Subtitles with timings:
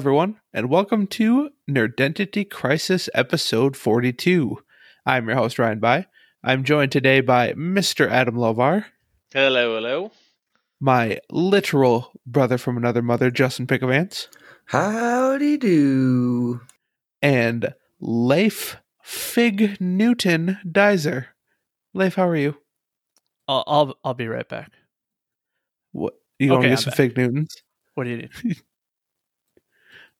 [0.00, 4.56] everyone, and welcome to Nerdentity Crisis episode 42.
[5.04, 6.06] I'm your host, Ryan By.
[6.42, 8.08] I'm joined today by Mr.
[8.08, 8.86] Adam Lovar,
[9.34, 10.10] Hello, hello.
[10.80, 14.28] my literal brother from another mother, Justin Pickavance,
[14.66, 16.60] Howdy do.
[17.20, 21.26] and Leif Fig Newton Dizer.
[21.92, 22.56] Leif, how are you?
[23.46, 24.72] I'll I'll, I'll be right back.
[25.92, 26.96] What you going to Okay, get I'm some back.
[26.96, 27.56] fig Newtons?
[27.94, 28.30] What do you need?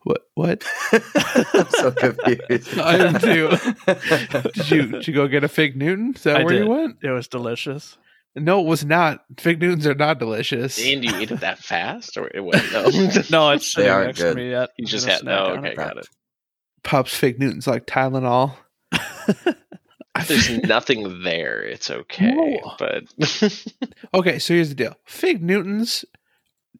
[0.04, 0.22] What?
[0.34, 0.64] What?
[0.92, 2.78] I'm so confused.
[2.78, 3.50] I am too.
[4.54, 6.14] Did you did you go get a fig Newton?
[6.16, 6.96] Is that I where you went?
[7.02, 7.98] It was delicious.
[8.34, 9.24] No, it was not.
[9.38, 10.78] Fig Newtons are not delicious.
[10.78, 12.88] And you ate it that fast, or it went no?
[13.30, 14.30] No, it's They aren't next good.
[14.30, 14.70] to me yet.
[14.78, 15.36] You just had- no.
[15.36, 15.72] oh, okay.
[15.72, 15.76] it.
[15.76, 16.06] got it.
[16.82, 18.54] Pops fig Newtons like Tylenol.
[20.26, 21.62] There's nothing there.
[21.62, 22.74] It's okay, No.
[22.78, 23.04] but
[24.14, 24.96] Okay, so here's the deal.
[25.04, 26.04] Fig Newtons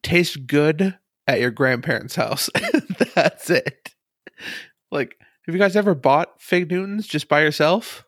[0.03, 2.51] taste good at your grandparents' house.
[3.15, 3.95] That's it.
[4.91, 8.05] Like, have you guys ever bought fig Newtons just by yourself?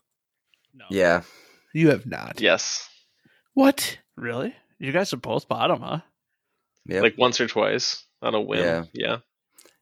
[0.75, 0.85] No.
[0.91, 1.23] yeah.
[1.75, 2.41] You have not.
[2.41, 2.89] yes,
[3.55, 3.99] What?
[4.17, 4.55] Really?
[4.79, 6.01] You guys have both bought them, huh?
[6.87, 7.03] Yep.
[7.03, 8.61] like once or twice on a whim.
[8.61, 8.85] Yeah.
[8.93, 9.17] yeah.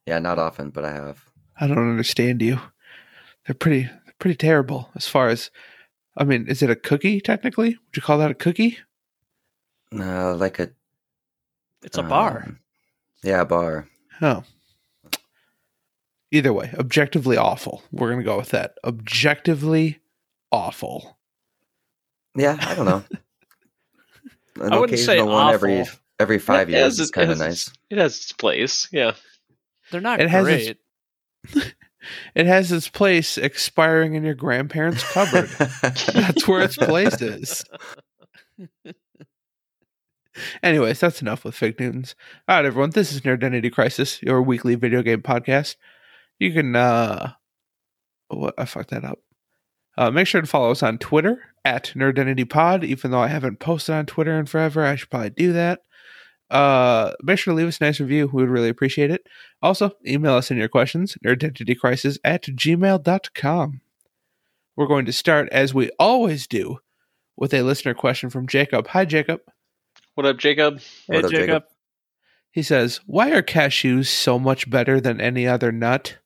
[0.06, 1.25] yeah, not often, but I have.
[1.58, 2.61] I don't understand you.
[3.47, 5.51] They're pretty pretty terrible as far as
[6.17, 7.70] I mean, is it a cookie technically?
[7.70, 8.78] Would you call that a cookie?
[9.92, 10.70] Uh, like a
[11.83, 12.47] It's a bar.
[13.22, 13.88] Yeah, bar.
[14.22, 14.42] Oh.
[16.32, 17.82] Either way, objectively awful.
[17.90, 18.74] We're gonna go with that.
[18.84, 19.98] Objectively
[20.52, 21.18] awful.
[22.36, 23.04] Yeah, I don't know.
[24.64, 25.98] An I wouldn't say one every awful.
[26.18, 27.72] every five It years is kind of nice.
[27.88, 28.89] It has its place.
[28.92, 29.14] Yeah.
[29.90, 30.78] They're not It has its-
[31.52, 31.74] great.
[32.34, 35.50] It has its place expiring in your grandparents' cupboard.
[35.83, 37.62] That's where its place is.
[40.62, 42.14] Anyways, that's enough with fake Newtons.
[42.48, 42.90] All right, everyone.
[42.90, 45.77] This is Nerd Identity Crisis, your weekly video game podcast.
[46.39, 47.33] You can uh
[48.28, 49.18] what I fucked that up.
[49.96, 52.84] Uh, make sure to follow us on Twitter at NerdIdentyPod.
[52.84, 55.80] Even though I haven't posted on Twitter in forever, I should probably do that.
[56.51, 58.28] Uh, make sure to leave us a nice review.
[58.33, 59.27] We would really appreciate it.
[59.62, 63.80] Also, email us in your questions, nerdidentitycrisis at gmail.com.
[64.77, 66.78] We're going to start, as we always do,
[67.36, 68.89] with a listener question from Jacob.
[68.89, 69.40] Hi, Jacob.
[70.20, 70.81] What up, Jacob?
[71.08, 71.47] Hey, What up, Jacob.
[71.47, 71.63] Jacob?
[72.51, 76.19] He says, Why are cashews so much better than any other nut?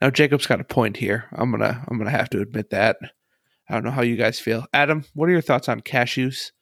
[0.00, 1.26] Now Jacob's got a point here.
[1.32, 2.96] I'm gonna I'm gonna have to admit that.
[3.68, 4.64] I don't know how you guys feel.
[4.72, 6.52] Adam, what are your thoughts on cashews?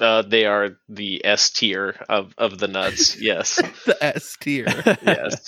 [0.00, 3.16] Uh, they are the S tier of of the nuts.
[3.20, 4.64] Yes, the S tier.
[5.06, 5.44] yes.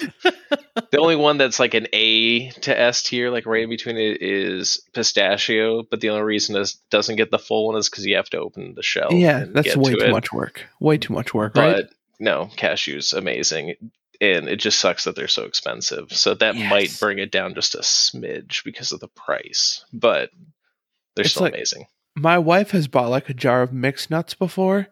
[0.91, 4.21] the only one that's like an A to S tier, like right in between it,
[4.21, 5.82] is pistachio.
[5.82, 8.38] But the only reason this doesn't get the full one is because you have to
[8.38, 9.09] open the shell.
[9.12, 10.10] yeah, that's way to too it.
[10.10, 10.66] much work.
[10.78, 11.84] Way too much work, but right?
[12.21, 13.75] no, cashews amazing,
[14.21, 16.12] and it just sucks that they're so expensive.
[16.12, 16.71] So that Yes.
[16.71, 20.28] might bring it down just a smidge because of the price, but
[21.16, 21.87] they're It's still like- amazing.
[22.16, 24.88] My wife has bought like a jar of mixed nuts before.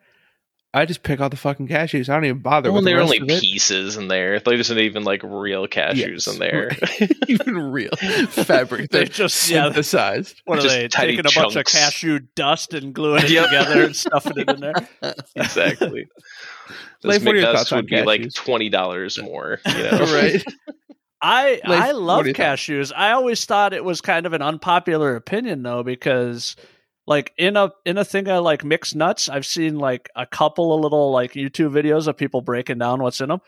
[0.75, 2.09] I just pick out the fucking cashews.
[2.09, 3.41] I don't even bother Well, with the there are rest only of it.
[3.43, 4.41] pieces in there.
[4.41, 6.71] There isn't even like real cashews Yes, in there.
[7.29, 7.91] even real
[8.31, 8.91] fabric.
[8.91, 9.65] They They're just- yeah.
[9.65, 10.41] synthesized.
[10.47, 13.45] What are Just they tiny taking a bunch of cashew dust and gluing it Yep.
[13.45, 14.75] together and stuffing it in there?
[15.37, 16.07] exactly.
[17.05, 19.61] Leif, Those what McNuts would be like twenty dollars more.
[19.67, 19.99] You know?
[20.15, 20.43] right?
[21.21, 22.47] I Leif, I love do you think?
[22.49, 22.93] cashews.
[22.97, 26.57] I always thought it was kind of an unpopular opinion though, because
[27.07, 30.73] like in a in a thing of like mixed nuts, I've seen like a couple
[30.75, 33.41] of little like YouTube videos of people breaking down what's in them.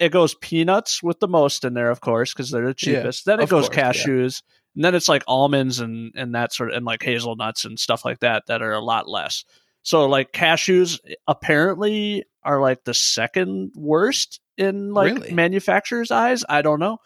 [0.00, 3.26] It goes peanuts with the most in there, of course, because they're the Yeah, cheapest.
[3.26, 3.92] then it goes course, yeah.
[3.92, 4.42] cashews,
[4.74, 8.04] and then it's like almonds and and that sort of and like hazelnuts and stuff
[8.04, 9.44] like that that are a lot less.
[9.82, 15.32] So like cashews eh, apparently are like the second worst in like Really?
[15.32, 16.44] manufacturers' eyes.
[16.48, 16.98] I don't know.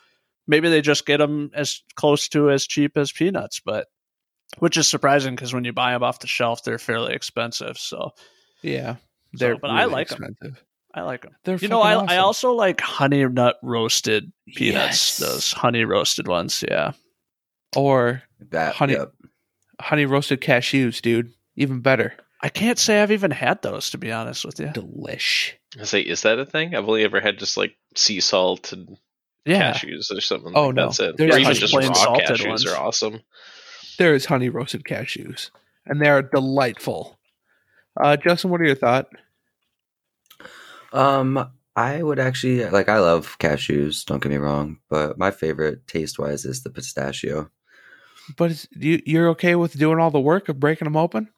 [0.47, 3.87] Maybe they just get them as close to as cheap as peanuts, but
[4.58, 7.78] which is surprising because when you buy them off the shelf, they're fairly expensive.
[7.78, 8.10] So
[8.62, 8.96] Yeah.
[9.32, 10.25] They're but I like like 'em.
[10.25, 10.64] expensive.
[10.94, 11.34] I like them.
[11.44, 14.56] They're You know, I, fucking I also like honey nut roasted Yes.
[14.56, 15.16] peanuts.
[15.19, 16.62] Those honey roasted ones.
[16.69, 16.93] Yeah.
[17.75, 19.12] or That Honey- yep.
[19.81, 21.32] honey roasted cashews, dude.
[21.56, 22.14] Even better.
[22.43, 24.66] I can't say I've even had those to be honest with you.
[24.66, 25.52] Delish.
[25.81, 26.75] I say, is that a thing?
[26.75, 28.99] I've only ever had just like sea salt and
[29.46, 29.72] Yeah.
[29.72, 30.52] cashews or something.
[30.54, 30.87] Oh, like no.
[30.87, 31.16] That's it.
[31.16, 32.66] There's Or even just plain raw salted cashews ones.
[32.66, 33.22] are awesome.
[34.02, 35.50] There is honey roasted cashews,
[35.87, 37.20] and they are delightful.
[37.96, 39.08] Uh, Justin, what are your thoughts?
[40.93, 42.88] Um, I would actually like.
[42.88, 44.04] I love cashews.
[44.04, 47.49] Don't get me wrong, but my favorite taste wise is the pistachio.
[48.37, 51.28] But you, you're okay with doing all the work of breaking them open?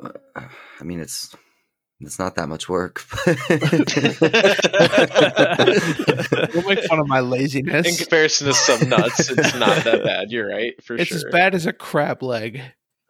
[0.00, 1.34] I mean, it's
[2.02, 3.04] It's not that much work.
[3.26, 3.38] Don't
[6.68, 7.86] make fun of my laziness.
[7.88, 10.30] In comparison to some nuts, it's not that bad.
[10.30, 11.18] You're right, for it's sure.
[11.18, 12.60] as bad as a crab leg.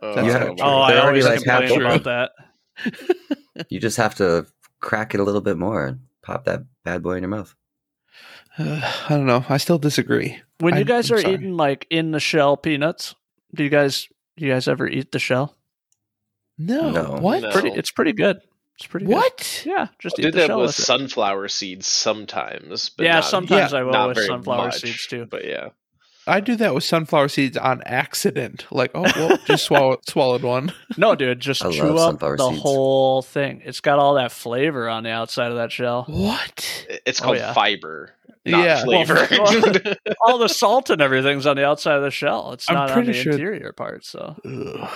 [0.01, 0.39] Oh, That's Yeah.
[0.45, 0.81] not Oh.
[0.81, 1.87] I always already, like, complain full.
[1.87, 3.67] about that.
[3.71, 4.47] you just have to
[4.81, 7.55] crack it a little bit more and pop that bad boy in your mouth.
[8.59, 9.45] Uh, I don't know.
[9.49, 10.41] I still disagree.
[10.59, 11.35] When you guys I'm are sorry.
[11.35, 13.15] eating like in the shell peanuts,
[13.55, 15.55] do you guys do you guys ever eat the shell?
[16.59, 16.91] No.
[16.91, 17.19] No.
[17.21, 17.43] What?
[17.43, 17.51] No.
[17.51, 18.41] Pretty, it's pretty good.
[18.83, 19.15] It's pretty good.
[19.15, 19.63] What?
[19.65, 22.89] Yeah, just I eat did the that shell with with sunflower seeds sometimes.
[22.91, 25.27] But Yeah, not, sometimes yeah, I will not with very sunflower much, seeds too.
[25.31, 25.69] But yeah,
[26.27, 28.67] I do that with sunflower seeds on accident.
[28.73, 30.73] Like, oh, well, just swallow, swallowed one.
[30.97, 32.61] No, dude, just I chew up the seeds.
[32.61, 33.63] whole thing.
[33.65, 36.05] It's got all that flavor on the outside of that shell.
[36.09, 36.87] What?
[37.07, 37.53] it's Oh, called yeah.
[37.53, 38.15] fiber,
[38.45, 38.83] not Yeah.
[38.85, 39.29] flavor.
[39.31, 42.53] Well, all the salt and everything's on the outside of the shell.
[42.53, 44.05] It's I'm not on the sure- interior part.
[44.05, 44.91] So Ugh.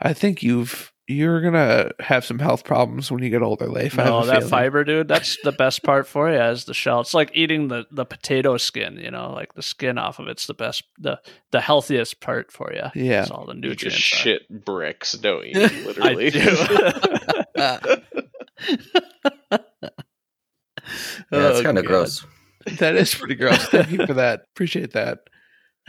[0.00, 3.98] I think you've you're gonna have some health problems when you get older, Leif.
[3.98, 4.48] I have no, that feeling.
[4.50, 5.08] fiber, dude.
[5.08, 7.00] That's the best part for you as the shell.
[7.00, 8.96] It's like eating the the potato skin.
[8.96, 11.20] You know, like the skin off of it's the best, the
[11.50, 12.84] the healthiest part for you.
[12.94, 13.22] Yeah.
[13.22, 13.96] It's all the you nutrients.
[13.96, 15.52] just shit bricks, don't you?
[15.62, 16.30] I Literally.
[16.30, 16.56] do.
[21.32, 22.24] Yeah, it's Oh, kind of gross.
[22.78, 23.64] That is pretty gross.
[23.68, 24.42] Thank you for that.
[24.54, 25.20] Appreciate that.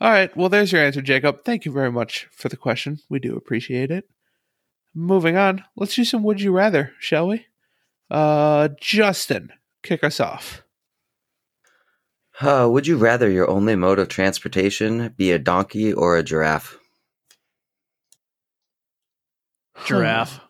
[0.00, 0.34] All right.
[0.36, 1.44] Well, there's your answer, Jacob.
[1.44, 2.98] Thank you very much for the question.
[3.10, 4.04] We do appreciate it.
[4.94, 5.64] Moving on.
[5.76, 7.46] Let's do some would you rather, shall we?
[8.10, 9.52] Uh Justin,
[9.82, 10.62] kick us off.
[12.40, 16.78] Uh, would you rather your only mode of transportation be a donkey or a giraffe?
[19.86, 20.40] giraffe.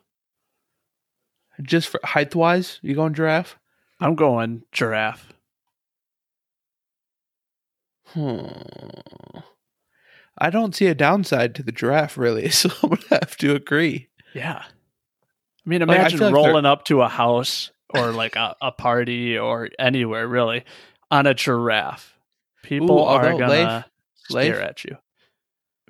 [1.61, 3.59] Just for height wise, you going giraffe?
[3.99, 5.33] I'm going giraffe.
[8.07, 8.47] Hmm.
[10.37, 14.09] I don't see a downside to the giraffe, really, so I'm gonna have to agree.
[14.33, 14.63] Yeah.
[14.65, 18.71] I mean, Like, I imagine like rolling up to a house or like a, a
[18.71, 20.63] party or anywhere really
[21.11, 22.17] on a giraffe.
[22.63, 23.83] People Ooh, are gonna Leif-
[24.25, 24.61] stare Leif?
[24.63, 24.97] at you.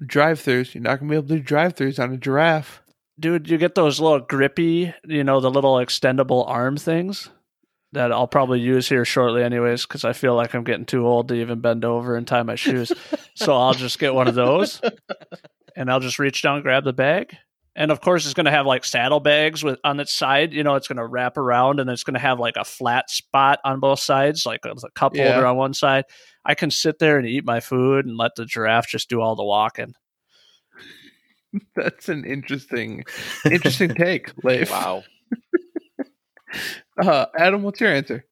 [0.06, 0.74] Drive-throughs.
[0.74, 2.81] You're not gonna be able to do drive-throughs on a giraffe.
[3.19, 7.30] Dude, you get those little grippy, you know, the little extendable arm things
[7.92, 11.28] that I'll probably use here shortly anyways because I feel like I'm getting too old
[11.28, 12.92] to even bend over and tie my shoes.
[13.36, 14.81] so I'll just get one of those
[15.75, 17.38] and I'll just reach down, and grab the bag.
[17.75, 20.54] And of course, it's going to have like saddlebags with on its side.
[20.54, 23.10] You know, it's going to wrap around, and it's going to have like a flat
[23.10, 25.31] spot on both sides, like a, a cup Yeah.
[25.31, 26.06] holder on one side.
[26.46, 29.36] I can sit there and eat my food and let the giraffe just do all
[29.36, 29.96] the walking.
[31.75, 33.04] That's an interesting,
[33.50, 34.70] interesting take, Leif.
[34.72, 35.04] wow.
[37.02, 38.24] Uh, Adam, what's your answer?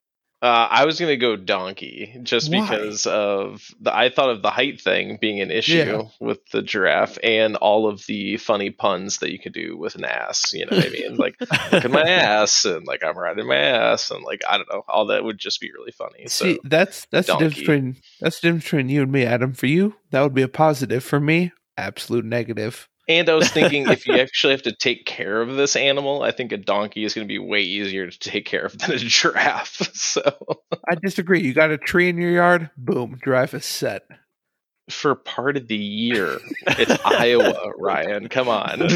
[0.42, 2.62] Uh, I was gonna go donkey just Why?
[2.62, 3.96] because of the.
[3.96, 6.02] I thought of the height thing being an issue Yeah.
[6.20, 10.04] with the giraffe and all of the funny puns that you could do with an
[10.04, 10.52] ass.
[10.54, 11.16] You know what I mean?
[11.22, 14.68] Like look at my ass and like I'm riding my ass and like I don't
[14.74, 14.84] know.
[14.88, 16.26] All that would just be really funny.
[16.28, 19.54] So See, that's that's the difference between that's the difference between you and me, Adam.
[19.54, 21.04] For you, that would be a positive.
[21.04, 22.90] For me, absolute negative.
[23.20, 26.32] And I was thinking, if you actually have to take care of this animal, I
[26.32, 28.98] think a donkey is going to be way easier to take care of than a
[28.98, 29.90] giraffe.
[30.02, 30.22] So,
[30.90, 31.42] I disagree.
[31.42, 34.04] You got a tree in your yard, boom, giraffe is set.
[34.90, 38.28] for part of the year, it's Iowa, Ryan.
[38.30, 38.88] Come on.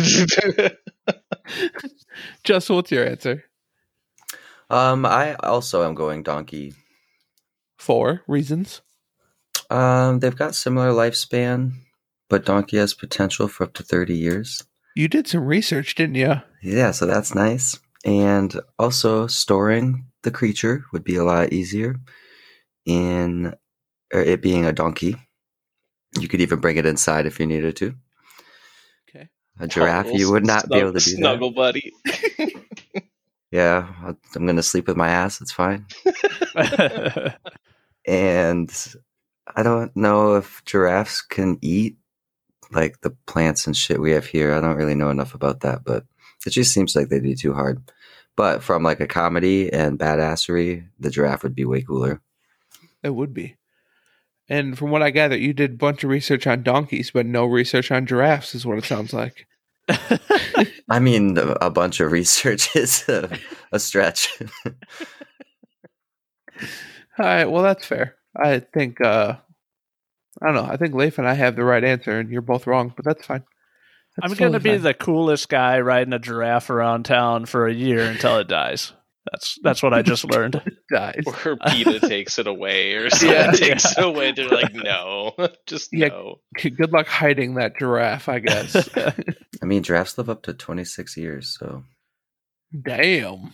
[2.43, 3.43] Justin, what's your answer?
[4.69, 6.73] Um, I also am going donkey.
[7.77, 8.81] For reasons.
[9.69, 11.73] Um, they've got similar lifespan,
[12.29, 14.63] but donkey has potential for up to 30 years.
[14.95, 16.35] You did some research, didn't you?
[16.61, 17.79] Yeah, so that's nice.
[18.05, 21.95] And also, storing the creature would be a lot easier
[22.85, 23.53] in
[24.13, 25.15] or it being a donkey.
[26.19, 27.95] You could even bring it inside if you needed to.
[29.09, 29.29] Okay.
[29.59, 31.17] A giraffe, you would not be able to do that.
[31.17, 31.91] Snuggle buddy.
[33.51, 33.87] Yeah,
[34.35, 35.39] I'm going to sleep with my ass.
[35.39, 35.85] It's fine.
[38.07, 38.71] And
[39.55, 41.97] I don't know if giraffes can eat
[42.75, 44.53] like the plants and shit we have here.
[44.53, 46.05] I don't really know enough about that, but
[46.45, 47.81] it just seems like they'd be too hard.
[48.35, 52.21] But from like a comedy and badassery, the giraffe would be way cooler.
[53.01, 53.55] It would be.
[54.47, 57.45] And from what I gather, you did a bunch of research on donkeys, but no
[57.45, 59.47] research on giraffes, is what it sounds like.
[60.89, 63.37] I mean, a a bunch of research is a,
[63.71, 64.41] a stretch.
[67.17, 68.15] All right, well, that's fair.
[68.35, 69.37] I think, uh,
[70.41, 70.71] I don't know.
[70.71, 73.25] I think Leif and I have the right answer, and you're both wrong, but that's
[73.25, 73.43] fine.
[74.17, 74.81] That's I'm going to be fine.
[74.81, 78.93] the coolest guy riding a giraffe around town for a year until it dies.
[79.31, 80.61] That's that's what I just learned.
[80.91, 81.23] Guys.
[81.25, 83.51] Or PETA takes it away or something Yeah.
[83.51, 84.31] takes it away.
[84.33, 85.33] They're like, no,
[85.65, 86.09] just Yeah.
[86.09, 86.35] no.
[86.61, 88.87] Good luck hiding that giraffe, I guess.
[88.95, 91.83] I mean, giraffes live up to 26 years, so
[92.83, 93.51] Damn.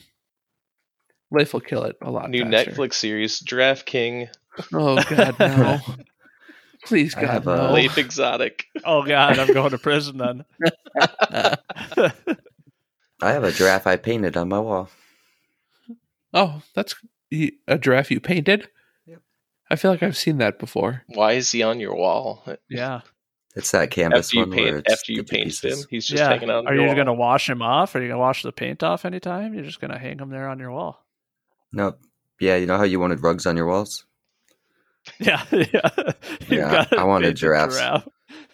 [1.31, 2.29] Life will kill it a lot.
[2.29, 2.71] New faster.
[2.71, 4.27] Netflix series, Giraffe King,
[4.73, 5.79] Oh god, no.
[6.85, 7.73] Please, God, have no.
[7.73, 8.65] Leif Exotic.
[8.83, 10.45] Oh god, I'm going to prison then.
[13.21, 14.89] I have a giraffe I painted on my wall.
[16.33, 16.95] Oh, that's
[17.31, 18.69] a giraffe you painted.
[19.05, 19.19] Yep.
[19.69, 21.03] I feel like I've seen that before.
[21.07, 22.43] Why is he on your wall?
[22.69, 23.01] yeah.
[23.55, 26.07] It's that canvas After you one where paint, after you the two painted him, he's
[26.07, 26.29] just yeah.
[26.29, 26.67] hanging on.
[26.67, 26.95] Are your you wall.
[26.95, 27.93] gonna wash him off?
[27.95, 29.53] Are you gonna wash the paint off anytime?
[29.53, 31.05] You're just gonna hang him there on your wall.
[31.73, 31.99] Nope.
[32.39, 34.05] Yeah, you know how you wanted rugs on your walls?
[35.19, 35.89] Yeah, yeah.
[36.47, 38.07] You've Yeah, got a I wanted painted giraffe.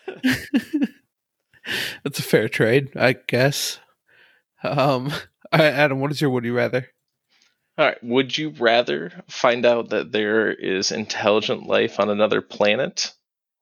[2.03, 3.79] That's a fair trade, I guess.
[4.63, 5.11] Um,
[5.51, 6.89] Adam, what is your would you rather?
[7.77, 8.03] All right.
[8.03, 13.13] Would you rather find out that there is intelligent life on another planet,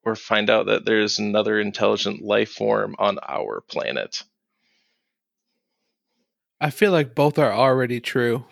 [0.04, 4.24] or find out that there's another intelligent life form on our planet?
[6.60, 8.46] I feel like both are already true.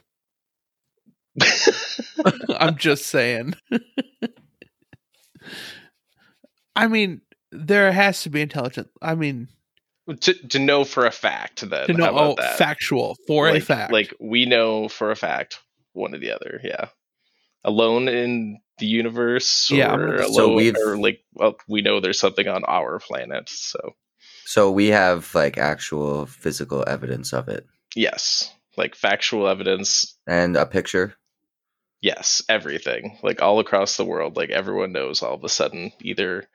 [2.60, 3.56] I'm just saying.
[6.76, 8.90] I mean, there has to be intelligent.
[9.02, 9.48] I mean,
[10.22, 12.58] to to know for a fact that to know how about oh, that?
[12.58, 13.94] factual for like, a fact.
[13.94, 15.60] Like we know for a fact
[15.94, 16.60] one or the other.
[16.64, 16.88] Yeah.
[17.64, 22.20] Alone in the universe, Yeah, I'm alone, So we've- or like well, we know there's
[22.20, 23.48] something on our planet.
[23.50, 23.80] So
[24.46, 27.66] So we have like actual physical evidence of it
[27.96, 30.18] yes, like factual evidence.
[30.28, 31.16] and a picture.
[32.04, 33.18] Yes, everything.
[33.24, 36.50] Like all across the world, like everyone knows all of a sudden either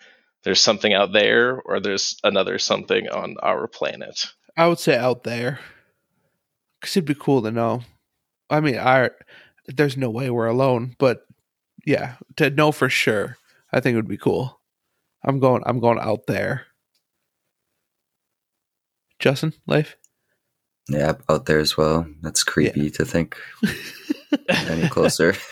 [0.45, 4.27] there's something out there or there's another something on our planet.
[4.59, 5.59] I would say out there,
[6.79, 7.81] because it'd be cool to know.
[8.51, 9.09] I mean, I
[9.67, 11.27] there's no way we're alone, but
[11.87, 13.39] yeah, to know for sure,
[13.73, 14.61] I think it would be cool.
[15.25, 15.63] I'm going.
[15.65, 16.67] I'm going out there.
[19.19, 19.97] Justin, life.
[20.91, 22.07] Yeah, out there as well.
[22.21, 23.39] That's creepy to think
[24.49, 25.35] any closer.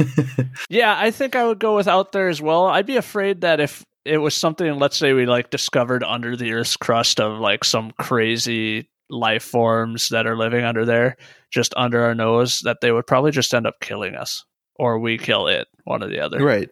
[0.69, 2.67] Yeah, I think I would go with out there as well.
[2.67, 6.53] I'd be afraid that if it was something, let's say we like discovered under the
[6.53, 11.17] Earth's crust of like some crazy life forms that are living under there,
[11.51, 14.45] just under our nose, that they would probably just end up killing us,
[14.77, 16.43] or we kill it, one or the other.
[16.43, 16.71] Right.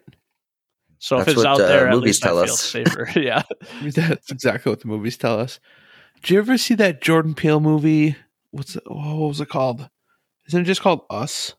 [0.99, 3.09] So if it's what, out uh, there, at movies least I tell feel safer.
[3.19, 3.43] yeah.
[3.81, 5.59] That's exactly what the movies tell us.
[6.21, 8.15] Did you ever see that Jordan Peele movie?
[8.51, 9.89] What's it, what was it called?
[10.47, 11.53] Isn't it just called Us?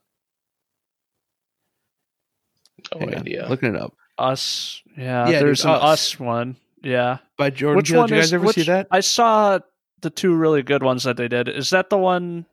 [2.94, 3.46] No Hang on, idea.
[3.48, 4.82] Looking it up Us.
[4.96, 5.28] Yeah.
[5.28, 5.82] Yeah, there's dude, an Us.
[6.14, 6.20] us.
[6.20, 6.56] one.
[6.82, 7.18] Yeah.
[7.36, 7.98] by Jordan Which Peele.
[8.00, 8.86] one Did you guys is, ever which, see that?
[8.90, 9.58] I saw
[10.02, 11.48] the two really good ones that they did.
[11.48, 12.46] Is that the one?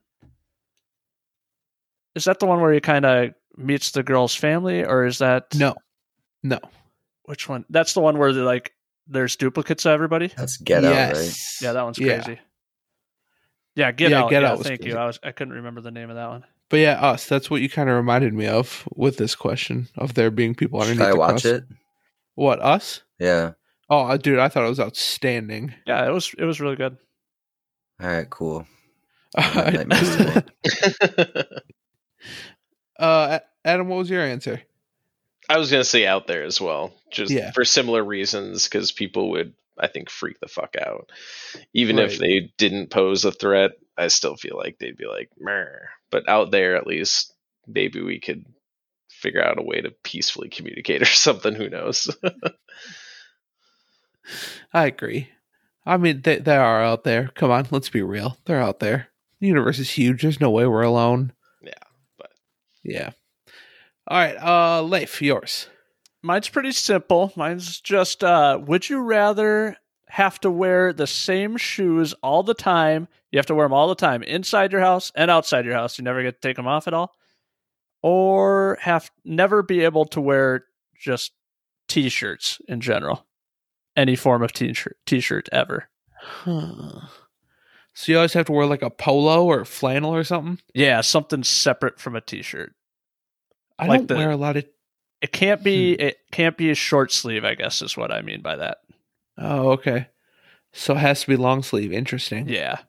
[2.16, 5.54] Is that the one where he kind of meets the girl's family, or is that
[5.56, 5.75] No,
[6.44, 6.60] no.
[7.24, 7.66] Which one?
[7.70, 8.72] That's the one where they're like
[9.08, 10.28] there's duplicates of everybody.
[10.36, 11.16] That's Get Out, right?
[11.16, 11.60] yes.
[11.62, 12.40] Yeah, that one's crazy.
[13.75, 14.30] Yeah, get Yeah, out.
[14.30, 14.94] Get yeah, Out was thank crazy.
[14.94, 15.00] you.
[15.00, 16.46] I was I couldn't remember the name of that one.
[16.74, 17.27] But yeah, us.
[17.27, 20.82] That's what you kind of reminded me of with this question of there being people
[20.82, 21.01] underneath.
[21.01, 21.46] Should I the watch crust.
[21.46, 21.63] it?
[22.34, 23.03] What us?
[23.20, 23.51] Yeah.
[23.92, 25.75] Oh, dude, I thought it was outstanding.
[25.86, 26.98] Yeah, it was it was really good.
[28.01, 28.65] All right, cool.
[29.38, 30.50] have nightmares tonight.
[32.98, 34.60] uh, Adam, what was your answer?
[35.48, 37.51] I was gonna say out there as well, just Yeah.
[37.51, 41.12] for similar reasons, because people would, I think, freak the fuck out.
[41.75, 42.12] Even Right.
[42.12, 45.65] if they didn't pose a threat, I still feel like they'd be like, Meh.
[46.13, 47.34] But out there, at least,
[47.65, 48.46] maybe we could
[49.10, 51.55] figure out a way to peacefully communicate or something.
[51.55, 52.15] Who knows?
[54.74, 55.29] I agree.
[55.86, 57.29] I mean, they they are out there.
[57.36, 58.38] Come on, let's be real.
[58.46, 59.10] They're out there.
[59.39, 60.22] The universe is huge.
[60.22, 61.34] There's no way we're alone.
[61.62, 61.74] Yeah,
[62.17, 62.32] but-
[62.84, 63.10] yeah.
[64.08, 65.67] All right, uh, Leif, yours.
[66.22, 67.34] Mine's pretty simple.
[67.36, 69.75] Mine's just uh would you rather
[70.13, 73.08] have to wear the same shoes all the time?
[73.32, 75.98] You have to wear them all the time inside your house and outside your house.
[75.98, 77.15] You never get to take them off at all.
[78.03, 80.65] Or have never be able to wear
[81.00, 81.32] just
[81.88, 83.25] t-shirts in general.
[83.96, 85.89] Any form of t-shirt t-shirt ever.
[86.22, 87.08] Huh.
[87.96, 90.60] So you always have to wear like a polo or flannel or something.
[90.75, 92.75] Yeah, something separate from a t-shirt.
[93.79, 94.65] I Like don't the- wear a lot of.
[95.22, 96.01] It can't be hmm.
[96.01, 98.77] it can't be a short sleeve, I guess is what I mean by that.
[99.38, 100.08] Oh, okay.
[100.74, 101.92] So it has to be long sleeve.
[101.92, 102.48] Interesting.
[102.50, 102.80] Yeah.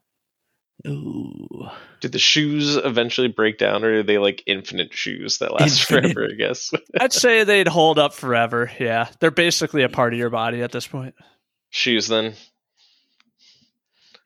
[0.87, 1.69] Ooh.
[2.01, 6.13] Did the shoes eventually break down, or are they like infinite shoes that last Infinite.
[6.15, 6.29] forever?
[6.33, 6.73] I guess.
[7.01, 8.71] I'd say they'd hold up forever.
[8.79, 9.09] Yeah.
[9.21, 11.15] They're basically a part of your body at this point.
[11.71, 12.35] shoes then.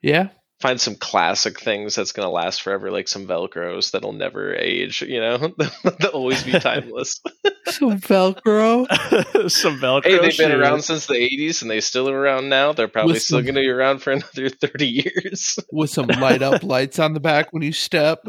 [0.01, 0.29] Yeah.
[0.59, 5.01] Find some classic things that's gonna last forever, like some Velcros that'll never age.
[5.01, 5.37] You know,
[5.99, 7.21] they'll always be timeless.
[7.67, 8.87] Some Velcro.
[9.51, 10.03] Some Velcro.
[10.03, 10.59] hey, they've been shoes.
[10.59, 12.73] around since the '80s, and they still are around now.
[12.73, 15.59] They're probably With still gonna be around for another 30 years.
[15.71, 18.25] with some light up lights on the back when you step.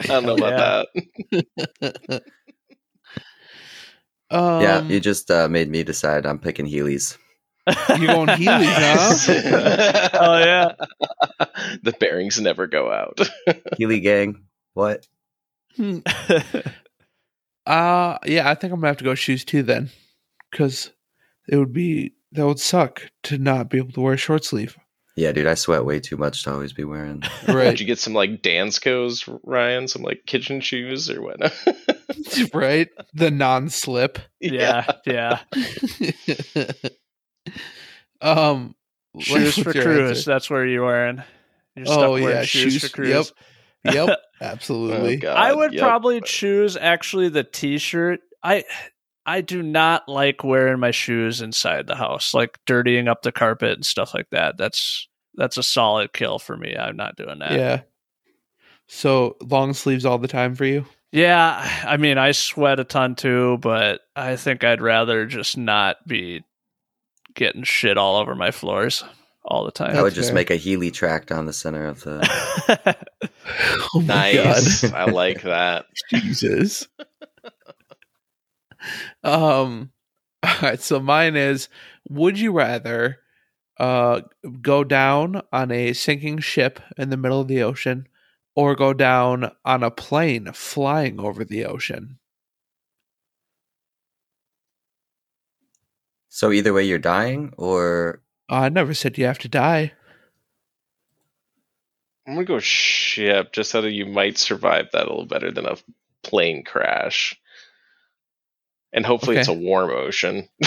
[0.00, 0.86] I don't know about
[1.80, 2.22] that.
[4.30, 7.16] Um, yeah, you just uh, made me decide I'm picking Heelys.
[7.98, 10.08] You're going Heelys, huh?
[10.14, 10.72] Oh, yeah.
[11.82, 13.16] the bearings never go out.
[13.78, 14.44] Heely gang.
[14.74, 15.06] What?
[15.76, 15.98] Hmm.
[17.66, 19.90] Uh yeah, I think I'm gonna have to go shoes too then,
[20.50, 20.90] because
[21.50, 24.78] it would be that would suck to not be able to wear a short sleeve.
[25.16, 27.24] Yeah, dude, I sweat way too much to always be wearing.
[27.46, 27.70] Right.
[27.70, 29.86] Did you get some like Danskos, Ryan?
[29.86, 31.40] Some like kitchen shoes or what?
[32.54, 32.88] right.
[33.12, 34.18] The non-slip.
[34.40, 35.40] yeah, yeah.
[38.20, 38.74] um,
[39.18, 40.18] Shoes what's for your cruise.
[40.18, 40.30] answer?
[40.30, 41.22] That's where you wearing.
[41.76, 42.82] You're stuck Oh wearing yeah, shoes, shoes.
[42.88, 43.32] for cruise.
[43.84, 45.16] Yep, yep, Oh, absolutely.
[45.16, 45.82] God, I would yep.
[45.82, 48.20] probably choose actually the t-shirt.
[48.42, 48.64] I
[49.26, 53.72] I do not like wearing my shoes inside the house, like dirtying up the carpet
[53.72, 54.56] and stuff like that.
[54.56, 56.76] That's that's a solid kill for me.
[56.76, 57.52] I'm not doing that.
[57.52, 57.80] yeah.
[58.86, 60.84] So long sleeves all the time for you.
[61.12, 65.96] Yeah, I mean, I sweat a ton too, but I think I'd rather just not
[66.06, 66.42] be
[67.34, 69.04] getting shit all over my floors
[69.44, 69.96] all the time.
[69.96, 70.34] I would just fair.
[70.34, 72.96] make a Heely track down the center of the.
[73.94, 74.82] Oh my Nice.
[74.82, 74.94] god.
[74.94, 75.86] I like that.
[76.10, 76.86] Jesus.
[79.24, 79.90] um
[80.42, 81.68] all right, so mine is
[82.08, 83.18] would you rather
[83.80, 84.20] uh
[84.60, 88.06] go down on a sinking ship in the middle of the ocean
[88.54, 92.17] or go down on a plane flying over the ocean?
[96.28, 98.20] So either way, you're dying, or
[98.50, 99.92] Uh, I never said you have to die.
[102.26, 105.64] I'm gonna go ship just so that you might survive that a little better than
[105.66, 105.76] a
[106.22, 107.34] plane crash.
[108.92, 110.48] And hopefully it's a warm ocean.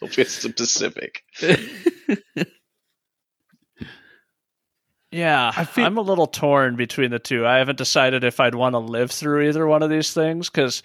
[0.00, 1.22] Hopefully it's the Pacific.
[5.10, 7.46] Yeah, I feel- I'm a little torn between the two.
[7.46, 10.82] I haven't decided if I'd want to live through either one of these things because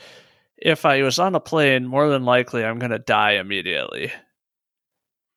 [0.64, 4.12] if I was on a plane, more than likely I'm going to die immediately.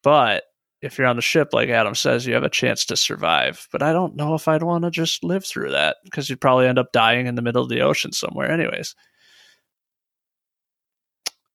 [0.03, 0.45] But
[0.83, 3.67] if you're on the ship, like Adam says, you have a chance to survive.
[3.73, 6.69] But I don't know if I'd want to just live through that because you'd probably
[6.69, 8.95] end up dying in the middle of the ocean somewhere, anyways.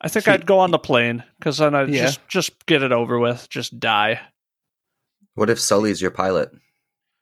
[0.02, 2.06] I think See- I'd go on the plane because then I'd Yeah.
[2.06, 4.20] just just get it over with, just die.
[5.36, 6.52] what if Sully's your pilot?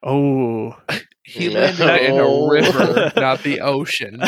[0.01, 0.75] Oh,
[1.23, 1.59] he No.
[1.59, 4.19] landed in a river, not the ocean.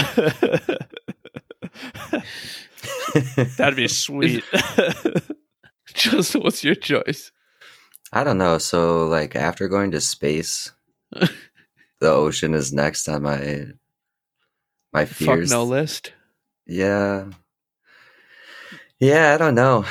[3.58, 4.44] That'd be sweet.
[5.94, 7.32] Just what's your choice?
[8.14, 8.58] I don't know.
[8.58, 10.72] So, like, after going to space,
[11.12, 11.30] the
[12.10, 13.66] ocean is next on my
[14.94, 15.52] my Fuck fears.
[15.52, 16.14] no list.
[16.66, 17.26] Yeah,
[19.00, 19.34] yeah.
[19.34, 19.86] I don't know.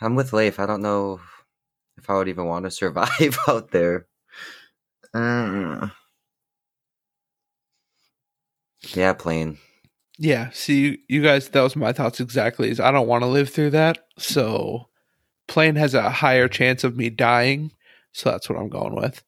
[0.00, 0.58] I'm with Leif.
[0.60, 1.20] I don't know
[1.98, 4.06] if I would even want to survive out there.
[5.14, 5.88] Uh,
[8.94, 9.58] yeah, plane.
[10.18, 12.70] Yeah, see, you, you guys, that was my thoughts exactly.
[12.70, 14.88] Is I don't want to live through that, so
[15.46, 17.72] plane has a higher chance of me dying,
[18.12, 19.22] so that's what I'm going with.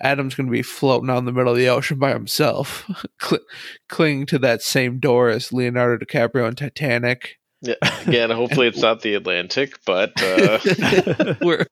[0.00, 2.88] Adam's going to be floating out in the middle of the ocean by himself,
[3.20, 3.40] cl-
[3.88, 7.36] clinging to that same door as Leonardo DiCaprio in Titanic.
[7.60, 7.74] Yeah,
[8.06, 10.58] again, hopefully it's not the Atlantic, but uh,
[11.40, 11.66] We're,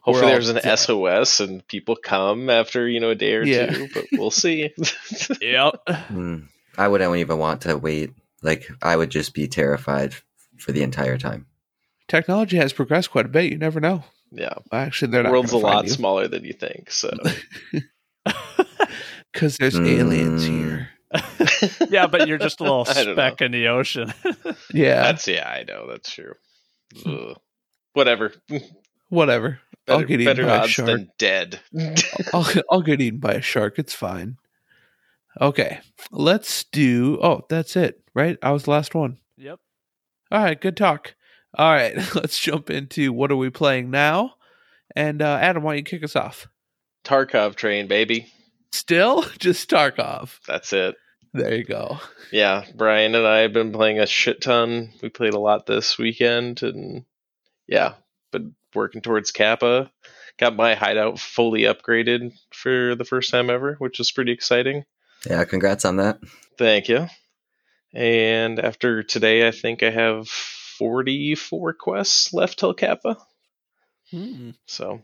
[0.00, 0.76] hopefully all there's an dead.
[0.78, 3.66] SOS and people come after you know a day or Yeah.
[3.66, 3.88] two.
[3.92, 4.70] But we'll see.
[5.42, 5.74] yep.
[5.86, 6.38] Hmm.
[6.78, 8.10] I wouldn't even want to wait.
[8.42, 10.14] Like, I would just be terrified
[10.58, 11.46] for the entire time.
[12.08, 13.50] technology has progressed quite a bit.
[13.52, 14.04] You never know.
[14.30, 15.32] yeah, Actually, they're the not.
[15.32, 15.90] world's a lot you.
[15.90, 16.90] smaller than you think.
[16.90, 17.10] So
[19.32, 20.48] because there's aliens Mm.
[20.48, 20.88] here.
[21.90, 24.12] Yeah, but you're just a little I don't speck in the ocean.
[24.72, 26.34] Yeah, that's yeah, I know that's true.
[27.06, 27.36] Ugh.
[27.92, 28.32] Whatever.
[29.08, 29.60] whatever.
[29.86, 30.86] I'll Better, get eaten by a odds shark.
[30.88, 31.60] than dead.
[32.32, 33.78] I'll I'll get eaten by a shark.
[33.78, 34.36] It's fine.
[35.40, 37.18] Okay, let's do.
[37.22, 38.38] Oh, that's it, right?
[38.42, 39.18] I was the last one.
[39.36, 39.58] yep.
[40.30, 41.14] All right, good talk.
[41.56, 44.34] All right, let's jump into what are we playing now?
[44.96, 46.46] And uh, Adam, why don't you kick us off?
[47.04, 48.32] Tarkov train, baby.
[48.72, 50.38] Still, just Tarkov.
[50.46, 50.96] That's it.
[51.32, 51.98] There you go.
[52.30, 54.92] Yeah, Brian and I have been playing a shit ton.
[55.02, 57.04] We played a lot this weekend, and
[57.66, 57.94] yeah,
[58.30, 59.90] been working towards Kappa.
[60.38, 64.84] Got my hideout fully upgraded for the first time ever, which is pretty exciting.
[65.28, 66.18] Yeah, congrats on that.
[66.58, 67.06] Thank you.
[67.94, 73.16] And after today, I think I have 44 quests left till Kappa.
[74.10, 74.50] Hmm.
[74.66, 75.02] So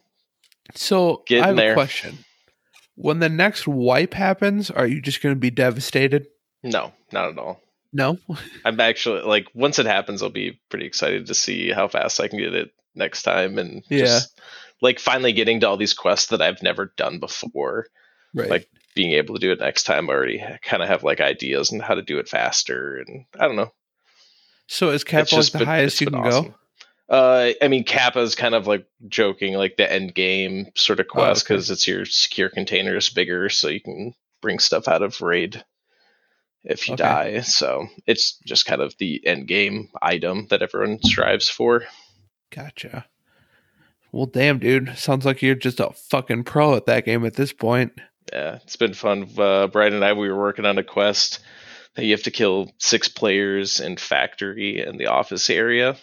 [0.74, 1.70] So Getting I have there.
[1.72, 2.18] a question.
[2.96, 6.26] When the next wipe happens, are you just going to be devastated?
[6.62, 7.62] No, not at all.
[7.92, 8.18] No.
[8.64, 12.28] I'm actually like once it happens, I'll be pretty excited to see how fast I
[12.28, 14.00] can get it next time, and Yeah.
[14.00, 14.38] just
[14.83, 17.87] like finally getting to all these quests that I've never done before.
[18.35, 18.51] Right.
[18.51, 21.71] Like being able to do it next time, I already kind of have like ideas
[21.73, 23.73] and how to do it faster, and I don't know.
[24.66, 26.45] so is Kappa like the been- highest you can awesome.
[26.47, 26.55] go?
[27.09, 31.09] Uh, I mean, Kappa is kind of like joking, like the end game sort of
[31.09, 31.55] quest, Oh, okay.
[31.55, 35.64] because it's your secure containers bigger, so you can bring stuff out of raid
[36.62, 37.03] if you Okay.
[37.03, 37.40] die.
[37.40, 41.85] So it's just kind of the end game item that everyone strives for.
[42.55, 43.07] Gotcha.
[44.12, 44.97] Well, damn, dude.
[44.97, 47.93] Sounds like you're just a fucking pro at that game at this point.
[48.33, 49.29] Yeah, it's been fun.
[49.37, 51.40] Uh, Brian and I, we were working on a quest
[51.97, 55.97] that you have to kill six players in factory and the office area.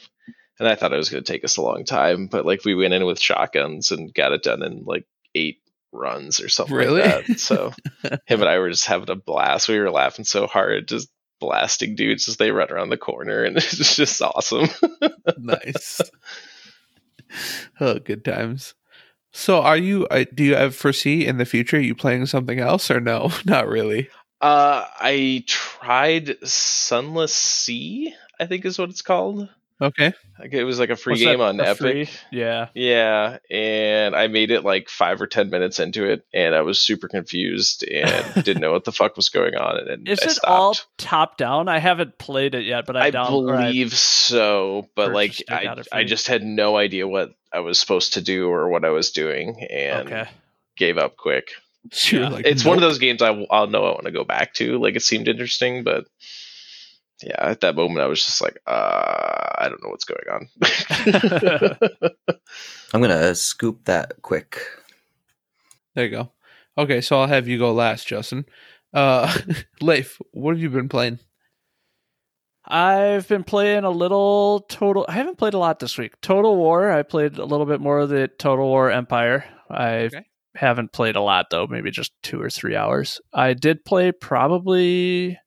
[0.60, 2.76] And I thought it was going to take us a long time, but like we
[2.76, 5.60] went in with shotguns and got it done in like eight
[5.94, 7.02] runs or something Really?
[7.02, 7.40] like that.
[7.40, 7.74] So
[8.26, 9.70] him and I were just having a blast.
[9.70, 11.10] We were laughing so hard, just
[11.40, 14.68] blasting dudes as they run around the corner, and it's just awesome.
[15.38, 16.02] nice.
[17.80, 18.74] oh, good times.
[19.38, 20.08] So, are you?
[20.08, 23.32] Uh, do you have foresee in the future you playing something else or no?
[23.46, 24.10] Not really.
[24.42, 29.48] Uh, I tried Sunless Sea, I think is what it's called.
[29.80, 30.14] Okay.
[30.40, 31.78] Like it was like a free Was game that on Epic.
[31.78, 32.10] free?
[32.32, 32.70] Yeah.
[32.74, 36.80] Yeah, and I made it like five or ten minutes into it, and I was
[36.80, 40.40] super confused and didn't know what the fuck was going on, and then Is it
[40.44, 41.68] all top down?
[41.68, 45.44] I haven't played it yet, but I, I down, or I- believe so, but like
[45.50, 48.90] I, I just had no idea what I was supposed to do or what I
[48.90, 50.30] was doing, and okay.
[50.76, 51.50] gave up quick.
[52.12, 52.30] Yeah.
[52.30, 54.78] like, it's one of those games I, will know I want to go back to.
[54.78, 56.06] Like it seemed interesting, but
[57.22, 58.72] yeah, at that moment I was just like, uh,
[59.58, 60.50] I don't know what's going on.
[62.94, 64.62] I'm gonna scoop that quick.
[65.96, 66.32] There you go.
[66.78, 68.46] Okay, so I'll have you go last, Justin.
[68.94, 69.36] Uh,
[69.82, 71.20] Leif, what have you been playing?
[72.70, 75.06] I've been playing a little Total.
[75.08, 76.20] I haven't played a lot this week.
[76.22, 76.92] Total War.
[76.92, 79.46] I played a little bit more of the Total War Empire.
[79.70, 80.24] I Okay.
[80.56, 81.66] haven't played a lot though.
[81.68, 83.22] Maybe just two or three hours.
[83.34, 85.38] I did play probably,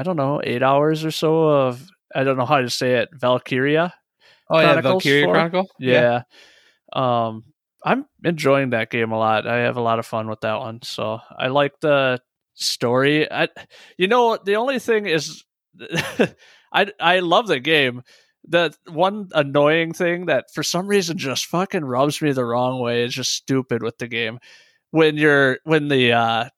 [0.00, 1.86] I don't know, eight hours or so of.
[2.14, 3.10] I don't know how to say it.
[3.12, 3.92] Valkyria.
[4.48, 5.26] Oh yeah, Valkyria?
[5.26, 5.68] Chronicle.
[5.78, 6.22] Yeah.
[6.92, 7.44] Um,
[7.84, 9.46] I'm enjoying that game a lot.
[9.46, 10.80] I have a lot of fun with that one.
[10.82, 12.18] So I like the
[12.54, 13.30] story.
[13.30, 13.48] I,
[13.98, 15.44] you know, the only thing is,
[16.72, 18.02] I I love the game.
[18.48, 23.04] The one annoying thing that for some reason just fucking rubs me the wrong way
[23.04, 24.38] is just stupid with the game.
[24.92, 26.48] When you're when the uh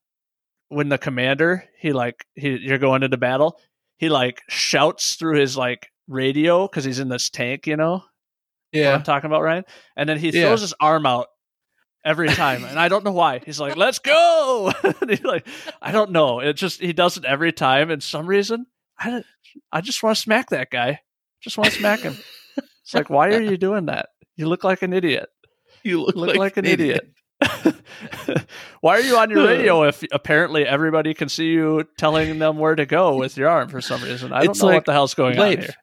[0.72, 3.60] when the commander he like he you're going into battle,
[3.98, 8.04] he like shouts through his like radio because he's in this tank, you know
[8.72, 8.94] yeah.
[8.94, 9.64] I'm talking about, Ryan.
[9.96, 10.46] And then he Yeah.
[10.46, 11.26] throws his arm out
[12.06, 13.40] every time, and I don't know why.
[13.44, 14.72] He's like, "Let's go!"
[15.08, 15.46] he's like,
[15.82, 16.40] I don't know.
[16.40, 18.64] It just he does it every time, and some reason
[18.98, 19.22] I
[19.70, 21.00] I just want to smack that guy.
[21.42, 22.16] Just want to smack him.
[22.56, 24.08] It's like, why are you doing that?
[24.36, 25.28] You look like an idiot.
[25.84, 27.10] You look, You look like, an idiot.
[28.80, 32.74] why are you on your radio if apparently everybody can see you telling them where
[32.74, 34.32] to go with your arm for some reason?
[34.32, 35.74] I don't It's know like what the hell's going Leif, on here.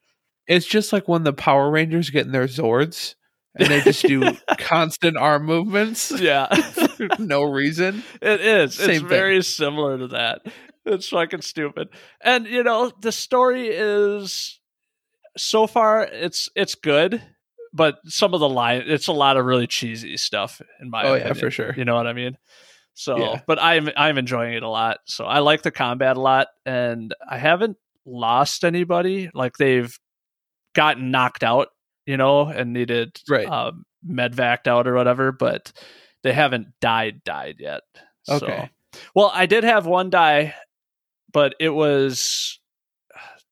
[0.48, 3.16] It's just like when the Power Rangers get in their Zords
[3.56, 4.24] and they just do
[4.58, 6.48] constant arm movements Yeah.
[7.20, 8.04] no reason.
[8.22, 8.76] It is.
[8.76, 9.08] Same it's thing.
[9.08, 10.42] very similar to that.
[10.86, 11.90] It's fucking stupid.
[12.22, 14.60] And you know, the story is
[15.38, 17.22] so far it's it's good,
[17.74, 21.14] but some of the line it's a lot of really cheesy stuff in my Oh,
[21.16, 21.74] yeah, for sure.
[21.76, 22.38] You know what I mean?
[22.94, 23.42] So, Yeah.
[23.48, 25.00] but I'm I'm enjoying it a lot.
[25.06, 29.30] So I like the combat a lot, and I haven't lost anybody.
[29.34, 29.98] Like they've
[30.74, 31.70] gotten knocked out,
[32.06, 33.48] you know, and needed Right.
[33.48, 35.72] um, medvaced out or whatever, but
[36.24, 37.82] they haven't died died yet.
[38.30, 38.46] Okay.
[38.48, 38.70] So,
[39.16, 40.54] well, I did have one die,
[41.32, 42.60] but it was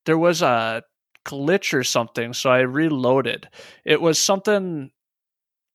[0.06, 0.84] there was a
[1.28, 3.50] glitch or something, so I reloaded.
[3.86, 4.92] It was something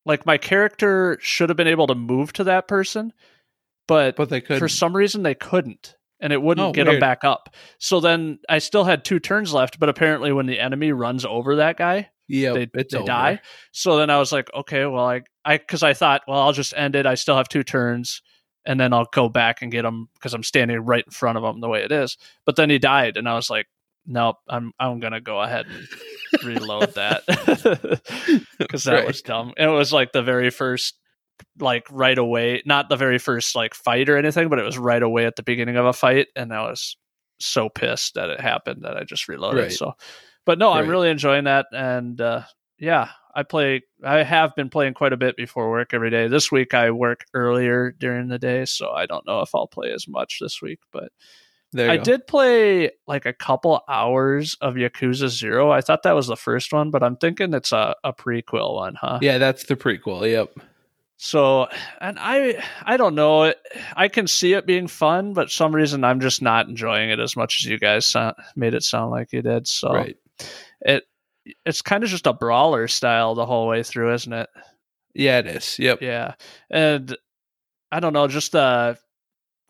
[0.05, 3.13] like my character should have been able to move to that person,
[3.87, 5.95] but, But they could for some reason they couldn't.
[6.19, 7.53] And it wouldn't Oh, get them back up.
[7.79, 11.57] So then I still had two turns left, but apparently when the enemy runs over
[11.57, 13.05] that guy, yeah, they, it's they over.
[13.05, 13.41] die.
[13.73, 16.73] So then I was like, okay, well, I, I, because I thought, well, I'll just
[16.77, 17.05] end it.
[17.05, 18.21] I still have two turns,
[18.65, 21.43] and then I'll go back and get him because I'm standing right in front of
[21.43, 22.17] him the way it is.
[22.45, 23.67] But then he died, and I was like,
[24.05, 25.87] nope, I'm, I'm gonna go ahead and
[26.43, 27.23] reload that
[28.59, 29.05] because that Right.
[29.05, 29.53] was dumb.
[29.57, 30.95] And it was like the very first,
[31.59, 35.01] like right away, not the very first like fight or anything, but it was right
[35.03, 36.95] away at the beginning of a fight, and I was
[37.39, 39.63] so pissed that it happened that I just reloaded.
[39.63, 39.71] Right.
[39.71, 39.93] So,
[40.45, 42.43] but no, I'm really enjoying that, and uh,
[42.79, 43.81] yeah, I play.
[44.03, 46.27] I have been playing quite a bit before work every day.
[46.27, 49.91] This week I work earlier during the day, so I don't know if I'll play
[49.91, 50.79] as much this week.
[50.91, 51.11] But
[51.73, 52.03] There I go.
[52.03, 55.71] did play like a couple hours of Yakuza Zero.
[55.71, 58.95] I thought that was the first one, but I'm thinking it's a, a prequel one,
[58.95, 59.19] huh?
[59.21, 60.29] Yeah, that's the prequel.
[60.29, 60.65] Yep.
[61.17, 61.67] So,
[62.01, 63.53] and I, I don't know.
[63.95, 67.35] I can see it being fun, but some reason I'm just not enjoying it as
[67.35, 69.67] much as you guys sound, made it sound like you did.
[69.67, 70.17] So Right.
[70.81, 71.03] it,
[71.65, 74.49] it's kind of just a brawler style the whole way through, isn't it?
[75.13, 75.77] Yeah, it is.
[75.79, 76.01] Yep.
[76.01, 76.33] Yeah,
[76.69, 77.15] and
[77.91, 78.95] I don't know, just uh,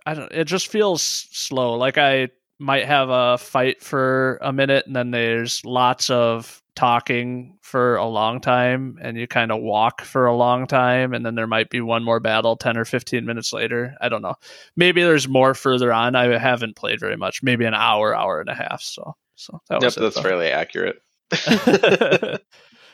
[0.05, 0.31] I don't.
[0.31, 1.73] It just feels slow.
[1.77, 7.57] Like I might have a fight for a minute, and then there's lots of talking
[7.61, 11.35] for a long time, and you kind of walk for a long time, and then
[11.35, 13.95] there might be one more battle ten or fifteen minutes later.
[14.01, 14.35] I don't know.
[14.75, 16.15] Maybe there's more further on.
[16.15, 17.41] I haven't played very much.
[17.43, 18.81] Maybe an hour, hour and a half.
[18.81, 20.21] So, so that Yep, was it, that's though.
[20.21, 20.97] fairly accurate.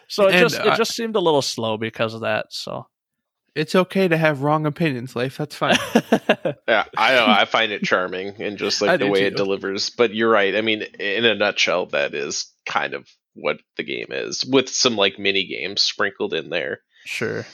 [0.07, 2.47] so it And just I- it just seemed a little slow because of that.
[2.51, 2.85] So.
[3.55, 5.37] It's okay to have wrong opinions, Leif.
[5.37, 5.77] That's fine.
[6.67, 7.25] Yeah, I know.
[7.27, 9.25] I find it charming and just I like the way too.
[9.27, 9.89] it delivers.
[9.89, 10.55] But you're right.
[10.55, 14.95] I mean, in a nutshell, that is kind of what the game is, with some
[14.95, 16.81] like mini games sprinkled in there.
[17.05, 17.45] Sure.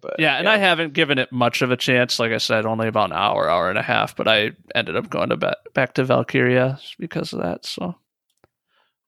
[0.00, 2.18] But Yeah, and I haven't given it much of a chance.
[2.18, 4.16] Like I said, only about an hour, hour and a half.
[4.16, 7.66] But I ended up going to back, back to Valkyria because of that.
[7.66, 7.96] So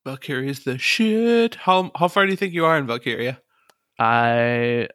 [0.04, 1.54] Valkyria's the shit.
[1.56, 3.40] How how far do you think you are in Valkyria?
[3.98, 4.88] I,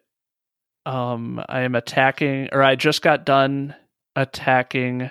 [0.86, 3.74] um, I am attacking, or I just got done
[4.16, 5.10] attacking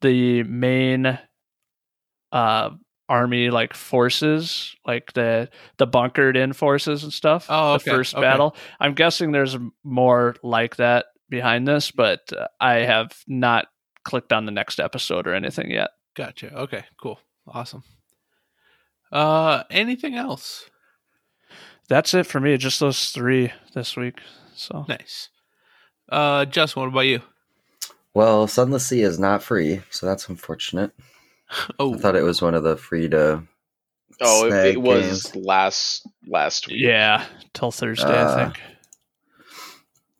[0.00, 1.18] the main,
[2.32, 2.70] uh,
[3.10, 7.46] army like forces, like the the bunkered in forces and stuff.
[7.48, 8.22] Oh, the okay, first okay.
[8.22, 8.56] battle.
[8.78, 13.66] I'm guessing there's more like that behind this, but I have not
[14.04, 15.90] clicked on the next episode or anything yet.
[16.16, 16.54] Gotcha.
[16.54, 17.18] Okay, cool.
[17.46, 17.82] Awesome.
[19.12, 20.70] Uh anything else?
[21.88, 22.56] That's it for me.
[22.56, 24.20] Just those three this week.
[24.60, 25.28] So Nice.
[26.08, 27.20] Uh Justin, what about you?
[28.14, 30.92] Well, Sunless Sea is not free, so that's unfortunate.
[31.80, 33.42] Oh I thought it was one of the free to.
[34.20, 35.36] Oh, it, it was games.
[35.46, 36.76] last last week.
[36.78, 38.60] yeah, till Thursday, I Uh, think.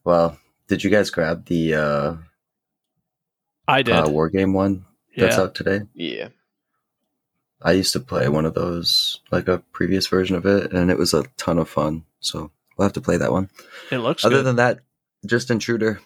[0.05, 2.15] Well, did you guys grab the uh,
[3.69, 3.95] I did.
[3.95, 4.85] uh, War Game one
[5.17, 5.43] that's yeah.
[5.43, 5.83] out today?
[5.95, 6.29] Yeah.
[7.63, 10.99] I used to play one of those, like a previous version of it, and it
[10.99, 12.05] was a ton of fun.
[12.21, 12.51] So
[12.81, 13.51] we'll have to play that one.
[13.91, 14.47] It looks Other good.
[14.47, 14.79] than that,
[15.27, 16.01] just Intruder.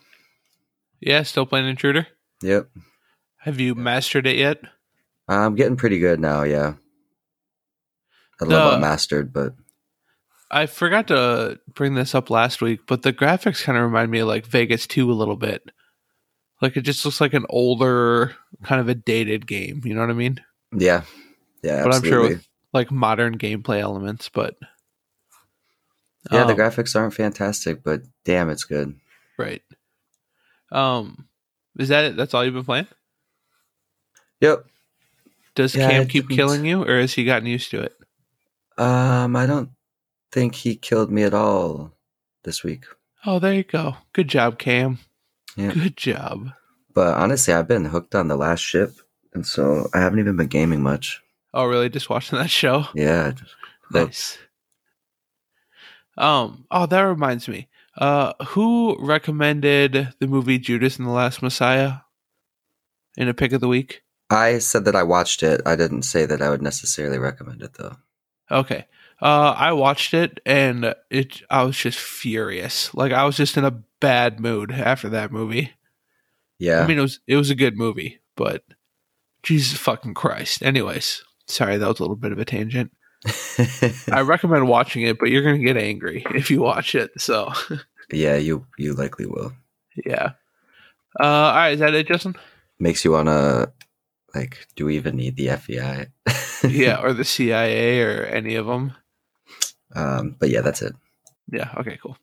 [1.01, 2.09] yeah, still playing Intruder?
[2.43, 2.69] Yep.
[3.39, 4.59] Have you mastered it yet?
[5.29, 6.75] I'm getting pretty good now, yeah.
[8.41, 9.55] I don't know The- mastered, but
[10.51, 14.19] I forgot to bring this up last week, but the graphics kind of remind me
[14.19, 15.71] of like Vegas 2 a little bit.
[16.61, 18.35] Like it just looks like an older,
[18.65, 19.83] kind of a dated game.
[19.85, 20.41] You know what I mean?
[20.77, 21.03] yeah.
[21.63, 24.57] Yeah, But I'm sure with like modern gameplay elements, but
[26.31, 28.99] yeah, the Um, graphics aren't fantastic, but damn, it's good.
[29.39, 29.63] right.
[30.73, 31.29] Um,
[31.79, 32.17] is that it?
[32.17, 32.89] That's all you've been playing?
[34.41, 34.67] Yep.
[35.55, 37.95] Does Yeah, Cam I keep killing you, or has he gotten used to it?
[38.77, 39.71] Um, I don't
[40.33, 41.93] think he killed me at all
[42.43, 42.85] this week.
[43.25, 43.97] Oh, there you go.
[44.13, 44.99] Good job, Cam.
[45.57, 45.73] Yeah.
[45.73, 46.51] Good job.
[46.93, 48.93] But honestly, I've been hooked on the last ship,
[49.33, 51.23] and so I haven't even been gaming much.
[51.53, 51.89] Oh, really?
[51.89, 52.87] Just watching that show?
[52.95, 53.55] Yeah, just
[53.93, 54.07] hooked.
[54.09, 54.39] Nice.
[56.16, 56.66] Um.
[56.70, 57.68] Oh, that reminds me.
[57.96, 61.98] Uh, who recommended the movie Judas and the Black Messiah
[63.16, 64.03] in a pick of the week?
[64.31, 65.61] I said that I watched it.
[65.64, 67.96] I didn't say that I would necessarily recommend it though.
[68.50, 68.87] Okay.
[69.22, 71.42] Uh, I watched it and it.
[71.48, 72.92] I was just furious.
[72.94, 75.72] Like I was just in a bad mood after that movie.
[76.59, 76.81] Yeah.
[76.81, 78.64] I mean, it was it was a good movie, but
[79.42, 80.62] Jesus fucking Christ.
[80.62, 82.90] Anyways, sorry that was a little bit of a tangent.
[84.11, 87.11] I recommend watching it, but you're gonna get angry if you watch it.
[87.19, 87.53] So
[88.11, 89.53] yeah, you you likely will.
[90.05, 90.33] yeah.
[91.19, 92.35] Uh, all right, is that it, Justin?
[92.79, 93.73] Makes you wanna
[94.35, 96.09] like, do we even need the FBI?
[96.69, 98.93] yeah, or the CIA or any of them.
[99.95, 100.95] Um, but yeah, that's it.
[101.51, 101.71] Yeah.
[101.77, 101.99] Okay.
[102.03, 102.17] Cool.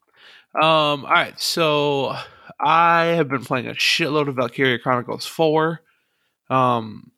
[0.55, 1.05] Um.
[1.05, 1.39] All right.
[1.39, 2.15] So
[2.59, 5.81] I have been playing a shitload of Valkyria Chronicles Four.
[6.49, 7.11] Um,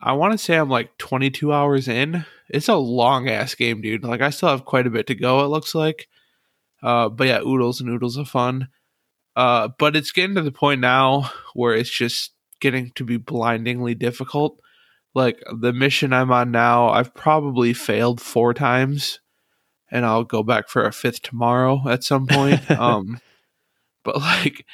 [0.00, 2.24] I want to say I'm like 22 hours in.
[2.50, 4.04] It's a long ass game, dude.
[4.04, 5.44] Like I still have quite a bit to go.
[5.44, 6.08] It looks like.
[6.82, 8.68] Uh, but yeah, oodles and oodles of fun.
[9.36, 13.94] Uh, but it's getting to the point now where it's just getting to be blindingly
[13.94, 14.60] difficult.
[15.14, 19.20] Like the mission I'm on now, I've probably failed four times
[19.90, 22.70] and I'll go back for a fifth tomorrow at some point.
[22.72, 23.20] um,
[24.04, 24.66] but like,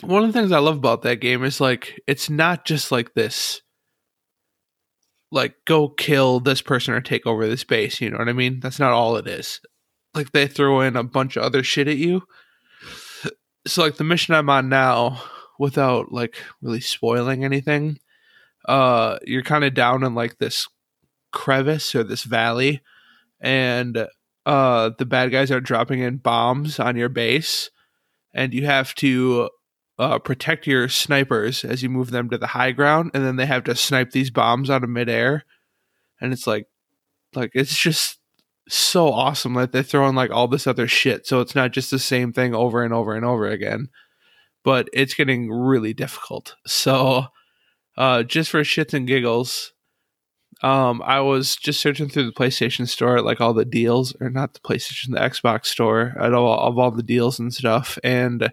[0.00, 3.14] one of the things I love about that game is like it's not just like
[3.14, 3.62] this,
[5.30, 8.00] like go kill this person or take over this base.
[8.00, 8.60] You know what I mean?
[8.60, 9.60] That's not all it is.
[10.14, 12.22] like they throw in a bunch of other shit at you.
[13.66, 15.22] So like the mission I'm on now,
[15.58, 17.98] without like really spoiling anything,
[18.66, 20.66] uh, you're kind of down in like this
[21.32, 22.80] crevice or this valley,
[23.40, 24.06] and
[24.46, 27.68] uh, the bad guys are dropping in bombs on your base,
[28.32, 29.50] and you have to
[29.98, 33.46] uh, protect your snipers as you move them to the high ground, and then they
[33.46, 35.44] have to snipe these bombs out of midair,
[36.20, 36.66] and it's like,
[37.34, 38.18] like it's just
[38.68, 41.98] so awesome that they're throwing like all this other shit, so it's not just the
[41.98, 43.88] same thing over and over and over again,
[44.62, 46.54] but it's getting really difficult.
[46.66, 47.26] So,
[47.96, 49.72] uh, just for shits and giggles,
[50.62, 54.54] um, I was just searching through the PlayStation Store, like all the deals, or not
[54.54, 58.52] the PlayStation, the Xbox Store, at all of all the deals and stuff, and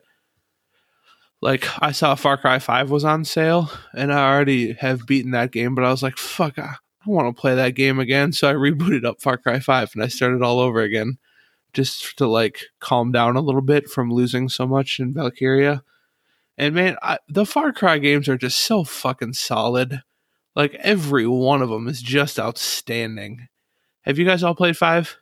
[1.46, 5.52] like I saw Far Cry Five was on sale, and I already have beaten that
[5.52, 6.74] game, but I was like, fuck, I,
[7.06, 10.04] I want to play that game again, so I rebooted up Far Cry Five and
[10.04, 11.20] I started all over again,
[11.72, 15.84] just to like calm down a little bit from losing so much in Valkyria.
[16.58, 20.02] And man, I, the Far Cry games are just so fucking solid.
[20.56, 23.50] Like every one of them is just outstanding.
[24.02, 25.20] Have you guys all played five?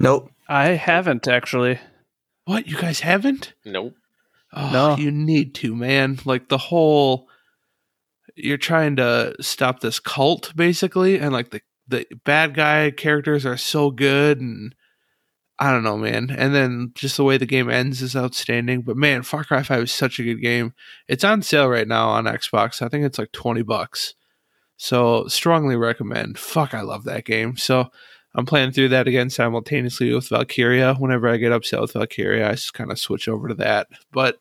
[0.00, 0.32] Nope.
[0.48, 1.78] I haven't actually.
[2.46, 3.52] What you guys haven't?
[3.64, 3.94] Nope.
[4.52, 4.96] Oh, No.
[4.96, 6.18] you need to, man.
[6.24, 7.28] Like the whole,
[8.34, 13.56] you're trying to stop this cult basically, and like the the bad guy characters are
[13.56, 14.74] so good, and
[15.58, 16.34] I don't know, man.
[16.36, 18.82] And then just the way the game ends is outstanding.
[18.82, 20.74] But man, Far Cry Five is such a good game.
[21.08, 22.80] It's on sale right now on Xbox.
[22.82, 24.14] I think it's like twenty bucks.
[24.76, 26.38] So strongly recommend.
[26.38, 27.56] Fuck, I love that game.
[27.56, 27.90] So
[28.34, 30.94] I'm playing through that again simultaneously with Valkyria.
[30.94, 33.88] Whenever I get upset with Valkyria, I just kind of switch over to that.
[34.10, 34.38] But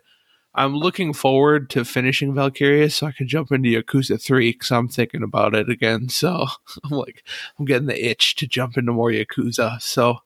[0.54, 4.88] I'm looking forward to finishing Valkyria so I can jump into Yakuza 3 because I'm
[4.88, 6.10] thinking about it again.
[6.10, 6.48] So
[6.84, 7.24] I'm like,
[7.58, 9.82] I'm getting the itch to jump into more Yakuza.
[9.82, 10.18] So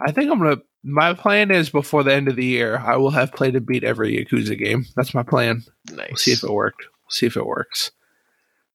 [0.00, 0.62] I think I'm going to.
[0.84, 3.82] My plan is before the end of the year, I will have played and beat
[3.82, 4.86] every Yakuza game.
[4.94, 5.64] That's my plan.
[5.90, 6.08] Nice.
[6.08, 6.82] We'll see if it worked.
[6.82, 7.90] We'll see if it works.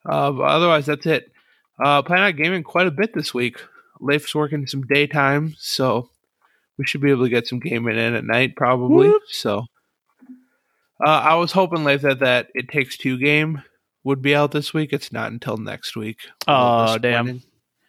[0.06, 1.32] Uh, but otherwise, that's it.
[1.82, 3.58] Uh, playing on gaming quite a bit this week.
[4.04, 6.10] Leif's working some daytime, so
[6.78, 9.10] we should be able to get some gaming in at night probably.
[9.10, 9.24] Whoop.
[9.30, 9.66] So
[11.04, 13.64] uh, I was hoping, Leif, that that It Takes Two game
[14.04, 14.92] would be out this week.
[14.92, 16.20] It's not until next week.
[16.48, 17.42] Oh, damn.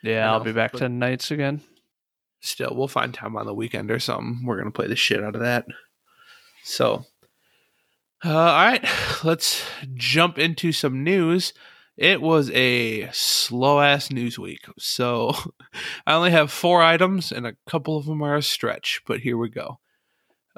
[0.03, 1.63] Yeah, I'll know, be back to nights again.
[2.41, 4.45] Still, we'll find time on the weekend or something.
[4.45, 5.67] We're gonna play the shit out of that.
[6.63, 7.07] So,
[8.25, 8.87] uh, all right,
[9.25, 11.55] let's jump into some news.
[11.97, 15.33] It was a slow ass news week, so
[16.07, 19.01] I only have four items, and a couple of them are a stretch.
[19.07, 19.79] But here we go.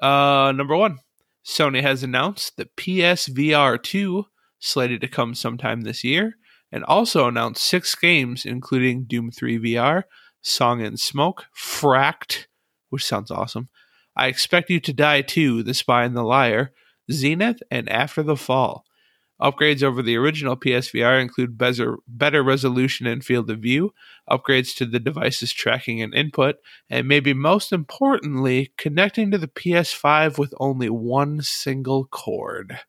[0.01, 0.99] Uh, number one,
[1.45, 4.27] Sony has announced the PSVR two
[4.59, 6.37] slated to come sometime this year,
[6.73, 10.05] and also announced six games, including Doom Three VR,
[10.41, 12.47] Song and Smoke, Fracked,
[12.89, 13.69] which sounds awesome.
[14.17, 16.73] I Expect You to Die Too, The Spy and the Liar,
[17.13, 18.87] Zenith, and After the Fall.
[19.41, 23.93] Upgrades over the original PSVR include better, better resolution and field of view,
[24.31, 26.57] upgrades to the device's tracking and input,
[26.89, 32.81] and maybe most importantly, connecting to the PS5 with only one single cord.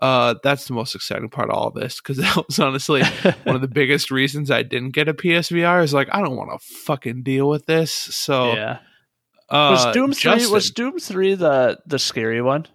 [0.00, 3.02] Uh, that's the most exciting part of all this because that was honestly
[3.44, 5.82] one of the biggest reasons I didn't get a PSVR.
[5.84, 7.92] Is like I don't want to fucking deal with this.
[7.92, 8.78] So yeah.
[9.50, 12.66] uh, Was Doom three Justin- was Doom three the the scary one?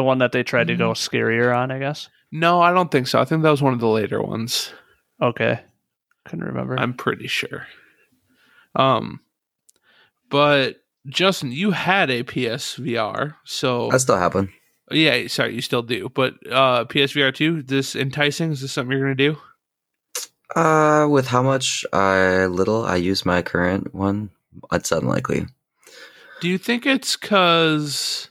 [0.00, 0.80] The one that they tried to Mm-hmm.
[0.82, 2.08] go scarier on, I guess.
[2.32, 3.20] No, I don't think so.
[3.20, 4.72] I think that was one of the later ones.
[5.20, 5.60] Okay.
[6.24, 6.74] Couldn't remember.
[6.80, 7.66] I'm pretty sure.
[8.74, 9.20] Um,
[10.30, 14.48] but Justin, you had a PSVR, so I still have one.
[14.90, 15.26] yeah.
[15.26, 16.08] Sorry, you still do.
[16.08, 18.52] But uh, PSVR two, this enticing?
[18.52, 19.36] Is this something you're gonna do?
[20.56, 24.30] Uh, with how much I little I use my current one,
[24.72, 25.44] it's unlikely.
[26.40, 28.29] Do you think it's because?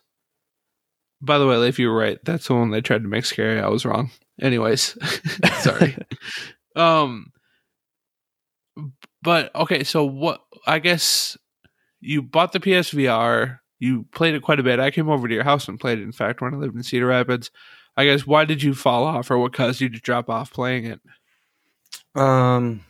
[1.21, 3.59] By the way, if you were right, that's the one they tried to make scary.
[3.59, 4.11] I was wrong.
[4.41, 4.97] Anyways,
[5.59, 5.97] sorry.
[6.75, 7.31] um,
[9.21, 10.41] but okay, so what?
[10.65, 11.37] I guess
[11.99, 13.59] you bought the PSVR.
[13.79, 14.79] You played it quite a bit.
[14.79, 16.03] I came over to your house and played it.
[16.03, 17.51] In fact, when I lived in Cedar Rapids,
[17.97, 20.85] I guess why did you fall off, or what caused you to drop off playing
[20.85, 21.01] it?
[22.15, 22.85] Um,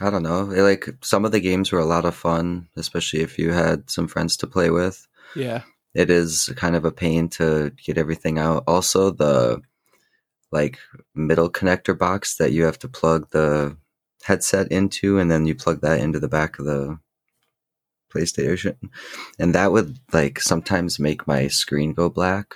[0.00, 0.42] I don't know.
[0.42, 4.08] Like some of the games were a lot of fun, especially if you had some
[4.08, 5.06] friends to play with.
[5.34, 5.62] Yeah,
[5.94, 8.64] It is kind of a pain to get everything out.
[8.66, 9.60] Also, the
[10.50, 10.78] like
[11.14, 13.76] middle connector box that you have to plug the
[14.24, 16.98] headset into, and then you plug that into the back of the
[18.14, 18.76] PlayStation,
[19.38, 22.54] and that would like sometimes make my screen go black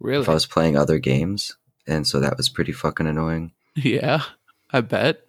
[0.00, 0.22] really.
[0.22, 1.56] if I was playing other games,
[1.86, 3.52] and so that was pretty fucking annoying.
[3.76, 4.22] yeah,
[4.70, 5.22] I bet.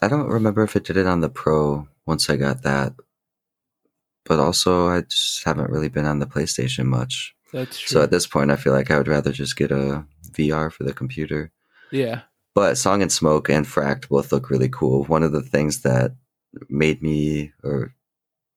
[0.00, 2.94] I don't remember if it did it on the Pro once I got that.
[4.24, 7.34] But also, I just haven't really been on the PlayStation much.
[7.52, 7.88] That's true.
[7.88, 10.84] So at this point, I feel like I would rather just get a VR for
[10.84, 11.50] the computer.
[11.90, 12.22] yeah.
[12.54, 15.04] But Song and Smoke and Fracked both look really cool.
[15.04, 16.14] One of the things that
[16.68, 17.94] made me, or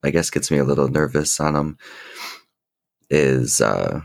[0.04, 1.78] I guess gets me a little nervous on them,
[3.10, 4.02] is uh,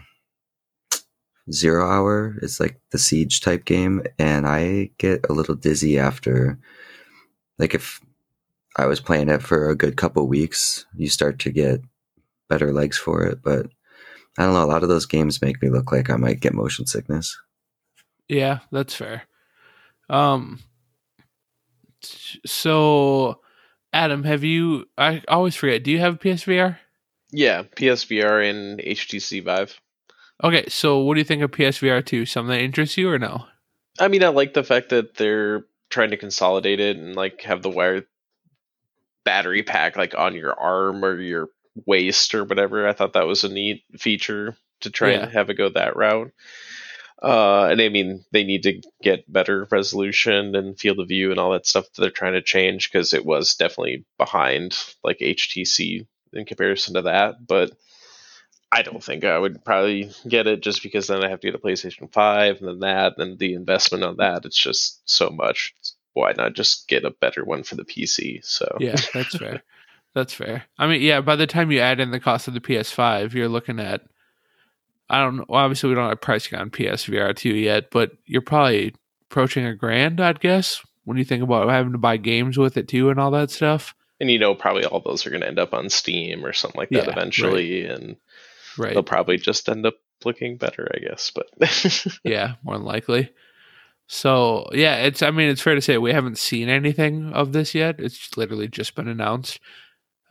[1.51, 2.37] Zero Hour.
[2.41, 6.59] It's like the siege type game, and I get a little dizzy after.
[7.59, 8.01] Like if
[8.77, 11.81] I was playing it for a good couple weeks, you start to get
[12.49, 13.43] better legs for it.
[13.43, 13.67] But
[14.39, 14.65] I don't know.
[14.65, 17.39] A lot of those games make me look like I might get motion sickness.
[18.29, 19.23] Yeah, that's fair.
[20.09, 20.61] Um
[22.47, 23.41] so
[23.93, 26.79] Adam, have you I always forget, do you have a PSVR?
[27.33, 29.81] Yeah, PSVR and HTC Vive.
[30.43, 32.25] Okay, so what do you think of PSVR 2?
[32.25, 33.45] Something that interests you or no?
[33.99, 37.63] I mean, I like the fact that they're trying to consolidate it and like have
[37.63, 38.07] the wire
[39.31, 41.47] battery pack like on your arm or your
[41.87, 42.89] waist or whatever.
[42.89, 45.23] I thought that was a neat feature to try Yeah.
[45.23, 46.33] and have it go that route.
[47.23, 51.39] Uh, and I mean, they need to get better resolution and field of view and
[51.39, 56.07] all that stuff that they're trying to change because it was definitely behind like HTC
[56.33, 57.47] in comparison to that.
[57.47, 57.71] But
[58.73, 61.55] I don't think I would probably get it just because then I have to get
[61.55, 64.45] a PlayStation 5 and then that and the investment on that.
[64.45, 65.73] It's just so much.
[66.15, 68.45] Why not just get a better one for the PC?
[68.45, 69.63] So Yeah, that's fair.
[70.15, 70.65] That's fair.
[70.77, 73.49] I mean, yeah, by the time you add in the cost of the PS5, you're
[73.49, 74.03] looking at
[75.09, 75.45] I don't know.
[75.49, 78.95] Well, obviously, we don't have pricing on PSVR 2 yet, but you're probably
[79.29, 82.87] approaching a grand, I'd guess, when you think about having to buy games with it
[82.89, 83.95] too and all that stuff.
[84.21, 86.79] and you know probably all those are going to end up on Steam or something
[86.79, 88.17] like that Yeah, eventually, and
[88.79, 88.95] Right.
[88.95, 89.95] they'll probably just end up
[90.25, 91.33] looking better, I guess.
[91.35, 91.49] But
[92.25, 93.33] yeah, more than likely.
[94.13, 95.23] So yeah, it's.
[95.23, 98.01] I mean, it's fair to say we haven't seen anything of this yet.
[98.01, 99.61] It's literally just been announced.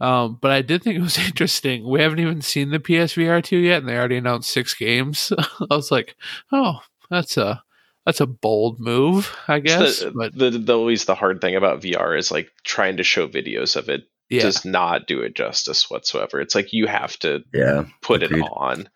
[0.01, 1.87] Um, but I did think it was interesting.
[1.87, 5.31] We haven't even seen the PSVR two yet, and they already announced six games.
[5.71, 6.17] I was like,
[6.51, 7.63] oh, that's a
[8.05, 9.99] that's a bold move, I guess.
[10.01, 13.29] the, but the, the always the hard thing about VR is like trying to show
[13.29, 16.41] videos of it yeah, does not do it justice whatsoever.
[16.41, 17.85] It's like you have to Yeah.
[18.01, 18.39] put Agreed.
[18.43, 18.89] it on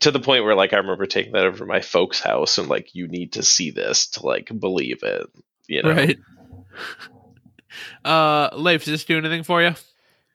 [0.00, 2.68] to the point where like I remember taking that over to my folks' house and
[2.68, 5.26] like you need to see this to like believe it.
[5.68, 6.18] You know, right.
[8.04, 9.74] Uh, Leif, does this do anything for you?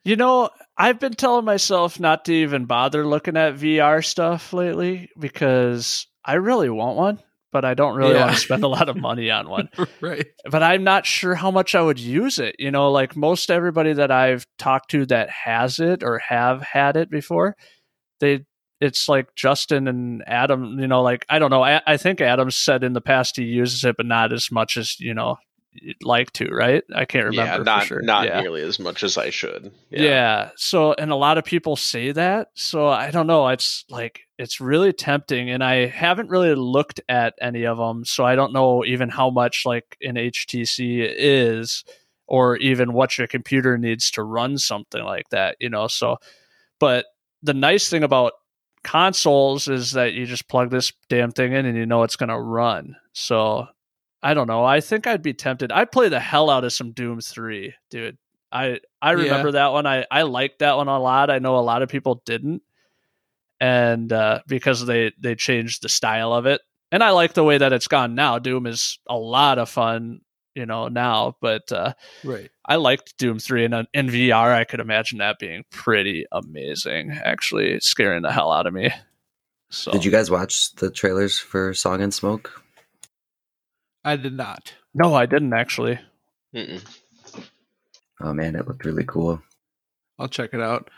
[0.04, 5.10] You know, I've been telling myself not to even bother looking at VR stuff lately
[5.18, 7.20] because I really want one,
[7.52, 8.22] but I don't really Yeah.
[8.22, 9.70] want to spend a lot of money on one.
[10.02, 10.26] right.
[10.50, 12.56] But I'm not sure how much I would use it.
[12.60, 16.98] You know, like most everybody that I've talked to that has it or have had
[16.98, 17.56] it before,
[18.20, 18.46] they
[18.82, 21.64] it's like Justin and Adam, you know, like I don't know.
[21.64, 24.76] I, I think Adam said in the past he uses it, but not as much
[24.76, 25.38] as, you know,
[25.74, 26.84] you'd like to, right?
[26.94, 27.52] I can't remember.
[27.52, 28.02] yeah, for not sure.
[28.02, 28.42] not Yeah.
[28.42, 29.72] nearly as much as I should.
[29.90, 30.50] Yeah.
[30.58, 32.50] So, and a lot of people say that.
[32.56, 33.48] So, I don't know.
[33.50, 35.50] It's like, it's really tempting.
[35.50, 38.04] And I haven't really looked at any of them.
[38.04, 41.86] So, I don't know even how much like an HTC is
[42.28, 45.88] or even what your computer needs to run something like that, you know?
[45.88, 46.18] So,
[46.80, 47.06] but
[47.44, 48.34] the nice thing about
[48.84, 52.30] consoles is that you just plug this damn thing in and you know it's going
[52.30, 52.96] to run.
[53.14, 53.68] So,
[54.24, 54.64] I don't know.
[54.64, 55.72] I think I'd be tempted.
[55.72, 58.18] I'd play the hell out of some Doom 3, dude.
[58.52, 59.24] I I Yeah.
[59.24, 59.86] remember that one.
[59.88, 61.30] I I liked that one a lot.
[61.30, 62.62] I know a lot of people didn't,
[63.60, 66.62] and uh, because they they changed the style of it,
[66.92, 68.40] and I like the way that it's gone now.
[68.40, 70.22] Doom is a lot of fun,
[70.56, 71.36] you know now.
[71.42, 71.94] But uh,
[72.24, 72.50] Right.
[72.66, 77.12] I liked Doom three, and uh, in VR, I could imagine that being pretty amazing.
[77.12, 78.92] Actually, scaring the hell out of me.
[79.70, 82.62] So Did you guys watch the trailers for Song and Smoke?
[84.04, 84.74] I did not.
[84.94, 86.00] No, I didn't actually.
[86.54, 86.84] Mm-mm.
[88.20, 89.42] Oh man, it looked really cool.
[90.20, 90.90] I'll check it out.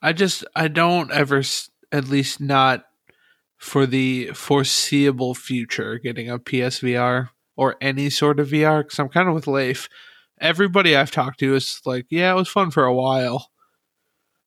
[0.00, 1.42] I just I don't ever,
[1.92, 2.86] at least not
[3.58, 7.30] for the foreseeable future, getting a PSVR
[7.60, 9.86] or any sort of VR because I'm kind of with Leif.
[10.40, 13.50] Everybody I've talked to is like, yeah, it was fun for a while,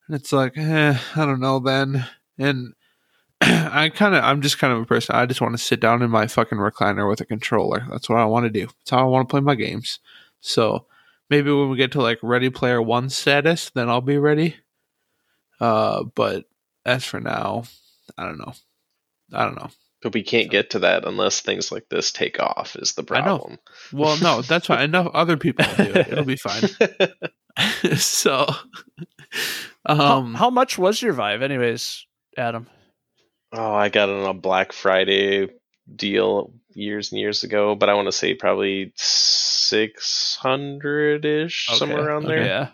[0.08, 2.08] and it's like, eh, I don't know then.
[2.40, 2.74] And
[3.42, 5.14] I kind of, I'm just kind of a person.
[5.14, 7.86] I just want to sit down in my fucking recliner with a controller.
[7.92, 8.66] That's what I want to do.
[8.66, 10.00] That's how I want to play my games.
[10.42, 10.88] So
[11.30, 14.56] maybe when we get to like Ready Player One status, then I'll be ready.
[15.60, 16.46] Uh, but
[16.84, 17.66] as for now,
[18.18, 18.54] I don't know.
[19.32, 19.70] I don't know.
[20.04, 22.76] But we can't get to that unless things like this take off.
[22.76, 23.58] Is the I problem?
[23.94, 24.82] Well, no, that's fine.
[24.84, 26.08] Enough other people will do it.
[26.10, 26.70] It'll be fine.
[27.98, 28.48] so,
[29.88, 32.06] How, um, how much was your Vive, anyways,
[32.38, 32.68] Adam?
[33.52, 35.50] Oh, I got it on a Black Friday
[35.96, 42.06] deal years and years ago, but I want to say probably six hundred ish, somewhere
[42.06, 42.36] around okay.
[42.36, 42.46] there.
[42.46, 42.68] Yeah.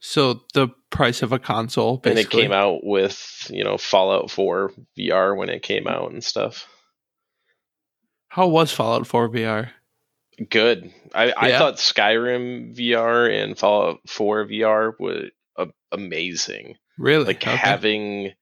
[0.00, 4.72] So the price of a console, and it came out with you know Fallout 4
[4.96, 6.68] VR when it came out and stuff.
[8.28, 9.70] How was Fallout 4 VR?
[10.50, 10.92] Good.
[11.14, 16.76] I, I thought Skyrim VR and Fallout 4 VR was a- amazing.
[16.98, 17.24] Really?
[17.24, 17.56] Like Okay.
[17.56, 18.32] having,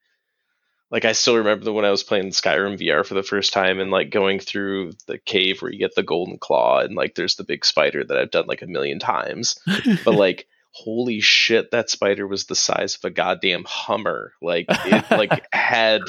[0.91, 3.79] like I still remember the when I was playing Skyrim VR for the first time
[3.79, 7.35] and like going through the cave where you get the golden claw and like there's
[7.37, 9.57] the big spider that I've done like a million times.
[10.05, 10.47] But like
[10.83, 16.01] holy shit that spider was the size of a goddamn hummer like it like had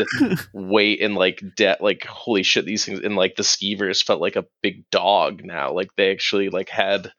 [0.53, 1.81] weight and like debt.
[1.81, 5.73] like holy shit these things and like the skeevers felt like a big dog now
[5.73, 7.13] like they actually like had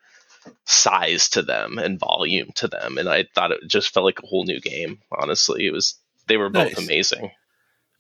[0.65, 4.27] size to them and volume to them and i thought it just felt like a
[4.27, 5.95] whole new game honestly it was
[6.27, 6.85] they were both Nice.
[6.85, 7.31] amazing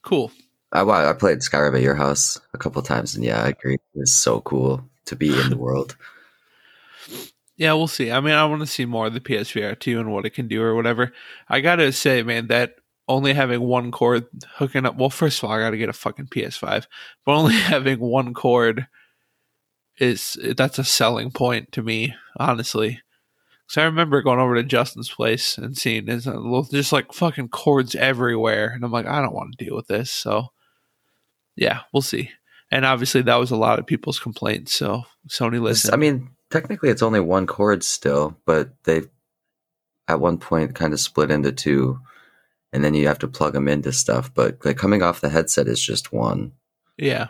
[0.01, 0.31] cool.
[0.71, 3.75] I I played Skyrim at your house a couple times, and yeah, I agree.
[3.75, 5.95] It was so cool to be in the world.
[7.59, 8.09] Yeah, we'll see.
[8.09, 10.47] I mean, I want to see more of the PSVR 2 and what it can
[10.47, 11.11] do or whatever.
[11.49, 14.95] I got to say, man, that only having one cord hooking up.
[14.95, 16.85] Well, first of all, I got to get a fucking PS5,
[17.25, 18.87] but only having one cord
[19.97, 23.01] is that's a selling point to me, honestly.
[23.67, 27.11] Because I remember going over to Justin's place and seeing a uh, little- just like
[27.11, 30.09] fucking cords everywhere, and I'm like, I don't want to deal with this.
[30.09, 30.53] So,
[31.57, 32.31] yeah, we'll see.
[32.71, 34.71] And obviously, that was a lot of people's complaints.
[34.73, 35.93] So Sony listened.
[35.93, 39.03] I mean, technically, it's only one cord still, but they
[40.07, 41.99] at one point kind of split into two,
[42.73, 44.33] and then you have to plug them into stuff.
[44.33, 46.53] But like coming off the headset is just one,
[46.97, 47.27] yeah.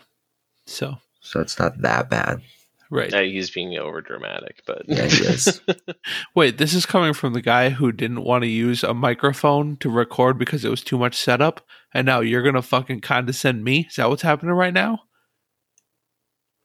[0.66, 2.42] So so it's not that bad.
[2.90, 3.12] right.
[3.12, 5.62] yeah, he's being over dramatic but Yeah, he is.
[6.36, 9.90] Wait, this is coming from the guy who didn't want to use a microphone to
[9.90, 11.62] record because it was too much setup,
[11.94, 13.88] and now you're gonna fucking condescend me?
[13.90, 15.00] Is that what's happening right now?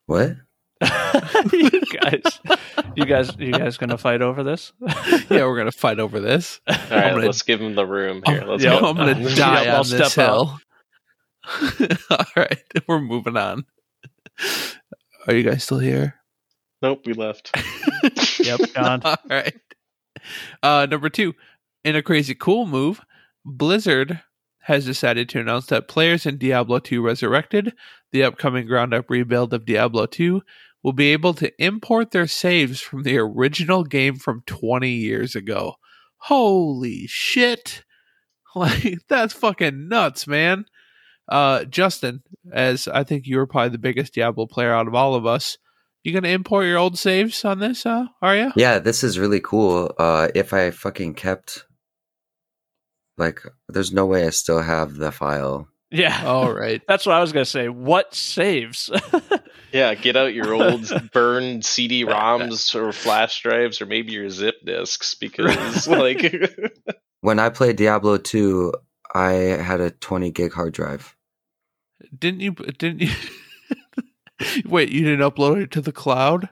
[0.07, 0.37] what?
[1.53, 1.70] you
[2.01, 2.22] guys,
[2.97, 4.72] you guys, you guys gonna fight over this?
[5.30, 6.61] yeah, we're gonna fight over this.
[6.68, 9.18] All right, gonna- let's give him the room here I'm, let's yeah, go I'm gonna
[9.20, 10.59] Yeah, die I'll on this step hill.
[12.11, 13.64] All right, we're moving on.
[15.26, 16.14] Are you guys still here?
[16.82, 17.51] nope we left
[18.41, 19.01] Yep, gone.
[19.05, 19.55] All right.
[20.62, 21.35] Uh, number two,
[21.82, 23.01] in a crazy cool move,
[23.45, 24.20] Blizzard
[24.62, 27.74] has decided to announce that players in Diablo 2 Resurrected,
[28.12, 30.43] the upcoming ground up rebuild of Diablo 2,
[30.85, 35.74] will be able to import their saves from the original game from 20 years ago.
[36.18, 37.82] Holy shit.
[38.57, 40.66] Like, that's fucking nuts, man.
[41.28, 42.22] Uh, Justin,
[42.53, 45.59] as I think you were probably the biggest Diablo player out of all of us,
[46.05, 48.53] you gonna import your old saves on this, uh, are you?
[48.55, 49.93] Yeah, this is really cool.
[49.99, 51.64] Uh, if I fucking kept,
[53.18, 55.66] like, there's no way I still have the file.
[55.95, 56.83] Yeah, All right.
[56.89, 57.69] that's what I was gonna say.
[57.69, 58.91] What saves?
[59.73, 65.17] Yeah, get out your old burned CD-ROMs or flash drives or maybe your zip disks
[65.17, 66.33] because like
[67.23, 68.73] When I played Diablo 2,
[69.17, 71.17] I had a 20 gig hard drive.
[72.17, 72.53] Didn't you?
[72.53, 73.11] Didn't you?
[74.65, 76.49] Wait, you didn't upload it to the cloud?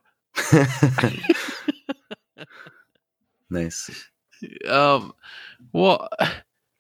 [3.49, 4.09] nice.
[4.69, 5.13] Um.
[5.73, 6.09] Well,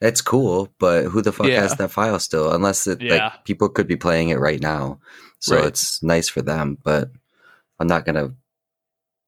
[0.02, 1.60] It's cool, but who the fuck Yeah.
[1.62, 2.52] has that file still?
[2.52, 3.12] Unless it Yeah.
[3.30, 4.98] like people could be playing it right now,
[5.38, 5.66] so Right.
[5.66, 6.76] it's nice for them.
[6.82, 7.10] But
[7.78, 8.34] I'm not gonna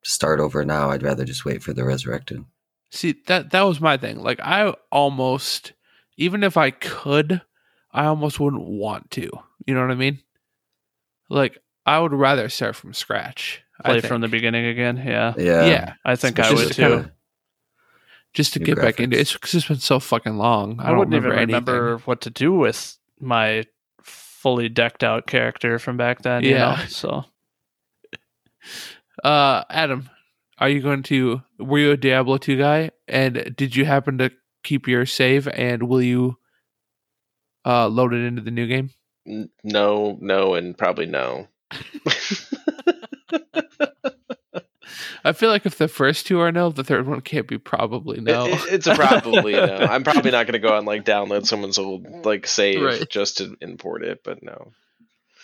[0.03, 0.91] start over now.
[0.91, 2.45] I'd rather just wait for the resurrected.
[2.91, 4.21] see that that was my thing.
[4.21, 5.73] Like, I almost,
[6.17, 7.41] even if I could,
[7.93, 9.29] I almost wouldn't want to.
[9.67, 10.21] You know what I mean?
[11.29, 13.63] Like, I would rather start from scratch.
[13.81, 14.97] I Play from the beginning again.
[15.05, 15.95] Yeah, Yeah, yeah.
[16.05, 16.83] I think I would too.
[16.83, 17.13] kinda-
[18.35, 19.21] just to New get back into it.
[19.21, 20.79] It's because it's been so fucking long.
[20.81, 22.03] I, I, don't wouldn't even remember remember anything.
[22.05, 23.65] what to do with my
[24.03, 26.45] fully decked out character from back then.
[26.45, 26.77] You Yeah.
[26.77, 26.87] know?
[26.89, 27.25] so
[29.23, 30.11] Uh, Adam,
[30.59, 31.43] are you going to?
[31.59, 32.91] Were you a Diablo two guy?
[33.07, 34.31] And did you happen to
[34.63, 35.47] keep your save?
[35.49, 36.39] And will you
[37.65, 38.91] uh load it into the new game?
[39.63, 41.49] no, no, and probably no.
[45.25, 48.21] I feel like if the first two are no, the third one can't be probably
[48.21, 48.47] no.
[48.47, 49.77] It- it- it's a probably no.
[49.91, 53.09] I'm probably not going to go out and like download someone's old like save Right.
[53.09, 54.73] just to import it, but no.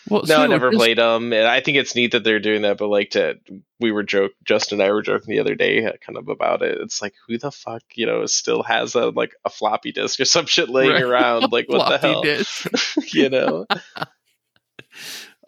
[0.08, 2.78] well, No, I never played them, and I think it's neat that they're doing that.
[2.78, 3.38] But like, to
[3.78, 6.62] we were joke, Justin and I were joking the other day, uh, kind of about
[6.62, 6.78] it.
[6.80, 10.24] It's like, who the fuck, you know, still has a like a floppy disk or
[10.26, 11.02] some shit laying Right.
[11.02, 11.50] around?
[11.52, 13.04] Like, what the hell?
[13.12, 13.66] you know?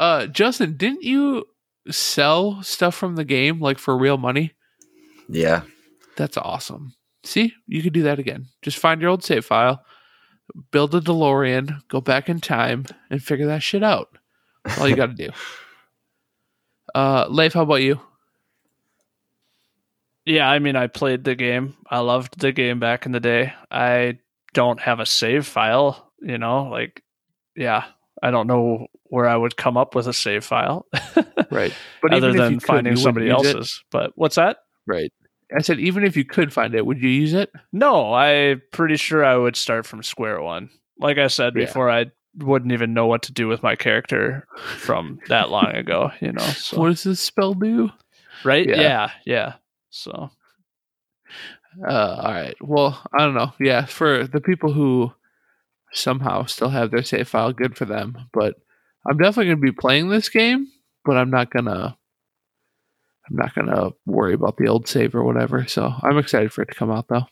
[0.01, 1.47] Uh, Justin, didn't you
[1.91, 4.53] sell stuff from the game like for real money?
[5.29, 5.63] yeah.
[6.17, 6.95] That's awesome.
[7.25, 8.47] See, you could do that again.
[8.61, 9.83] Just find your old save file,
[10.71, 14.19] build a DeLorean, go back in time, and figure that shit out.
[14.65, 15.31] That's all you got to do.
[16.95, 17.99] Uh, Leif, how about you?
[20.27, 21.75] Yeah, I mean, I played the game.
[21.89, 23.55] I loved the game back in the day.
[23.71, 24.19] I
[24.53, 27.03] don't have a save file, you know, like,
[27.57, 27.85] yeah,
[28.23, 30.87] I don't know where I would come up with a save file.
[31.51, 31.75] Right.
[32.01, 33.57] But other even if than could, finding somebody use it?
[33.57, 33.85] else's.
[33.91, 34.59] But what's that?
[34.87, 35.13] Right.
[35.55, 37.51] I said even if you could find it, would you use it?
[37.75, 40.71] No, I'm pretty sure I would start from square one.
[40.99, 41.67] Like I said Yeah.
[41.67, 42.07] before, I
[42.39, 44.47] wouldn't even know what to do with my character
[44.79, 46.41] from that long ago, you know.
[46.57, 46.79] So.
[46.81, 47.91] What does this spell do?
[48.45, 48.67] right?
[48.67, 48.81] Yeah.
[48.81, 49.11] Yeah.
[49.27, 49.53] yeah,
[49.91, 50.31] So
[51.87, 52.57] Uh, all right.
[52.63, 53.53] Well, I don't know.
[53.61, 55.13] Yeah, for the people who
[55.93, 58.17] somehow still have their save file, good for them.
[58.33, 58.55] But
[59.09, 60.69] I'm definitely going to be playing this game,
[61.05, 61.97] but I'm not gonna.
[63.31, 65.67] I'm not gonna worry about the old save or whatever.
[65.69, 67.27] So I'm excited for it to come out though.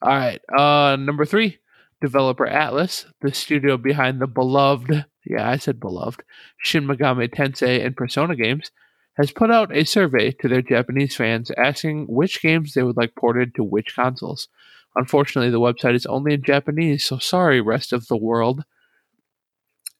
[0.00, 0.40] All right.
[0.56, 1.58] Uh, number three,
[2.00, 5.04] developer Atlus, the studio behind the beloved.
[5.26, 6.22] Yeah, I said beloved.
[6.58, 8.70] Shin Megami Tensei and Persona games
[9.16, 13.14] has put out a survey to their Japanese fans asking which games they would like
[13.14, 14.48] ported to which consoles.
[14.96, 18.64] Unfortunately, the website is only in Japanese, so sorry, rest of the world.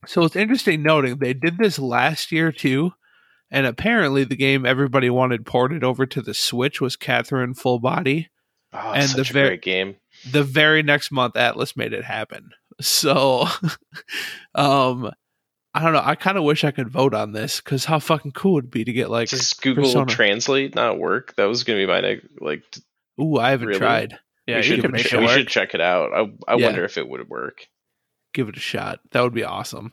[0.06, 2.92] So it's interesting noting they did this last year too,
[3.50, 8.28] and apparently the game everybody wanted ported over to the Switch was Catherine Full Body.
[8.72, 9.96] Oh, And such the a ver- great game.
[10.30, 12.50] The very next month, Atlus made it happen.
[12.80, 13.46] So,
[14.54, 15.10] um,
[15.74, 16.02] I don't know.
[16.04, 18.70] I kind of wish I could vote on this because how fucking cool would it
[18.70, 20.06] be to get like, Does Google Persona.
[20.06, 21.34] Translate not work?
[21.36, 22.26] That was gonna be my next.
[22.40, 22.62] Like,
[23.20, 23.78] ooh, I haven't Really?
[23.80, 24.18] tried.
[24.46, 26.12] Yeah, we should, can make ch- it we should check it out.
[26.12, 26.20] I
[26.52, 26.66] I Yeah.
[26.66, 27.66] wonder if it would work.
[28.32, 29.00] give it a shot.
[29.12, 29.92] That would be awesome.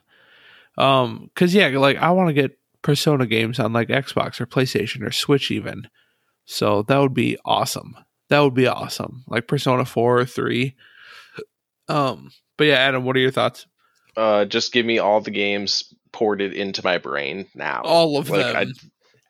[0.78, 5.06] Um, cause yeah, like I want to get Persona games on like Xbox or PlayStation
[5.06, 5.88] or Switch even.
[6.46, 7.96] So that would be awesome.
[8.30, 9.24] That would be awesome.
[9.28, 10.76] Like Persona four or three.
[11.88, 13.68] Um, but yeah, Adam, what are your thoughts?
[14.18, 17.82] Uh, just give me all the games ported into my brain now.
[17.84, 18.56] All of like them.
[18.56, 18.66] I,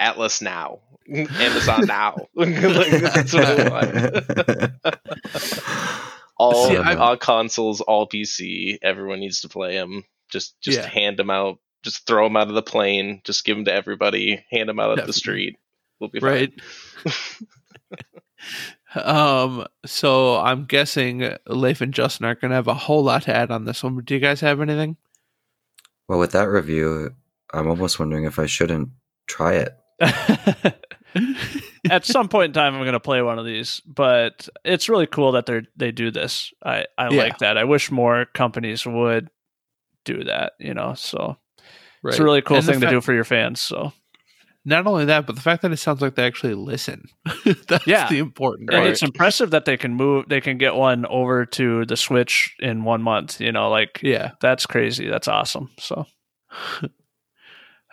[0.02, 2.26] Atlus now, Amazon now.
[2.36, 4.74] like, that's what I want.
[6.38, 8.80] all See, all consoles, all PC.
[8.82, 10.04] Everyone needs to play them.
[10.30, 10.88] Just just Yeah.
[10.88, 11.60] hand them out.
[11.84, 13.22] Just throw them out of the plane.
[13.24, 14.44] Just give them to everybody.
[14.52, 15.58] Hand them out at the street.
[16.00, 16.52] We'll be fine.
[17.06, 17.16] right.
[18.96, 23.52] um, so I'm guessing Leif and Justin aren't gonna have a whole lot to add
[23.52, 23.96] on this one.
[23.96, 24.98] But do you guys have anything?
[26.08, 27.16] well, with that review,
[27.54, 28.90] I'm almost wondering if I shouldn't
[29.28, 29.74] try it.
[31.90, 35.08] At some point in time, I'm going to play one of these, but it's really
[35.08, 36.52] cool that they they do this.
[36.64, 37.22] I I Yeah.
[37.24, 37.58] like that.
[37.58, 39.30] I wish more companies would
[40.06, 40.54] do that.
[40.60, 41.38] You know, so
[42.04, 42.12] Right.
[42.12, 43.60] it's a really cool And thing to do for your fans.
[43.62, 43.94] So
[44.64, 47.06] Not only that, but the fact that it sounds like they actually listen.
[47.68, 48.08] That's Yeah.
[48.10, 48.90] the important and part.
[48.90, 50.30] it's impressive that they can move.
[50.30, 53.42] They can get one over to the Switch in one month.
[53.42, 54.32] You know, like yeah.
[54.40, 55.08] that's crazy.
[55.10, 55.72] That's awesome.
[55.80, 56.06] So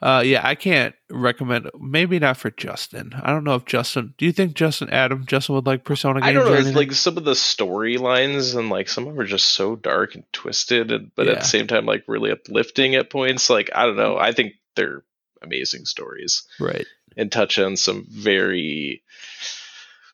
[0.00, 1.70] Uh, yeah, I can't recommend.
[1.78, 3.12] Maybe not for Justin.
[3.20, 4.14] I don't know if Justin.
[4.16, 6.28] Do you think Justin, Adam, Justin would like Persona games?
[6.28, 6.54] I don't know.
[6.54, 10.14] It's like some of the storylines and like some of them are just so dark
[10.14, 13.50] and twisted, and, but at the same time, like really uplifting at points.
[13.50, 14.16] Like I don't know.
[14.16, 15.02] I think they're
[15.42, 16.86] amazing stories right.
[17.16, 19.02] and touch on some very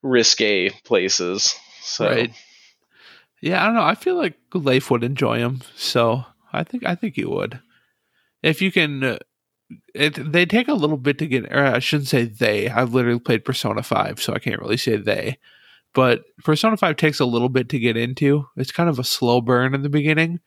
[0.02, 1.54] risque places.
[1.82, 2.32] So Right.
[3.44, 3.82] Yeah, I don't know.
[3.82, 7.60] I feel like Leif would enjoy them, so I think I think he would.
[8.42, 9.18] If you can, uh,
[9.94, 11.52] it they take a little bit to get.
[11.54, 12.68] I shouldn't say they.
[12.68, 15.38] I've literally played Persona Five, so I can't really say they.
[15.94, 18.46] But Persona Five takes a little bit to get into.
[18.56, 20.40] It's kind of a slow burn in the beginning,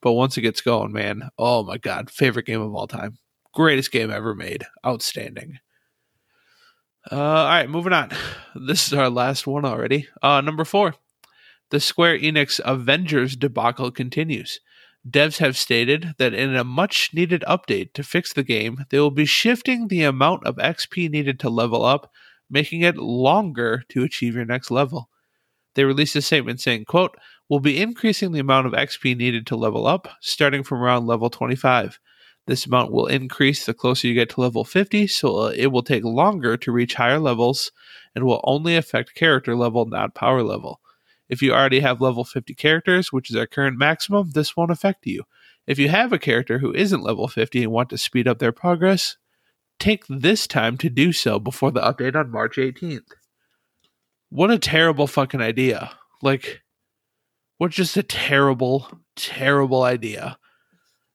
[0.00, 3.18] but once it gets going, man, oh my god, favorite game of all time,
[3.52, 5.58] greatest game ever made, outstanding.
[7.10, 8.10] Uh, all right, moving on.
[8.56, 10.06] This is our last one already.
[10.22, 10.94] Uh, number four.
[11.70, 14.60] The Square Enix Avengers debacle continues.
[15.08, 19.10] Devs have stated that in a much needed update to fix the game, they will
[19.10, 22.10] be shifting the amount of XP needed to level up,
[22.48, 25.10] making it longer to achieve your next level.
[25.74, 27.16] They released a statement saying, quote,
[27.48, 31.28] We'll be increasing the amount of XP needed to level up, starting from around level
[31.28, 32.00] 25.
[32.46, 35.82] This amount will increase the closer you get to level 50, so uh, it will
[35.82, 37.72] take longer to reach higher levels
[38.14, 40.80] and will only affect character level, not power level.
[41.34, 45.04] If you already have level 50 characters, which is our current maximum, this won't affect
[45.04, 45.24] you.
[45.66, 48.52] If you have a character who isn't level 50 and want to speed up their
[48.52, 49.16] progress,
[49.80, 53.08] take this time to do so before the update on March 18th.
[54.28, 55.90] What a terrible fucking idea.
[56.22, 56.62] Like,
[57.58, 60.38] what just a terrible, terrible idea.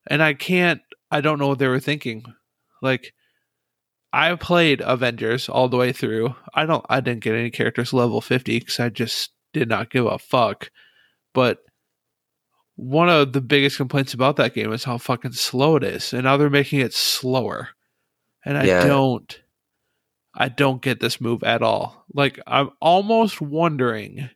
[0.06, 2.26] And I can't, I don't know what they were thinking.
[2.82, 3.14] Like,
[4.12, 6.36] I played Avengers all the way through.
[6.54, 10.06] I don't, I didn't get any characters level 50 because I just did not give
[10.06, 10.72] a fuck.
[11.34, 11.60] But
[12.76, 16.24] one of the biggest complaints about that game is how fucking slow it is, and
[16.24, 17.70] now they're making it slower.
[18.46, 18.86] And I Yeah.
[18.86, 19.42] don't,
[20.34, 22.06] I don't get this move at all.
[22.14, 24.30] Like I'm almost wondering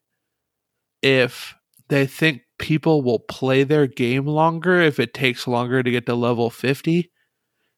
[1.02, 1.56] if
[1.90, 6.16] they think people will play their game longer if it takes longer to get to
[6.16, 7.12] level 50.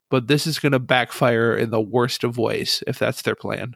[0.09, 3.75] But this is going to backfire in the worst of ways if that's their plan.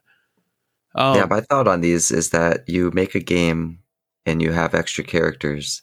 [1.00, 3.80] Um, yeah, my thought on these is that you make a game
[4.26, 5.82] and you have extra characters,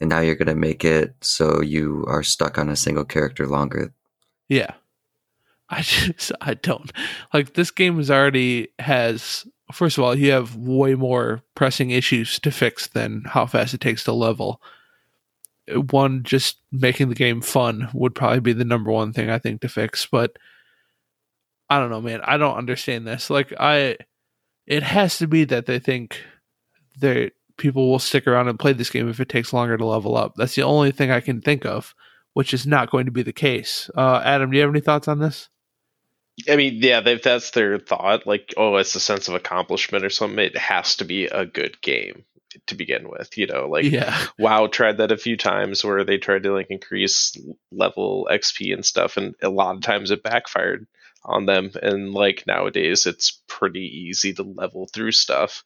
[0.00, 3.46] and now you're going to make it so you are stuck on a single character
[3.46, 3.92] longer.
[4.48, 4.70] Yeah.
[5.70, 6.92] I just I don't
[7.32, 12.38] like this game is already has first of all you have way more pressing issues
[12.40, 14.60] to fix than how fast it takes to level.
[15.90, 19.62] One just making the game fun would probably be the number one thing I think
[19.62, 20.36] to fix, but
[21.70, 22.20] I don't know, man.
[22.22, 23.30] I don't understand this.
[23.30, 23.96] Like I
[24.66, 26.20] it has to be that they think
[27.00, 30.16] that people will stick around and play this game if it takes longer to level
[30.16, 30.34] up.
[30.36, 31.94] That's the only thing I can think of,
[32.32, 33.90] which is not going to be the case.
[33.96, 35.48] Uh, Adam, do you have any thoughts on this?
[36.50, 40.10] I mean, yeah, if that's their thought, like, oh, it's a sense of accomplishment or
[40.10, 42.24] something, it has to be a good game
[42.66, 43.38] to begin with.
[43.38, 46.68] You know, like yeah, WoW tried that a few times where they tried to like
[46.70, 47.36] increase
[47.70, 50.86] level XP and stuff, and a lot of times it backfired
[51.24, 51.70] on them.
[51.82, 55.64] And like nowadays, it's pretty easy to level through stuff.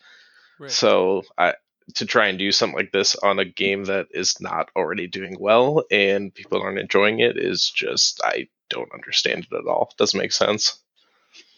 [0.59, 0.71] Right.
[0.71, 1.55] So I
[1.95, 5.37] to try and do something like this on a game that is not already doing
[5.41, 9.95] well and people aren't enjoying it is just I don't understand it at all.
[9.97, 10.79] Doesn't make sense.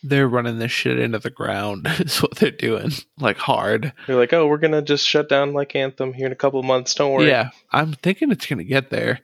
[0.02, 1.86] they're running this shit into the ground.
[1.98, 3.92] Is what they're doing, like hard.
[4.06, 6.66] They're like, oh, we're gonna just shut down like Anthem here in a couple of
[6.66, 6.94] months.
[6.94, 7.28] Don't worry.
[7.28, 9.20] Yeah, I'm thinking it's gonna get there.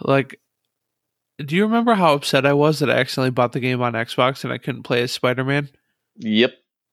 [0.00, 0.40] Like,
[1.44, 4.44] do you remember how upset I was that I accidentally bought the game on Xbox
[4.44, 5.68] and I couldn't play as Spider Man?
[6.16, 6.52] Yep.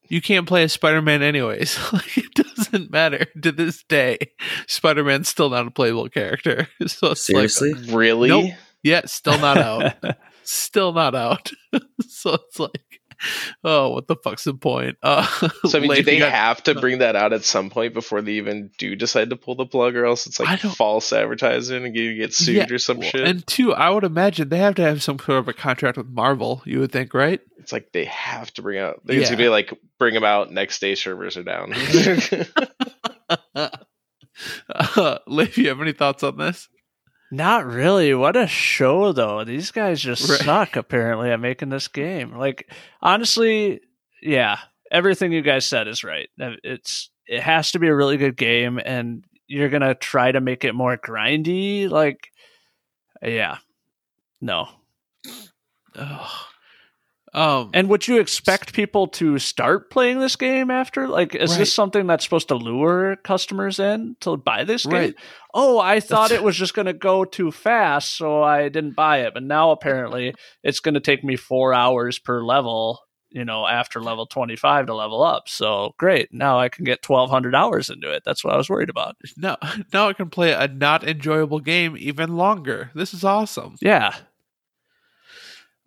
[0.09, 1.79] You can't play as Spider Man anyways.
[1.93, 4.17] like, it doesn't matter to this day.
[4.67, 6.67] Spider Man's still not a playable character.
[6.87, 7.73] So it's like, Seriously?
[7.93, 8.29] Really?
[8.29, 8.51] Nope.
[8.83, 9.93] yeah, still not out.
[10.43, 11.51] still not out.
[12.01, 13.01] so it's like,
[13.63, 14.97] oh, what the fuck's the point?
[15.03, 15.25] Uh,
[15.67, 18.21] So I mean, do they got- have to bring that out at some point before
[18.21, 21.95] they even do decide to pull the plug, or else it's like false advertising and
[21.95, 23.27] you get sued Yeah, or some well, shit?
[23.27, 26.07] And two, I would imagine they have to have some sort of a contract with
[26.07, 26.61] Marvel.
[26.65, 27.39] You would think, right?
[27.57, 28.99] it's like they have to bring out.
[29.07, 29.23] It's Yeah.
[29.23, 30.95] gonna be like bring them out next day.
[30.95, 31.73] Servers are down.
[34.67, 36.67] Uh, Liv, you have any thoughts on this?
[37.33, 38.13] Not really.
[38.13, 39.43] What a show, though.
[39.43, 40.39] These guys just Right.
[40.41, 42.37] suck, apparently, at making this game.
[42.37, 42.71] Like,
[43.01, 43.81] honestly,
[44.21, 44.59] yeah,
[44.91, 46.29] everything you guys said is right.
[46.39, 50.41] Uh, It's it has to be a really good game, and you're gonna try to
[50.41, 51.89] make it more grindy.
[51.89, 52.29] Like,
[53.23, 53.57] yeah,
[54.39, 54.67] no.
[55.95, 56.29] Ugh.
[57.33, 61.07] Um, And would you expect people to start playing this game after?
[61.07, 61.59] Like, is Right.
[61.59, 64.93] this something that's supposed to lure customers in to buy this game?
[64.93, 65.15] Right.
[65.53, 68.95] Oh, I thought That's- it was just going to go too fast, so I didn't
[68.95, 69.33] buy it.
[69.33, 72.99] But now apparently it's going to take me four hours per level,
[73.31, 75.49] you know, after level 25 to level up.
[75.49, 76.29] So great.
[76.31, 78.21] Now I can get 1,200 hours into it.
[78.25, 79.15] That's what I was worried about.
[79.37, 79.57] now,
[79.93, 82.91] now I can play a not enjoyable game even longer.
[82.93, 83.75] This is awesome.
[83.81, 84.13] Yeah.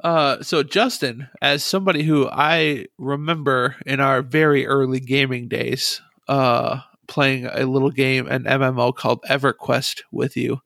[0.03, 6.81] Uh, so Justin, as somebody who I remember in our very early gaming days, uh,
[7.09, 10.61] playing a little game, an MMO called EverQuest with you,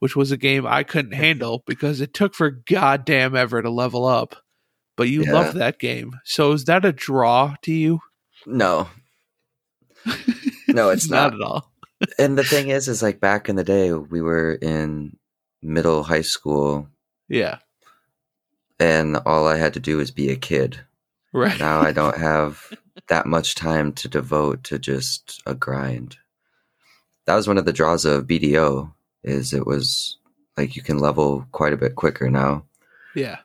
[0.00, 4.04] which was a game I couldn't handle because it took for goddamn ever to level
[4.04, 4.36] up.
[4.96, 5.32] But you Yeah.
[5.32, 6.18] loved that game.
[6.24, 8.00] So is that a draw to you?
[8.46, 8.88] No.
[10.68, 11.34] No, it's not.
[11.34, 11.72] at all.
[12.18, 15.16] And the thing is, is like back in the day, we were in
[15.62, 16.88] middle high school,
[17.28, 17.58] Yeah.
[18.82, 20.80] And all I had to do was be a kid.
[21.32, 21.58] Right.
[21.58, 22.72] Now I don't have
[23.08, 26.16] that much time to devote to just a grind.
[27.26, 30.18] That was one of the draws of BDO is it was
[30.56, 32.64] like you can level quite a bit quicker now.
[33.14, 33.38] Yeah.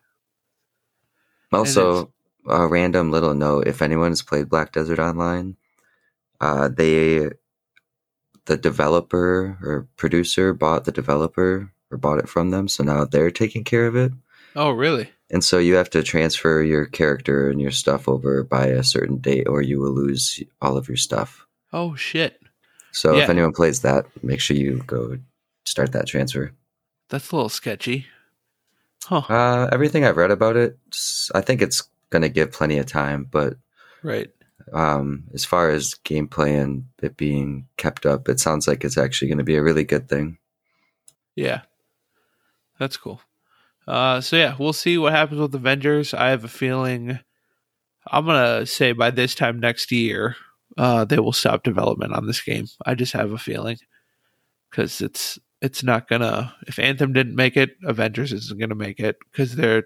[1.53, 2.11] Also,
[2.47, 5.55] a random little note: if anyone's played Black Desert Online,
[6.41, 7.29] uh, they,
[8.45, 13.31] the developer or producer bought the developer or bought it from them, so now they're
[13.31, 14.11] taking care of it.
[14.55, 15.11] Oh, really?
[15.29, 19.17] And so you have to transfer your character and your stuff over by a certain
[19.17, 21.45] date, or you will lose all of your stuff.
[21.73, 22.39] Oh, shit.
[22.93, 23.23] So Yeah.
[23.23, 25.17] if anyone plays that, make sure you go
[25.65, 26.53] start that transfer.
[27.09, 28.05] That's a little sketchy.
[29.03, 29.23] Huh.
[29.29, 30.77] Uh, everything I've read about it,
[31.35, 33.57] I think it's going to give plenty of time, but
[34.03, 34.29] Right.
[34.73, 39.27] um, as far as gameplay and it being kept up, it sounds like it's actually
[39.27, 40.37] going to be a really good thing.
[41.35, 41.61] Yeah.
[42.79, 43.21] That's cool.
[43.87, 46.13] Uh, so yeah, we'll see what happens with Avengers.
[46.13, 47.19] I have a feeling
[48.11, 50.35] I'm gonna say by this time next year,
[50.77, 52.67] uh, they will stop development on this game.
[52.85, 53.77] I just have a feeling
[54.69, 56.55] because it's it's not gonna.
[56.67, 59.83] If Anthem didn't make it, Avengers isn't gonna make it because they're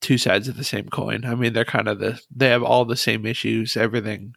[0.00, 1.24] two sides of the same coin.
[1.24, 4.34] I mean, they're kind of the they have all the same issues, everything.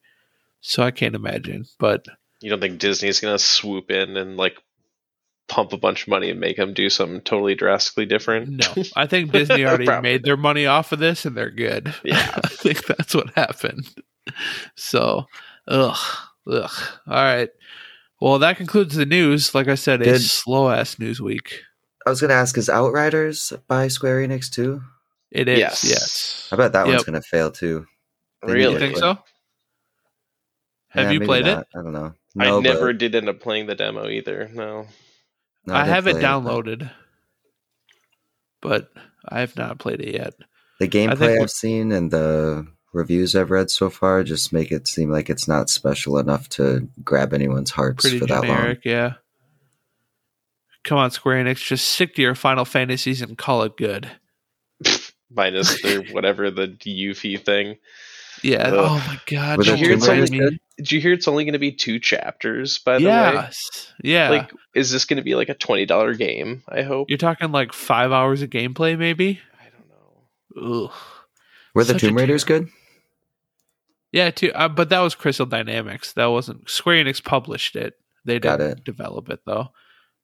[0.61, 2.05] So I can't imagine, but
[2.41, 4.57] You don't think Disney's gonna swoop in and like
[5.49, 8.49] pump a bunch of money and make them do something totally drastically different?
[8.49, 11.93] no, I think Disney already made their money off of this, and they're good.
[12.03, 12.39] Yeah.
[12.43, 13.87] I think that's what happened.
[14.75, 15.25] So,
[15.67, 15.97] ugh,
[16.49, 16.71] ugh.
[17.07, 17.49] All right.
[18.21, 19.53] Well, that concludes the news.
[19.53, 21.61] Like I said, a Did- slow ass news week.
[22.05, 24.81] I was gonna ask, is Outriders by Square Enix too?
[25.31, 25.59] It is.
[25.59, 25.83] Yes.
[25.83, 26.49] Yes.
[26.51, 27.85] I bet that one's gonna fail too.
[28.45, 28.79] They need You Really?
[28.79, 29.17] think so?
[30.89, 31.61] Have Yeah, you played not.
[31.61, 31.67] it?
[31.75, 32.13] I don't know.
[32.39, 34.49] I never but- did end up playing the demo either.
[34.53, 34.87] No.
[35.65, 36.91] No, I did have it play but downloaded,
[38.61, 38.89] but
[39.27, 40.33] I have not played it yet.
[40.79, 45.09] The gameplay I've seen and the reviews I've read so far just make it seem
[45.09, 48.77] like it's not special enough to grab anyone's hearts Pretty for that long.
[48.83, 49.13] yeah.
[50.83, 54.11] Come on, Square Enix, just stick to your Final Fantasies and call it good.
[55.31, 57.77] Minus the whatever the Yuffie thing.
[58.43, 58.67] Yeah.
[58.67, 58.73] Ugh.
[58.75, 59.57] Oh my god.
[59.57, 60.39] Were the don't Tomb remind Raiders me.
[60.39, 60.59] good?
[60.77, 62.79] Did you hear it's only going to be two chapters?
[62.79, 63.93] By the way, Yes.
[64.03, 64.29] Yeah.
[64.29, 66.63] like, is this going to be like a twenty dollar game?
[66.67, 67.09] I hope.
[67.09, 69.39] You're talking like five hours of gameplay, maybe.
[69.59, 70.85] I don't know.
[70.85, 70.91] Ugh.
[71.73, 72.67] Were the Such Tomb Raiders good?
[74.11, 74.51] Yeah, too.
[74.53, 76.13] Uh, but that was Crystal Dynamics.
[76.13, 77.95] That wasn't Square Enix published it.
[78.25, 78.83] They Got didn't it.
[78.83, 79.69] develop it though.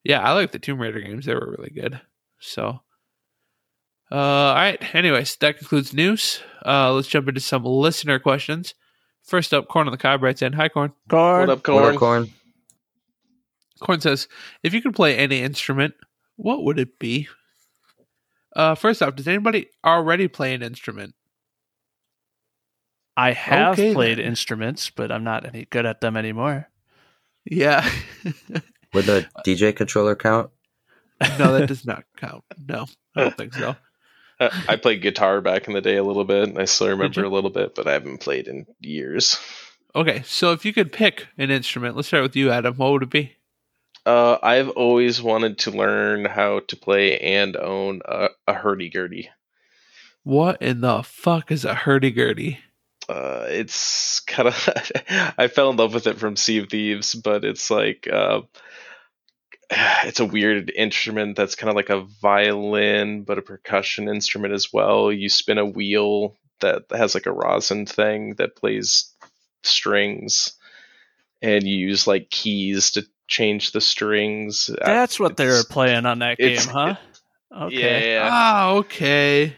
[0.03, 1.25] Yeah, I like the Tomb Raider games.
[1.25, 1.99] They were really good.
[2.39, 2.81] So,
[4.11, 4.95] uh, all right.
[4.95, 6.41] Anyways, that concludes news.
[6.65, 8.73] Uh, let's jump into some listener questions.
[9.23, 10.53] First up, Corn on the Cob writes in.
[10.53, 10.91] Hi, Corn.
[11.09, 11.41] Corn.
[11.41, 11.93] What up, What Corn?
[11.93, 12.29] up, Corn?
[13.79, 14.27] Corn says,
[14.63, 15.93] if you could play any instrument,
[16.35, 17.27] what would it be?
[18.55, 21.13] Uh, first off, does anybody already play an instrument?
[23.15, 24.25] I have Okay, played then.
[24.25, 26.67] instruments, but I'm not any good at them anymore.
[27.45, 27.89] Yeah.
[28.93, 30.49] Would the DJ controller count?
[31.37, 32.43] no, that does not count.
[32.67, 32.85] No,
[33.15, 33.75] I don't think so.
[34.39, 37.29] I played guitar back in the day a little bit, and I still remember a
[37.29, 39.37] little bit, but I haven't played in years.
[39.95, 42.75] Okay, so if you could pick an instrument, let's start with you, Adam.
[42.75, 43.33] What would it be?
[44.05, 49.29] Uh, I've always wanted to learn how to play and own a, a hurdy-gurdy.
[50.23, 52.59] What in the fuck is a hurdy-gurdy?
[53.07, 54.69] Uh, it's kind of
[55.37, 58.41] I fell in love with it from Sea of Thieves, but it's like uh,
[60.05, 64.71] it's a weird instrument that's kind of like a violin, but a percussion instrument as
[64.73, 65.11] well.
[65.11, 69.13] You spin a wheel that has like a rosin thing that plays
[69.63, 70.53] strings,
[71.41, 74.69] and you use like keys to change the strings.
[74.69, 76.95] Uh, That's what they were it's- playing on that game, it's- huh?
[77.51, 78.13] Okay.
[78.13, 79.55] Yeah, Ah, okay.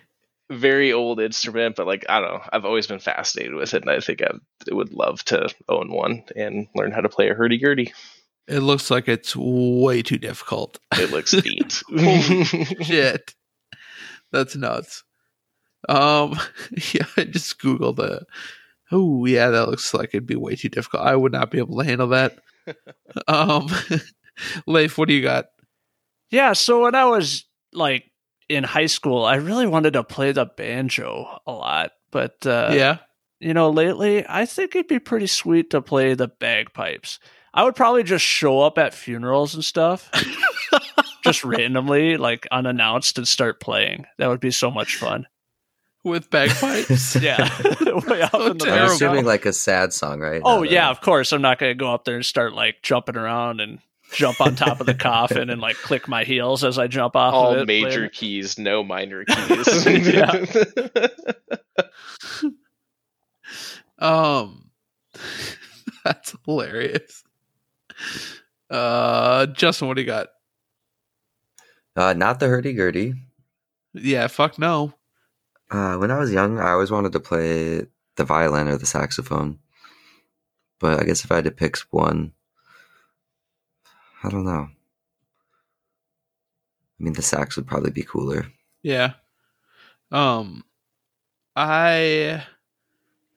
[0.49, 3.91] very old instrument, but like I don't know, I've always been fascinated with it, and
[3.91, 4.31] I think I
[4.73, 7.91] would love to own one and learn how to play a hurdy gurdy.
[8.51, 10.77] It looks like it's way too difficult.
[10.97, 11.81] It looks neat.
[11.87, 12.43] Holy
[12.83, 13.33] Shit,
[14.33, 15.03] that's nuts.
[15.87, 16.37] Um,
[16.93, 18.23] yeah, I just googled it.
[18.91, 21.03] Oh, yeah, that looks like it'd be way too difficult.
[21.03, 22.39] I would not be able to handle that.
[23.29, 23.69] um,
[24.67, 25.45] Leif, what do you got?
[26.29, 28.11] Yeah, so when I was like
[28.49, 32.97] in high school, I really wanted to play the banjo a lot, but uh, yeah,
[33.39, 37.19] you know, lately I think it'd be pretty sweet to play the bagpipes.
[37.53, 40.09] I would probably just show up at funerals and stuff,
[41.23, 44.05] just randomly, like unannounced, and start playing.
[44.17, 45.27] That would be so much fun.
[46.03, 47.15] with bagpipes.
[47.21, 47.37] Yeah,
[47.67, 48.41] way off in the terrible.
[48.41, 48.91] I'm background.
[48.91, 50.41] assuming like a sad song, right?
[50.45, 51.31] Oh Not a- yeah, of course.
[51.33, 53.79] I'm not going to go up there and start like jumping around and
[54.13, 57.33] jump on top of the coffin and like click my heels as I jump off.
[57.33, 59.85] All of it, major playing- keys, no minor keys.
[63.99, 64.71] Um,
[66.03, 67.23] that's hilarious.
[68.69, 70.29] Uh, Justin, what do you got?
[71.95, 73.13] Uh, not the hurdy gurdy.
[73.93, 74.93] Yeah, fuck no.
[75.69, 77.85] Uh, when I was young, I always wanted to play
[78.15, 79.59] the violin or the saxophone.
[80.79, 82.33] But I guess if I had to pick one,
[84.23, 84.67] I don't know.
[86.99, 88.47] I mean, the sax would probably be cooler.
[88.83, 89.13] Yeah.
[90.11, 90.63] Um,
[91.55, 92.43] I,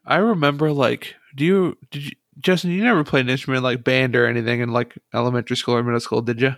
[0.04, 2.70] I remember like, do you did you Justin?
[2.70, 6.00] You never played an instrument like band or anything in like elementary school or middle
[6.00, 6.56] school, did you?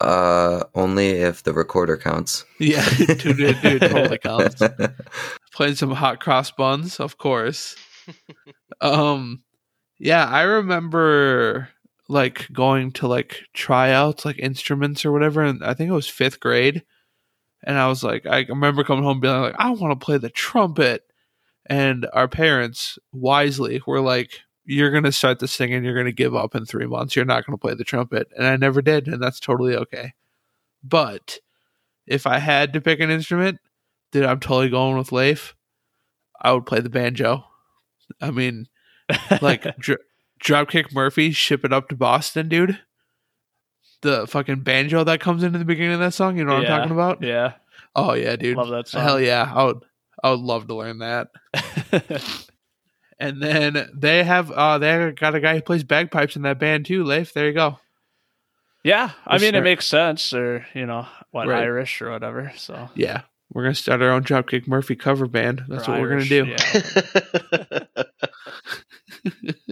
[0.00, 2.44] Uh, only if the recorder counts.
[2.60, 4.62] Yeah, dude, dude, dude, totally counts.
[5.52, 7.76] Playing some hot cross buns, of course.
[8.80, 9.42] um,
[9.98, 11.68] yeah, I remember
[12.08, 16.40] like going to like tryouts, like instruments or whatever, and I think it was fifth
[16.40, 16.84] grade.
[17.64, 20.30] And I was like, I remember coming home being like, I want to play the
[20.30, 21.04] trumpet.
[21.68, 26.34] And our parents wisely were like, You're gonna start this thing and you're gonna give
[26.34, 27.14] up in three months.
[27.14, 28.28] You're not gonna play the trumpet.
[28.36, 30.12] And I never did, and that's totally okay.
[30.82, 31.38] But
[32.06, 33.58] if I had to pick an instrument,
[34.12, 35.54] dude, I'm totally going with Leif.
[36.40, 37.44] I would play the banjo.
[38.20, 38.66] I mean,
[39.42, 39.98] like dr-
[40.42, 42.78] Dropkick Murphy, Shipping Up to Boston, dude.
[44.02, 46.74] The fucking banjo that comes into the beginning of that song, you know what Yeah,
[46.74, 47.22] I'm talking about?
[47.22, 47.54] yeah,
[47.96, 48.56] Oh yeah, dude.
[48.56, 49.02] love that song.
[49.02, 49.82] Hell yeah, I would.
[50.22, 51.28] I would love to learn that.
[53.20, 56.86] And then they have uh they got a guy who plays bagpipes in that band
[56.86, 57.32] too, Leif.
[57.32, 57.80] There you go.
[58.84, 61.64] yeah, I We'll mean, start- it makes sense, or you know, what Right.
[61.64, 62.52] Irish or whatever.
[62.56, 63.22] So Yeah.
[63.52, 65.62] We're gonna start our own Dropkick Murphy cover band.
[65.66, 66.44] That's or what we're gonna do.
[66.44, 66.82] yeah.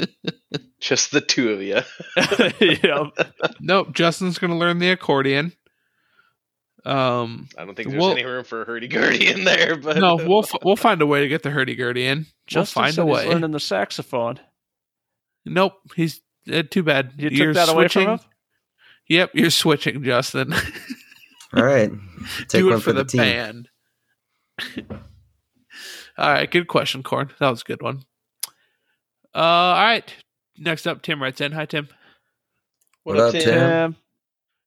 [0.81, 1.81] Just the two of you.
[2.83, 3.57] Yep.
[3.61, 5.53] Nope, Justin's gonna learn the accordion.
[6.87, 9.97] Um I don't think there's Well- any room for a hurdy gurdy in there, but
[9.97, 12.19] no, we'll f- we'll find a way to get the hurdy gurdy in.
[12.19, 13.29] We'll Justin find said a he's way.
[13.29, 14.39] learning the saxophone.
[15.45, 16.21] Nope, he's
[16.53, 17.15] uh, too bad.
[17.19, 18.19] You You're took that away from him.
[19.09, 20.53] Yep, you're switching, Justin.
[21.55, 21.91] All right,
[22.49, 23.21] take Do one it for the, the, team.
[23.21, 23.69] band.
[26.19, 27.31] all right, good question, Corn.
[27.41, 28.03] That was a good one.
[29.35, 30.15] Uh, all right.
[30.59, 31.53] Next up, Tim writes in.
[31.53, 31.89] Hi, Tim.
[33.03, 33.43] What up, Tim?
[33.43, 33.97] Tim.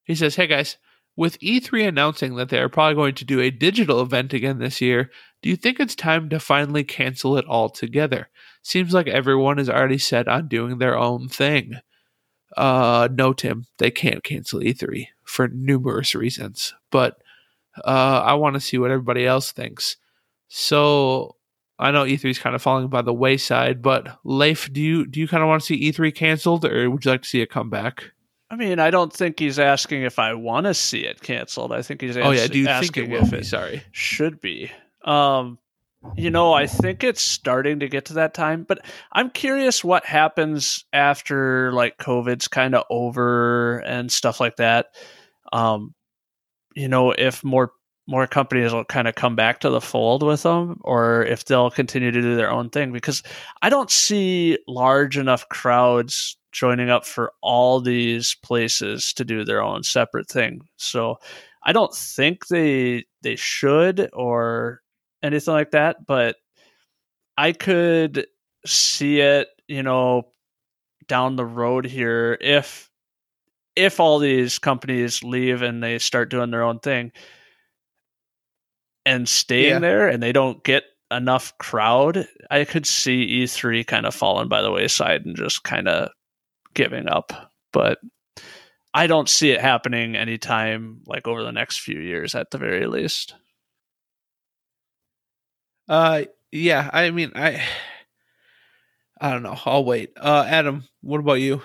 [0.04, 0.76] He says, Hey guys,
[1.20, 4.80] with E3 announcing that they are probably going to do a digital event again this
[4.80, 5.10] year,
[5.42, 8.30] do you think it's time to finally cancel it altogether?
[8.62, 11.74] Seems like everyone is already set on doing their own thing.
[12.56, 17.20] Uh, no, Tim, they can't cancel E3 for numerous reasons, but
[17.84, 19.98] uh, I want to see what everybody else thinks.
[20.48, 21.36] So
[21.78, 25.20] I know E3 is kind of falling by the wayside, but Leif, do you do
[25.20, 27.50] you kind of want to see E3 canceled, or would you like to see it
[27.50, 28.12] come back?
[28.50, 31.72] I mean, I don't think he's asking if I want to see it canceled.
[31.72, 33.44] I think he's oh yeah, do you think it will be?
[33.44, 33.82] Sorry.
[33.92, 34.72] should be.
[35.04, 35.58] Um,
[36.16, 40.04] you know, I think it's starting to get to that time, but I'm curious what
[40.04, 44.94] happens after like COVID's kind of over and stuff like that.
[45.52, 45.94] Um,
[46.74, 47.72] you know, if more
[48.06, 51.70] more companies will kind of come back to the fold with them, or if they'll
[51.70, 53.22] continue to do their own thing, because
[53.62, 59.62] I don't see large enough crowds joining up for all these places to do their
[59.62, 60.60] own separate thing.
[60.76, 61.16] So
[61.64, 64.80] I don't think they they should or
[65.22, 66.36] anything like that, but
[67.36, 68.26] I could
[68.66, 70.32] see it, you know,
[71.08, 72.90] down the road here if
[73.76, 77.12] if all these companies leave and they start doing their own thing
[79.06, 79.78] and staying Yeah.
[79.78, 84.62] there and they don't get enough crowd, I could see E3 kind of falling by
[84.62, 86.10] the wayside and just kind of
[86.74, 87.52] giving up.
[87.72, 87.98] But
[88.92, 92.86] I don't see it happening anytime like over the next few years at the very
[92.86, 93.34] least.
[95.88, 96.88] Uh, yeah.
[96.92, 97.62] I mean, I,
[99.20, 99.58] I don't know.
[99.64, 100.12] I'll wait.
[100.16, 101.62] Uh, Adam, what about you?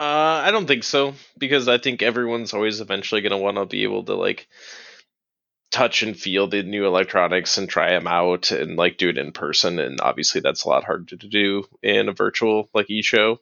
[0.00, 3.66] Uh, I don't think so because I think everyone's always eventually going to want to
[3.66, 4.48] be able to like
[5.70, 9.32] touch and feel the new electronics and try them out and like do it in
[9.32, 9.78] person.
[9.78, 13.38] And obviously, that's a lot harder to do in a virtual like e show.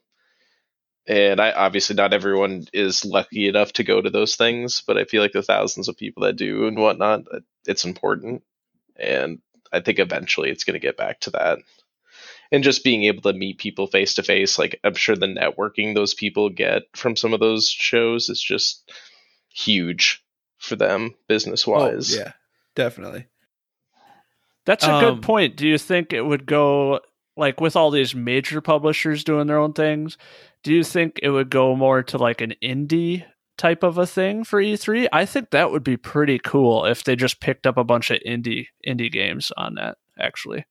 [1.07, 5.03] And I obviously not everyone is lucky enough to go to those things, but I
[5.03, 7.23] feel like the thousands of people that do and whatnot,
[7.67, 8.43] it's important.
[8.95, 9.39] And
[9.71, 11.59] I think eventually it's going to get back to that
[12.51, 15.95] and just being able to meet people face to face like i'm sure the networking
[15.95, 18.91] those people get from some of those shows is just
[19.49, 20.23] huge
[20.59, 22.31] for them business wise Oh, yeah,
[22.75, 23.25] definitely.
[24.65, 25.57] That's a Um, good point.
[25.57, 27.01] Do you think it would go
[27.35, 30.17] like with all these major publishers doing their own things?
[30.63, 33.25] Do you think it would go more to like an indie
[33.57, 35.07] type of a thing for E3?
[35.11, 38.19] I think that would be pretty cool if they just picked up a bunch of
[38.25, 40.65] indie indie games on that actually.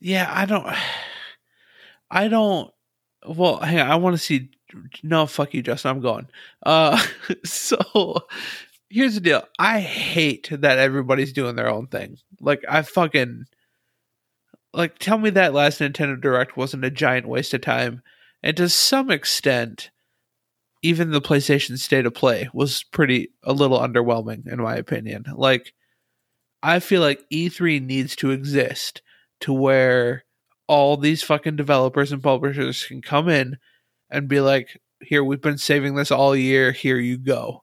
[0.00, 0.66] Yeah, I don't.
[2.10, 2.70] I don't.
[3.26, 3.90] Well, hang on.
[3.90, 4.50] I want to see.
[5.02, 5.90] No, fuck you, Justin.
[5.90, 6.28] I'm going.
[6.64, 7.02] Uh,
[7.44, 7.78] so
[8.88, 9.42] here's the deal.
[9.58, 12.18] I hate that everybody's doing their own thing.
[12.40, 13.46] Like I fucking
[14.76, 14.98] like.
[14.98, 18.02] Tell me that last Nintendo Direct wasn't a giant waste of time,
[18.42, 19.90] and to some extent,
[20.82, 25.24] even the PlayStation State of Play was pretty a little underwhelming in my opinion.
[25.34, 25.72] Like,
[26.62, 29.02] I feel like E3 needs to exist
[29.40, 30.24] to where
[30.68, 33.58] all these fucking developers and publishers can come in
[34.10, 36.72] and be like, here, we've been saving this all year.
[36.72, 37.62] Here you go.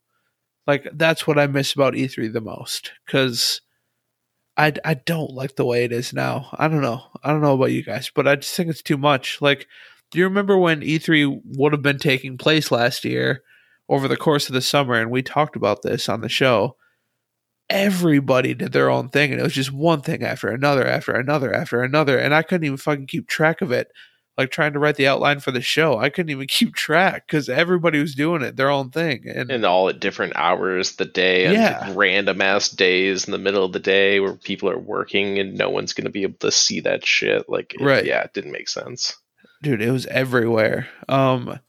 [0.68, 2.92] Like, that's what I miss about E3 the most.
[3.08, 3.62] Cause
[4.56, 6.50] I, I don't like the way it is now.
[6.54, 7.04] I don't know.
[7.24, 9.42] I don't know about you guys, but I just think it's too much.
[9.42, 9.68] Like,
[10.12, 13.42] do you remember when E3 would have been taking place last year
[13.90, 14.94] over the course of the summer?
[14.94, 16.76] And we talked about this on the show
[17.70, 21.54] everybody did their own thing and it was just one thing after another after another
[21.54, 23.88] after another and i couldn't even fucking keep track of it
[24.38, 25.98] like trying to write the outline for the show.
[26.00, 29.66] I couldn't even keep track because everybody was doing it their own thing, and, and
[29.66, 31.94] all at different hours the day and Yeah.
[31.96, 35.70] random ass days in the middle of the day where people are working and no
[35.70, 37.48] one's going to be able to see that shit.
[37.48, 38.06] Like, it- Right.
[38.06, 39.16] yeah, it didn't make sense.
[39.62, 40.90] dude, it was everywhere.
[41.08, 41.60] Um,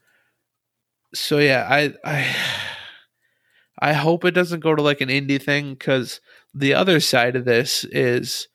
[1.13, 2.35] so yeah, I I
[3.79, 6.19] I hope it doesn't go to like an indie thing because
[6.53, 8.47] the other side of this is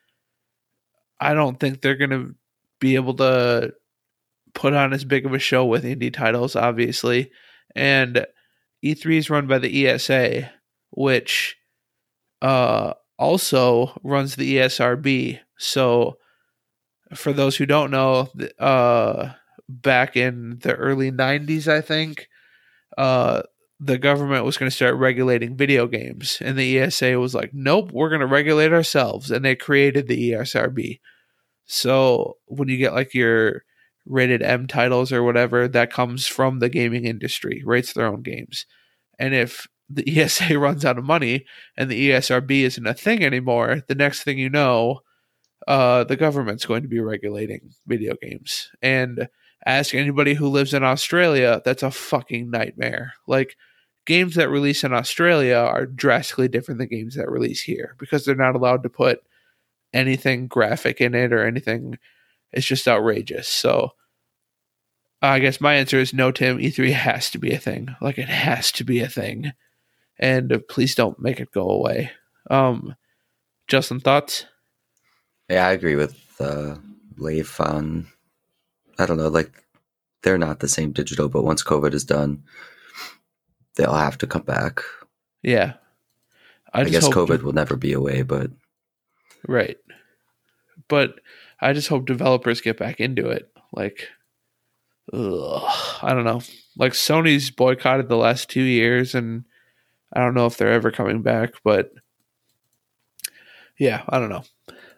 [1.21, 2.31] I don't think they're gonna
[2.81, 3.73] be able to
[4.61, 7.31] put on as big of a show with indie titles, obviously,
[7.75, 8.27] and
[8.85, 10.53] E3 is run by the ESA,
[10.91, 11.57] which
[12.43, 15.41] uh also runs the ESRB.
[15.59, 16.19] So
[17.15, 19.33] for those who don't know, uh,
[19.69, 22.29] back in the early 90s, I think,
[22.97, 23.43] uh,
[23.79, 26.39] the government was going to start regulating video games.
[26.41, 29.31] And the ESA was like, nope, we're going to regulate ourselves.
[29.31, 31.01] And they created the ESRB.
[31.67, 33.65] So when you get like your
[34.11, 38.67] rated M titles or whatever, that comes from the gaming industry, rates their own games.
[39.19, 41.47] And if the ESA runs out of money
[41.77, 45.01] and the ESRB isn't a thing anymore, the next thing you know,
[45.69, 48.71] uh, the government's going to be regulating video games.
[48.83, 49.29] And
[49.67, 53.15] ask anybody who lives in Australia, that's a fucking nightmare.
[53.27, 53.57] Like,
[54.07, 58.35] games that release in Australia are drastically different than games that release here because they're
[58.35, 59.21] not allowed to put
[59.93, 61.99] anything graphic in it or anything.
[62.53, 63.47] It's just outrageous.
[63.49, 63.91] So,
[65.23, 66.59] I guess my answer is no, Tim.
[66.59, 67.95] E3 has to be a thing.
[68.01, 69.53] Like, it has to be a thing.
[70.19, 72.11] And uh, please don't make it go away.
[72.51, 72.95] Um,
[73.69, 74.47] Justin, thoughts?
[75.49, 76.77] Yeah, I agree with uh,
[77.17, 78.07] Leif on.
[78.99, 79.53] I don't know, like
[80.23, 82.43] they're not the same digital, but once COVID is done,
[83.77, 84.83] they'll have to come back.
[85.43, 85.75] Yeah.
[86.73, 88.51] I, just guess hope- COVID will never be away, but
[89.47, 89.79] Right.
[90.89, 91.21] But
[91.61, 93.51] I just hope developers get back into it.
[93.73, 94.09] Like,
[95.13, 96.41] ugh, I don't know.
[96.77, 99.45] Like Sony's boycotted the last two years, and
[100.13, 101.55] I don't know if they're ever coming back.
[101.65, 101.91] But
[103.79, 104.45] yeah, I don't know.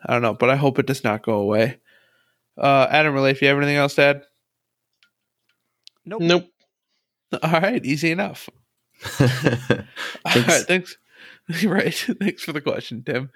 [0.04, 0.34] I don't know.
[0.34, 1.78] But I hope it does not go away.
[2.58, 4.22] Uh, Adam, Relay, if you have anything else to add,
[6.04, 6.20] Nope.
[6.22, 6.44] Nope.
[7.42, 8.48] all right, easy enough.
[9.20, 9.26] All
[10.26, 10.48] Thanks.
[10.48, 10.96] right, thanks.
[11.64, 13.30] right, thanks for the question, Tim.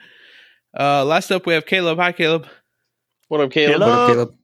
[0.78, 1.98] Uh, last up, we have Caleb.
[1.98, 2.46] Hi, Caleb.
[3.28, 3.78] What up, Caleb?
[3.80, 3.88] Caleb?
[3.88, 4.34] What up, Caleb?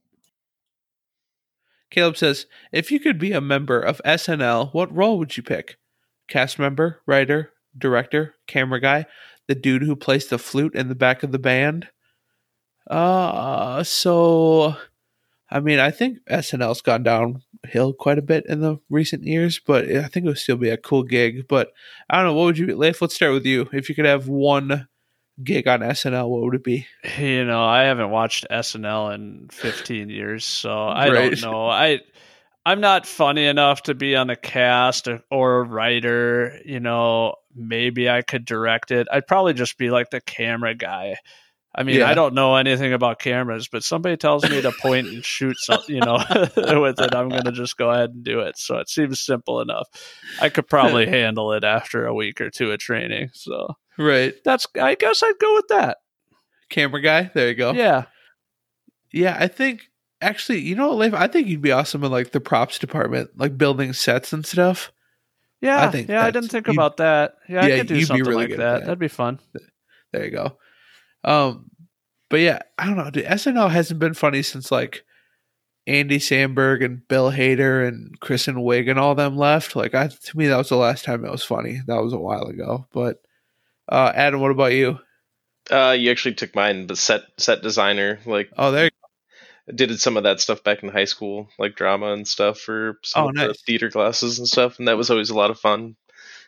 [1.93, 5.77] Caleb says, if you could be a member of SNL, what role would you pick?
[6.27, 9.05] Cast member, writer, director, camera guy,
[9.47, 11.89] the dude who plays the flute in the back of the band?
[12.89, 14.75] Uh, so,
[15.51, 19.85] I mean, I think SNL's gone downhill quite a bit in the recent years, but
[19.85, 21.47] I think it would still be a cool gig.
[21.47, 21.73] But
[22.09, 23.69] I don't know, what would you, Leif, let's start with you.
[23.71, 24.87] If you could have one
[25.41, 26.85] gig on SNL, what would it be?
[27.17, 31.31] You know, I haven't watched SNL in 15 years, so I Right.
[31.31, 31.67] don't know.
[31.67, 31.99] I
[32.65, 36.59] I'm not funny enough to be on a cast or, or a writer.
[36.65, 39.07] You know, maybe I could direct it.
[39.11, 41.17] I'd probably just be like the camera guy.
[41.75, 42.07] I mean, Yeah.
[42.07, 45.93] I don't know anything about cameras, but somebody tells me to point and shoot something,
[45.95, 46.17] you know,
[46.79, 48.57] with it, I'm going to just go ahead and do it.
[48.57, 49.87] So it seems simple enough.
[50.39, 53.31] I could probably handle it after a week or two of training.
[53.33, 54.33] So Right.
[54.43, 55.97] that's, I guess I'd go with that.
[56.69, 57.31] Camera guy?
[57.33, 57.71] There you go.
[57.73, 58.05] Yeah.
[59.11, 59.83] Yeah, I think
[60.21, 61.13] actually, you know what, Leif?
[61.13, 64.91] I think you'd be awesome in like the props department, like building sets and stuff.
[65.61, 67.35] Yeah, I think yeah, I didn't think about that.
[67.47, 68.57] Yeah, yeah, I could do something really like that.
[68.57, 68.79] that.
[68.81, 69.39] That'd be fun.
[70.11, 70.57] There you go.
[71.23, 71.69] Um,
[72.29, 73.09] but yeah, I don't know.
[73.09, 75.05] Dude, SNL hasn't been funny since like
[75.87, 79.75] Andy Samberg and Bill Hader and Kristen Wiig and all them left.
[79.75, 81.81] Like, I to me that was the last time it was funny.
[81.87, 82.87] That was a while ago.
[82.91, 83.21] But
[83.89, 84.99] uh, Adam, what about you?
[85.71, 88.19] Uh, you actually took mine, the set set designer.
[88.25, 88.85] Like, Oh, there.
[88.85, 88.89] You
[89.69, 89.75] go.
[89.75, 93.25] did some of that stuff back in high school, like drama and stuff for some
[93.25, 93.61] Oh, of the nice.
[93.61, 95.95] theater classes and stuff, and that was always a lot of fun.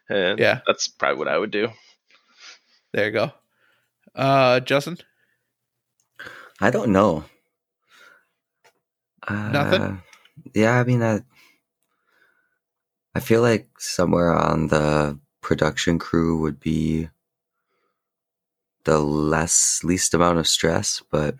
[0.09, 0.59] And Yeah.
[0.67, 1.69] that's probably what I would do.
[2.93, 3.31] There you go.
[4.13, 4.97] Uh, Justin.
[6.61, 7.25] I don't know.
[9.27, 10.01] Uh, Nothing?
[10.53, 11.21] Yeah, I mean, I,
[13.15, 17.09] I feel like somewhere on the production crew would be
[18.85, 21.35] the less least amount of stress, but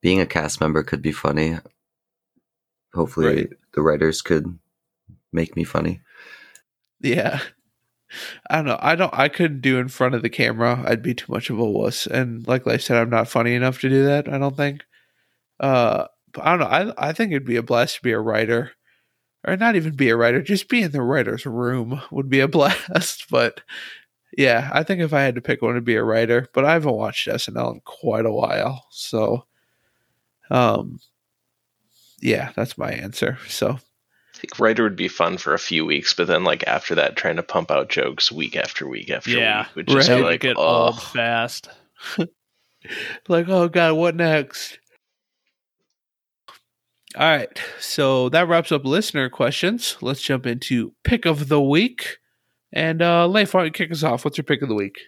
[0.00, 1.58] being a cast member could be funny.
[2.94, 3.48] Hopefully, Right.
[3.74, 4.58] the writers could
[5.32, 6.00] make me funny.
[7.00, 7.40] Yeah.
[8.50, 8.78] I don't know.
[8.80, 9.14] I don't.
[9.16, 10.82] I couldn't do in front of the camera.
[10.84, 12.06] I'd be too much of a wuss.
[12.06, 14.28] And like I said, I'm not funny enough to do that.
[14.28, 14.82] I don't think.
[15.60, 16.92] Uh, but I don't know.
[16.98, 18.72] I I think it'd be a blast to be a writer,
[19.46, 20.42] or not even be a writer.
[20.42, 23.26] Just be in the writer's room would be a blast.
[23.30, 23.60] But
[24.36, 26.48] yeah, I think if I had to pick one, it'd be a writer.
[26.52, 29.44] But I haven't watched SNL in quite a while, so
[30.50, 31.00] um,
[32.20, 33.38] yeah, that's my answer.
[33.48, 33.70] So
[34.34, 37.16] I think writer would be fun for a few weeks, but then like after that,
[37.16, 39.62] trying to pump out jokes week after week after Yeah.
[39.62, 40.14] week would just Right.
[40.16, 41.68] be It would like, get oh, old fast.
[43.28, 44.78] like, oh god, what next?
[47.16, 49.96] All right, so that wraps up listener questions.
[50.00, 52.18] Let's jump into pick of the week.
[52.72, 54.24] And uh Leif, why don't you kick us off?
[54.24, 54.98] What's your pick of the week?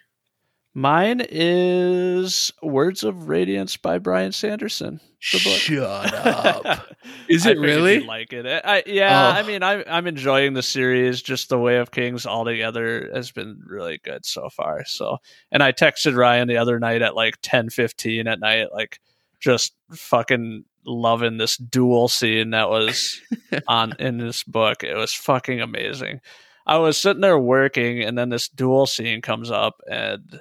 [0.75, 5.01] Mine is Words of Radiance by Brandon Sanderson.
[5.31, 5.59] The book.
[5.59, 6.15] Shut
[6.67, 6.97] up.
[7.29, 7.95] Is it figured really?
[7.97, 8.47] you'd like it?
[8.65, 9.39] I, yeah, Oh.
[9.39, 11.21] I mean, I'm I'm enjoying the series.
[11.21, 14.85] Just the Way of Kings altogether has been really good so far.
[14.87, 15.19] So,
[15.51, 18.99] and I texted Ryan the other night at like ten fifteen at night, like
[19.41, 23.21] just fucking loving this duel scene that was
[23.69, 24.83] on in this book.
[24.85, 26.21] It was fucking amazing.
[26.67, 30.41] I was sitting there working, and then this duel scene comes up, and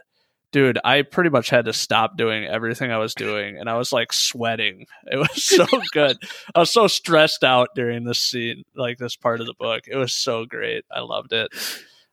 [0.51, 3.91] dude, I pretty much had to stop doing everything I was doing, and I was
[3.91, 4.85] like sweating.
[5.11, 6.17] It was so good.
[6.53, 9.83] I was so stressed out during this scene, like this part of the book.
[9.87, 10.85] It was so great.
[10.91, 11.49] I loved it.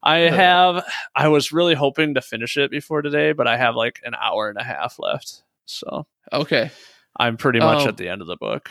[0.03, 0.85] I have.
[1.17, 4.49] I was really hoping to finish it before today, but I have like an hour
[4.49, 6.71] and a half left, so Okay.
[7.19, 8.71] I'm pretty much Um, at the end of the book.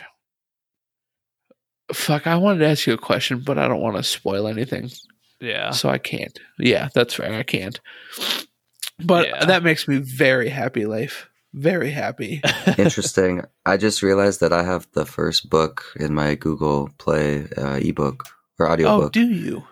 [1.93, 4.89] Fuck, I wanted to ask you a question, but I don't want to spoil anything.
[5.39, 5.71] Yeah.
[5.71, 6.37] So I can't.
[6.59, 7.33] Yeah, that's fair.
[7.33, 7.79] I can't.
[8.99, 9.45] But Yeah.
[9.45, 11.29] that makes me very happy, Leif.
[11.53, 12.41] Very happy.
[12.77, 13.43] Interesting.
[13.65, 18.23] I just realized that I have the first book in my Google Play uh, ebook
[18.59, 19.13] or oh, audiobook.
[19.13, 19.63] do you?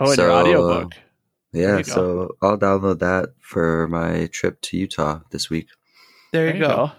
[0.00, 0.92] Oh, in So, your uh, audiobook.
[1.52, 1.92] yeah, you go.
[1.92, 5.68] so I'll download that for my trip to Utah this week.
[6.32, 6.92] There, There you go.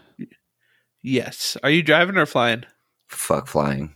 [1.03, 1.57] Yes.
[1.63, 2.63] Are you driving or flying?
[3.07, 3.93] Fuck flying.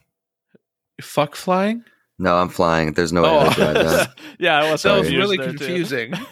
[1.01, 1.83] Fuck flying?
[2.21, 2.93] No, I'm flying.
[2.93, 3.49] There's no way Oh.
[3.49, 4.19] to drive that.
[4.39, 6.13] yeah, I was That was really confusing.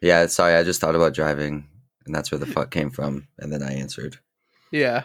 [0.00, 0.54] Yeah, sorry.
[0.54, 1.66] I just thought about driving,
[2.06, 3.26] and that's where the fuck came from.
[3.38, 4.18] And then I answered.
[4.70, 5.04] yeah.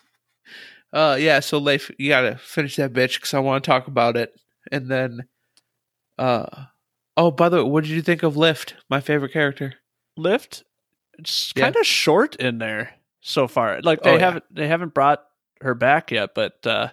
[0.92, 4.16] uh yeah, so Leif, you gotta finish that bitch because I want to talk about
[4.16, 4.34] it.
[4.70, 5.24] And then
[6.18, 6.46] uh
[7.16, 9.74] oh by the way, what did you think of Lift, my favorite character?
[10.16, 10.64] Lift,
[11.18, 11.64] it's Yeah.
[11.64, 13.80] kind of short in there so far.
[13.82, 15.24] Like they Oh, haven't they haven't brought
[15.62, 16.92] her back yet, but uh Nope.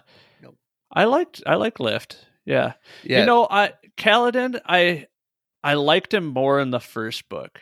[0.96, 2.16] I liked I like Lift.
[2.44, 2.72] Yeah.
[3.04, 3.20] Yeah.
[3.20, 5.06] You know, I Kaladin, I
[5.62, 7.60] I liked him more in the first book.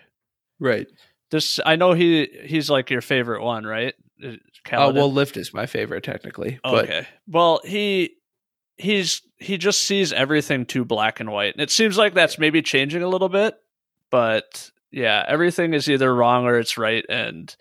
[0.61, 0.86] right.
[1.31, 3.94] This I know he he's like your favorite one, right?
[4.24, 4.36] Uh,
[4.73, 6.61] Oh well Lift is my favorite technically.
[6.62, 7.06] But okay.
[7.27, 8.15] Well, he
[8.77, 11.55] he's he just sees everything too black and white.
[11.55, 13.56] And it seems like that's maybe changing a little bit,
[14.11, 17.55] but yeah, everything is either wrong or it's right and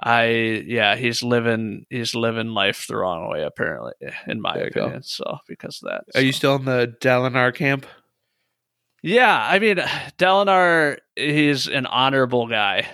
[0.00, 0.26] I
[0.66, 3.92] yeah, he's living he's living life the wrong way apparently
[4.26, 4.62] in my go.
[4.84, 5.02] opinion.
[5.02, 6.04] So because of that.
[6.14, 7.84] are you still in the Dalinar camp?
[9.02, 9.76] Yeah, I mean,
[10.18, 12.86] Dalinar, he's an honorable guy,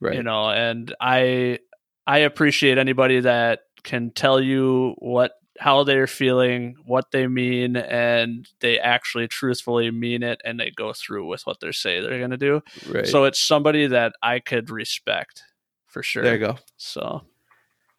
[0.00, 0.16] Right.
[0.16, 1.58] you know, and I
[2.06, 8.46] I appreciate anybody that can tell you what how they're feeling, what they mean, and
[8.60, 12.30] they actually truthfully mean it, and they go through with what they say they're going
[12.30, 12.62] to do.
[12.88, 13.06] Right.
[13.06, 15.42] So it's somebody that I could respect
[15.96, 16.22] for sure.
[16.22, 16.58] there you go.
[16.76, 17.22] So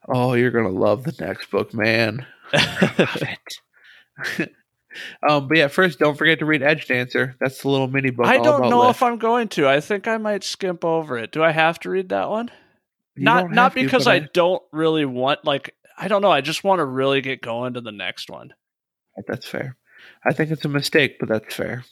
[0.07, 2.27] Oh, you're gonna love the next book, man.
[2.53, 3.23] Love
[4.37, 4.51] it.
[5.29, 7.33] um, but yeah, first, don't forget to read Edgedancer.
[7.39, 8.27] That's the little mini book.
[8.27, 8.97] I don't know Lift.
[8.97, 9.67] if I'm going to.
[9.67, 11.31] I think I might skimp over it.
[11.31, 12.51] Do I have to read that one?
[13.15, 16.31] You not not have to, because I don't really want like I don't know.
[16.31, 18.53] I just want to really get going to the next one.
[19.27, 19.75] That's fair.
[20.23, 21.83] I think it's a mistake, but that's fair.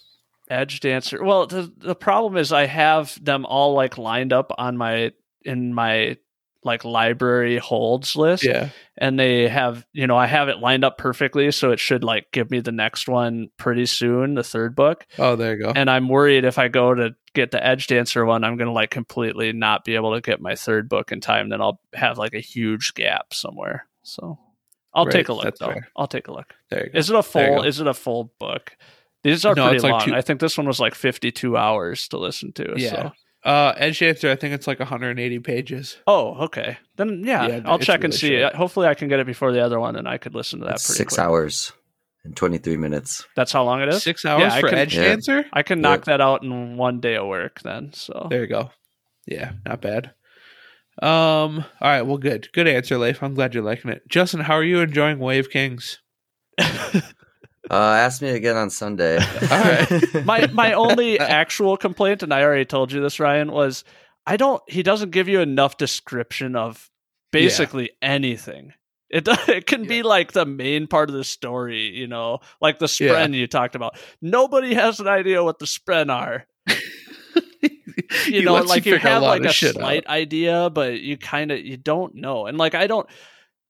[0.50, 1.26] Edgedancer.
[1.26, 5.12] Well, the the problem is I have them all like lined up on my
[5.46, 6.18] in my
[6.64, 8.70] like library holds list Yeah.
[8.98, 12.32] and they have you know I have it lined up perfectly so it should like
[12.32, 15.74] give me the next one pretty soon the third book Oh, there you go.
[15.76, 18.90] and I'm worried if I go to get the Edgedancer one I'm going to like
[18.90, 22.34] completely not be able to get my third book in time then I'll have like
[22.34, 24.40] a huge gap somewhere so
[24.92, 25.88] I'll Right, take a look though fair.
[25.96, 26.98] I'll take a look there you go.
[26.98, 28.76] is it a full is it a full book
[29.24, 32.08] these are No, pretty like long two- I think this one was like 52 hours
[32.08, 32.90] to listen to Yeah.
[32.90, 33.12] so
[33.46, 35.98] Uh, Edgedancer, I think it's like 180 pages.
[36.08, 36.78] Oh, okay.
[36.98, 38.40] Then yeah, Yeah, I'll it's check and see.
[38.40, 38.56] short.
[38.56, 40.76] Hopefully, I can get it before the other one, and I could listen to that
[40.76, 41.24] It's pretty six quick.
[41.26, 41.72] hours
[42.24, 43.24] and 23 minutes.
[43.36, 44.02] That's how long it is.
[44.02, 45.04] Six hours Yeah, I for can- Edge Yeah.
[45.04, 45.46] Dancer?
[45.54, 47.62] I can knock that out in one day of work.
[47.62, 48.72] Then so There you go.
[49.28, 50.08] Yeah, not bad.
[51.04, 51.66] Um.
[51.82, 52.02] All right.
[52.02, 52.48] Well, good.
[52.54, 53.22] Good answer, Leif.
[53.22, 54.02] I'm glad you're liking it.
[54.10, 56.00] Justin, how are you enjoying Way of Kings?
[57.70, 59.18] Uh, ask me again on Sunday.
[59.52, 60.26] right.
[60.26, 63.84] my my only actual complaint, and I already told you this, Ryan, was
[64.26, 64.62] I don't.
[64.68, 66.90] He doesn't give you enough description of
[67.32, 68.74] basically anything.
[69.10, 72.86] It it can be like the main part of the story, you know, like the
[73.00, 73.14] Yeah.
[73.14, 73.98] spren you talked about.
[74.22, 76.46] Nobody has an idea what the spren are.
[78.28, 80.08] you He know, like you figure have lot like a slight out.
[80.08, 82.46] idea, but you kind of you don't know.
[82.48, 83.08] And like I don't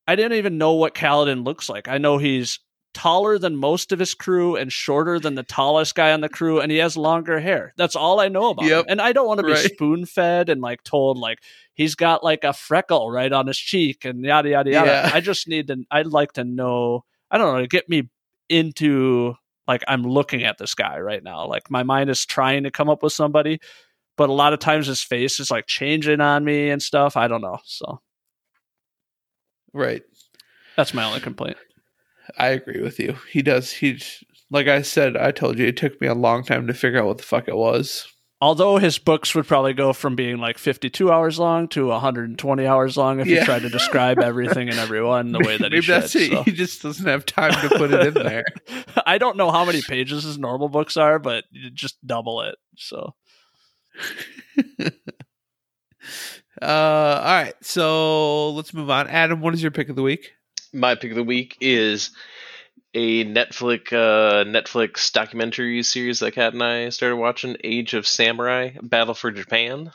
[0.08, 1.88] I didn't even know what Kaladin looks like.
[1.88, 2.60] I know he's
[2.96, 6.60] taller than most of his crew and shorter than the tallest guy on the crew,
[6.60, 7.74] and he has longer hair.
[7.78, 8.80] That's all I know about Yep.
[8.80, 8.86] him.
[8.90, 9.72] And I don't want to be Right.
[9.72, 11.40] spoon fed and like told like
[11.76, 14.88] he's got like a freckle right on his cheek and yada yada yada.
[15.06, 15.12] Yeah.
[15.14, 15.84] I just need to.
[15.92, 17.04] I'd like to know.
[17.30, 18.10] I don't know to get me
[18.50, 19.36] into
[19.68, 21.46] like I'm looking at this guy right now.
[21.48, 23.60] Like my mind is trying to come up with somebody,
[24.16, 27.18] but a lot of times his face is like changing on me and stuff.
[27.18, 27.60] I don't know.
[27.66, 28.00] So
[29.74, 30.04] Right.
[30.78, 31.58] that's my only complaint.
[32.38, 33.18] I agree with you.
[33.32, 33.72] He does.
[33.72, 35.16] He's like I said.
[35.18, 37.48] I told you it took me a long time to figure out what the fuck
[37.48, 38.08] it was.
[38.42, 42.98] Although his books would probably go from being like 52 hours long to 120 hours
[42.98, 43.40] long if Yeah.
[43.40, 46.02] you tried to describe everything and everyone the way that he Maybe should.
[46.02, 46.32] that's it.
[46.32, 46.44] so.
[46.44, 48.44] He just doesn't have time to put it in there.
[49.06, 52.56] I don't know how many pages his normal books are, but you just double it.
[52.78, 53.16] So
[56.62, 57.54] Uh, all right.
[57.62, 59.08] So let's move on.
[59.10, 60.32] Adam, what is your pick of the week?
[60.76, 62.12] My pick of the week is
[62.94, 68.72] a Netflix uh, Netflix documentary series that Kat and I started watching, Age of Samurai:
[68.82, 69.92] Battle for Japan.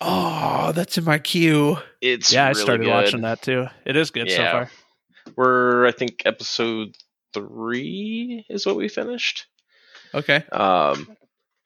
[0.00, 1.78] Oh, that's in my queue.
[2.00, 2.90] It's yeah, I started good.
[2.90, 3.66] watching that too.
[3.86, 4.70] It is good so far.
[5.36, 6.96] We're I think episode
[7.32, 9.46] three is what we finished.
[10.12, 10.44] Okay.
[10.52, 11.16] Um,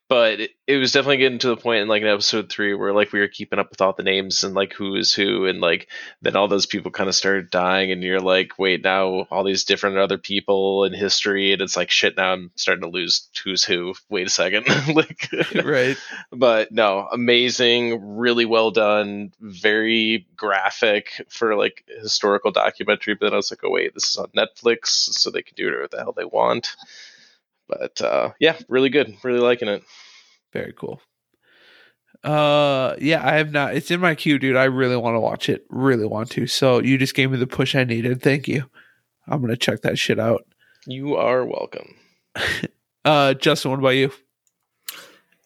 [0.08, 2.92] but it, it was definitely getting to the point in like in episode three where
[2.92, 5.60] like we were keeping up with all the names and like who is who and
[5.60, 5.88] like
[6.22, 9.64] then all those people kind of started dying and you're like wait now all these
[9.64, 13.64] different other people in history and it's like shit now I'm starting to lose who's
[13.64, 13.94] who.
[14.08, 15.28] Wait a second, like
[15.64, 15.96] right.
[16.32, 23.36] but no amazing really well done very graphic for like historical documentary but then i
[23.36, 26.14] was like oh wait this is on netflix so they can do whatever the hell
[26.16, 26.76] they want
[27.68, 29.82] but uh yeah really good really liking it
[30.52, 31.00] Very cool.
[32.24, 33.74] Uh, yeah, I have not.
[33.76, 34.56] It's in my queue, dude.
[34.56, 35.64] I really want to watch it.
[35.70, 36.48] Really want to.
[36.48, 38.20] So you just gave me the push I needed.
[38.22, 38.64] Thank you.
[39.28, 40.44] I'm gonna check that shit out.
[40.86, 41.94] you are welcome
[43.04, 44.10] Uh, Justin, what about you?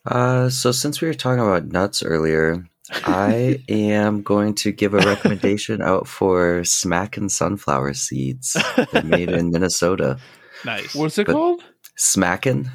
[0.07, 2.65] Uh, so since we were talking about nuts earlier,
[3.05, 8.57] I am going to give a recommendation out for Smackin' Sunflower Seeds.
[9.05, 10.19] Made in Minnesota.
[10.65, 10.94] Nice.
[10.94, 11.62] What's it But- called?
[11.98, 12.70] Smackin'?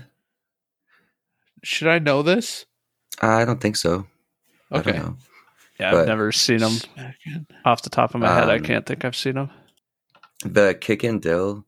[1.64, 2.66] Should I know this?
[3.22, 4.08] I don't think so.
[4.72, 4.92] I Okay.
[4.94, 5.18] don't know.
[5.80, 7.48] yeah, but- I've never seen them Smackin'.
[7.66, 8.50] off the top of my head.
[8.50, 9.50] I Um, can't think I've seen them.
[10.44, 11.66] The Kickin' Dill,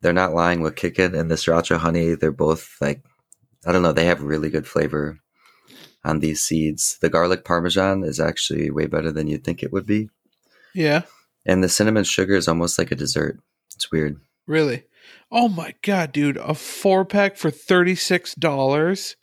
[0.00, 2.14] they're not lying with Kickin' and the Sriracha Honey.
[2.14, 3.02] They're both like,
[3.66, 5.18] I don't know, they have really good flavor
[6.04, 6.96] on these seeds.
[7.00, 10.10] The garlic parmesan is actually way better than you'd think it would be.
[10.74, 11.02] Yeah,
[11.44, 13.40] And the cinnamon sugar is almost like a dessert.
[13.74, 14.20] It's weird.
[14.46, 14.84] really.
[15.30, 16.36] Oh my god, dude!
[16.38, 19.16] A four pack for thirty six dollars.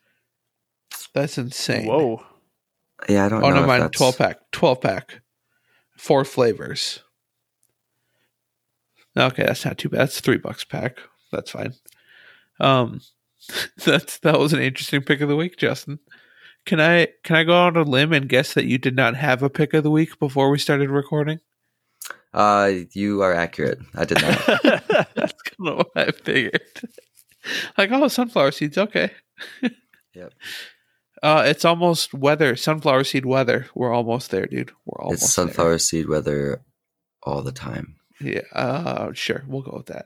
[1.13, 1.87] That's insane.
[1.87, 2.23] Whoa.
[3.09, 3.55] Yeah, I don't Oh know.
[3.55, 4.37] no, if mine that's- twelve pack.
[4.51, 5.21] Twelve pack.
[5.97, 7.01] Four flavors.
[9.17, 10.01] Okay, that's not too bad.
[10.01, 10.97] That's three bucks pack.
[11.31, 11.73] That's fine.
[12.59, 13.01] Um,
[13.85, 15.99] that's that was an interesting pick of the week, Justin.
[16.65, 19.41] Can I can I go on a limb and guess that you did not have
[19.43, 21.39] a pick of the week before we started recording?
[22.33, 23.79] Uh, you are accurate.
[23.95, 24.83] I did not.
[25.15, 26.61] That's kind of what I figured.
[27.77, 28.77] like, oh, sunflower seeds.
[28.77, 29.11] Okay.
[30.13, 30.31] Yep.
[31.21, 32.55] Uh, it's almost weather.
[32.55, 33.67] Sunflower seed weather.
[33.75, 34.71] We're almost there, dude.
[34.85, 35.47] We're almost it's there.
[35.47, 36.61] sunflower seed weather
[37.23, 37.97] all the time.
[38.21, 39.43] Yeah, uh, sure.
[39.45, 40.05] We'll go with that.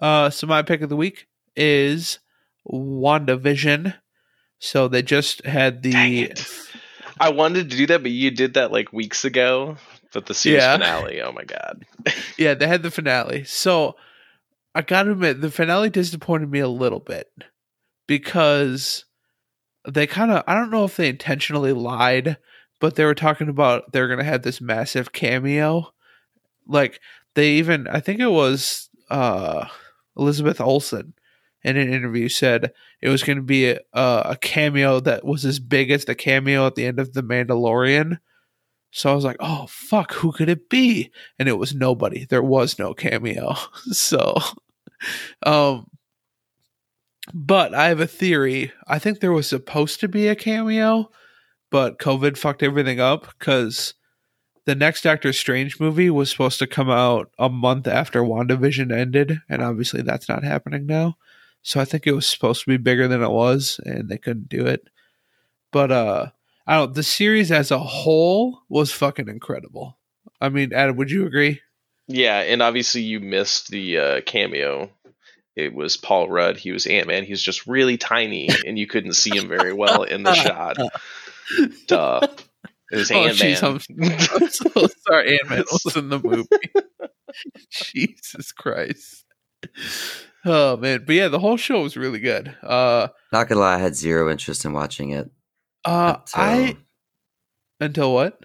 [0.00, 2.18] Uh, so my pick of the week is
[2.66, 3.94] WandaVision.
[4.58, 6.48] So they just had Dang the it.
[7.20, 9.76] i wanted to do that but you did that like weeks ago
[10.12, 10.74] but the series Yeah.
[10.76, 11.84] finale oh my god
[12.38, 13.44] yeah they had the finale.
[13.44, 13.96] So
[14.74, 17.30] I gotta admit the finale disappointed me a little bit
[18.06, 19.04] because
[19.86, 22.36] they kind of I don't know if they intentionally lied,
[22.80, 25.92] but they were talking about they're gonna have this massive cameo.
[26.66, 27.00] Like
[27.34, 29.66] they even I think it was uh
[30.16, 31.14] Elizabeth Olsen
[31.62, 35.58] in an interview said it was going to be a, a cameo that was as
[35.58, 38.18] big as the cameo at the end of The Mandalorian.
[38.90, 41.10] So I was like, oh, fuck, who could it be?
[41.38, 42.24] And it was nobody.
[42.24, 43.54] There was no cameo.
[43.92, 44.34] so,
[45.44, 45.88] um,
[47.34, 48.72] but I have a theory.
[48.86, 51.10] I think there was supposed to be a cameo,
[51.70, 53.94] but COVID fucked everything up because
[54.64, 59.40] the next Doctor Strange movie was supposed to come out a month after WandaVision ended,
[59.48, 61.16] and obviously that's not happening now.
[61.62, 64.48] So I think it was supposed to be bigger than it was, and they couldn't
[64.48, 64.88] do it.
[65.72, 66.26] But uh
[66.68, 69.98] I don't the series as a whole was fucking incredible.
[70.40, 71.60] I mean, Adam, would you agree?
[72.10, 74.88] yeah and obviously you missed the uh cameo
[75.56, 79.12] it was paul rudd he was ant-man he was just really tiny and you couldn't
[79.12, 80.78] see him very well in the shot
[81.86, 82.20] duh
[82.90, 83.58] It was Oh, Ant Man.
[83.62, 83.78] I'm,
[84.32, 85.32] I'm so sorry.
[85.38, 86.46] Ant Man was in the movie.
[87.70, 89.26] Jesus Christ.
[90.46, 92.56] Oh man, but yeah, the whole show was really good.
[92.62, 95.30] Uh, Not gonna lie, I had zero interest in watching it.
[95.84, 96.76] Uh, until- I
[97.80, 98.40] until what?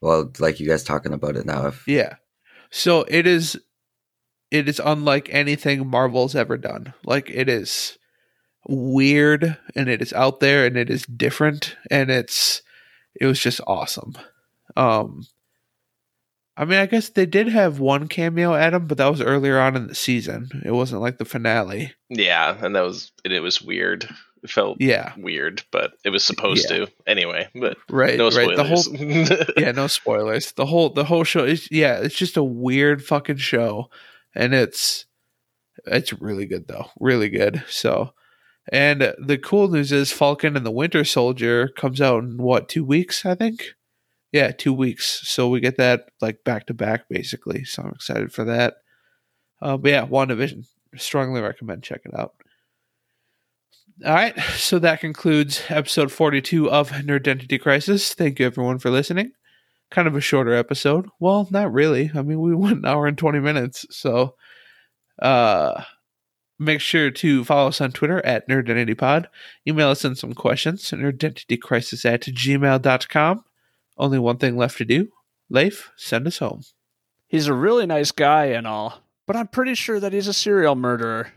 [0.00, 1.66] well, like you guys talking about it now.
[1.68, 2.16] If Yeah.
[2.70, 3.58] So it is
[4.50, 6.94] it is unlike anything Marvel's ever done.
[7.04, 7.98] Like it is
[8.68, 12.62] weird and it is out there and it is different and it's
[13.20, 14.14] it was just awesome.
[14.76, 15.26] Um
[16.58, 19.76] I mean, I guess they did have one cameo Adam, but that was earlier on
[19.76, 20.48] in the season.
[20.64, 21.92] It wasn't like the finale.
[22.08, 24.08] yeah, and that was and it was weird.
[24.46, 26.84] It felt Yeah, weird, but it was supposed Yeah.
[26.86, 27.48] to anyway.
[27.54, 28.32] But right, no right.
[28.56, 28.56] spoilers.
[28.56, 28.64] The
[29.34, 30.52] whole yeah, no spoilers.
[30.52, 33.90] The whole the whole show is yeah, it's just a weird fucking show,
[34.34, 35.06] and it's
[35.84, 37.64] it's really good though, really good.
[37.68, 38.12] So,
[38.72, 42.84] and the cool news is Falcon and the Winter Soldier comes out in what two
[42.84, 43.74] weeks, I think.
[44.32, 45.22] Yeah, two weeks.
[45.28, 47.64] So we get that like back to back basically.
[47.64, 48.76] So I'm excited for that.
[49.60, 50.66] Uh, but yeah, WandaVision.
[50.96, 52.34] Strongly recommend checking it out.
[54.04, 58.12] All right, so that concludes episode 42 of Nerdentity Crisis.
[58.12, 59.32] Thank you everyone for listening.
[59.90, 61.08] Kind of a shorter episode.
[61.18, 62.10] Well, not really.
[62.14, 63.86] I mean, we went an hour and 20 minutes.
[63.88, 64.34] So,
[65.22, 65.82] uh,
[66.58, 69.28] make sure to follow us on Twitter at NerdentityPod.
[69.66, 73.44] Email us in some questions, nerdentitycrisis at gmail.com.
[73.96, 75.08] Only one thing left to do.
[75.48, 76.60] Leif, send us home.
[77.28, 80.74] He's a really nice guy and all, but I'm pretty sure that he's a serial
[80.74, 81.32] murderer.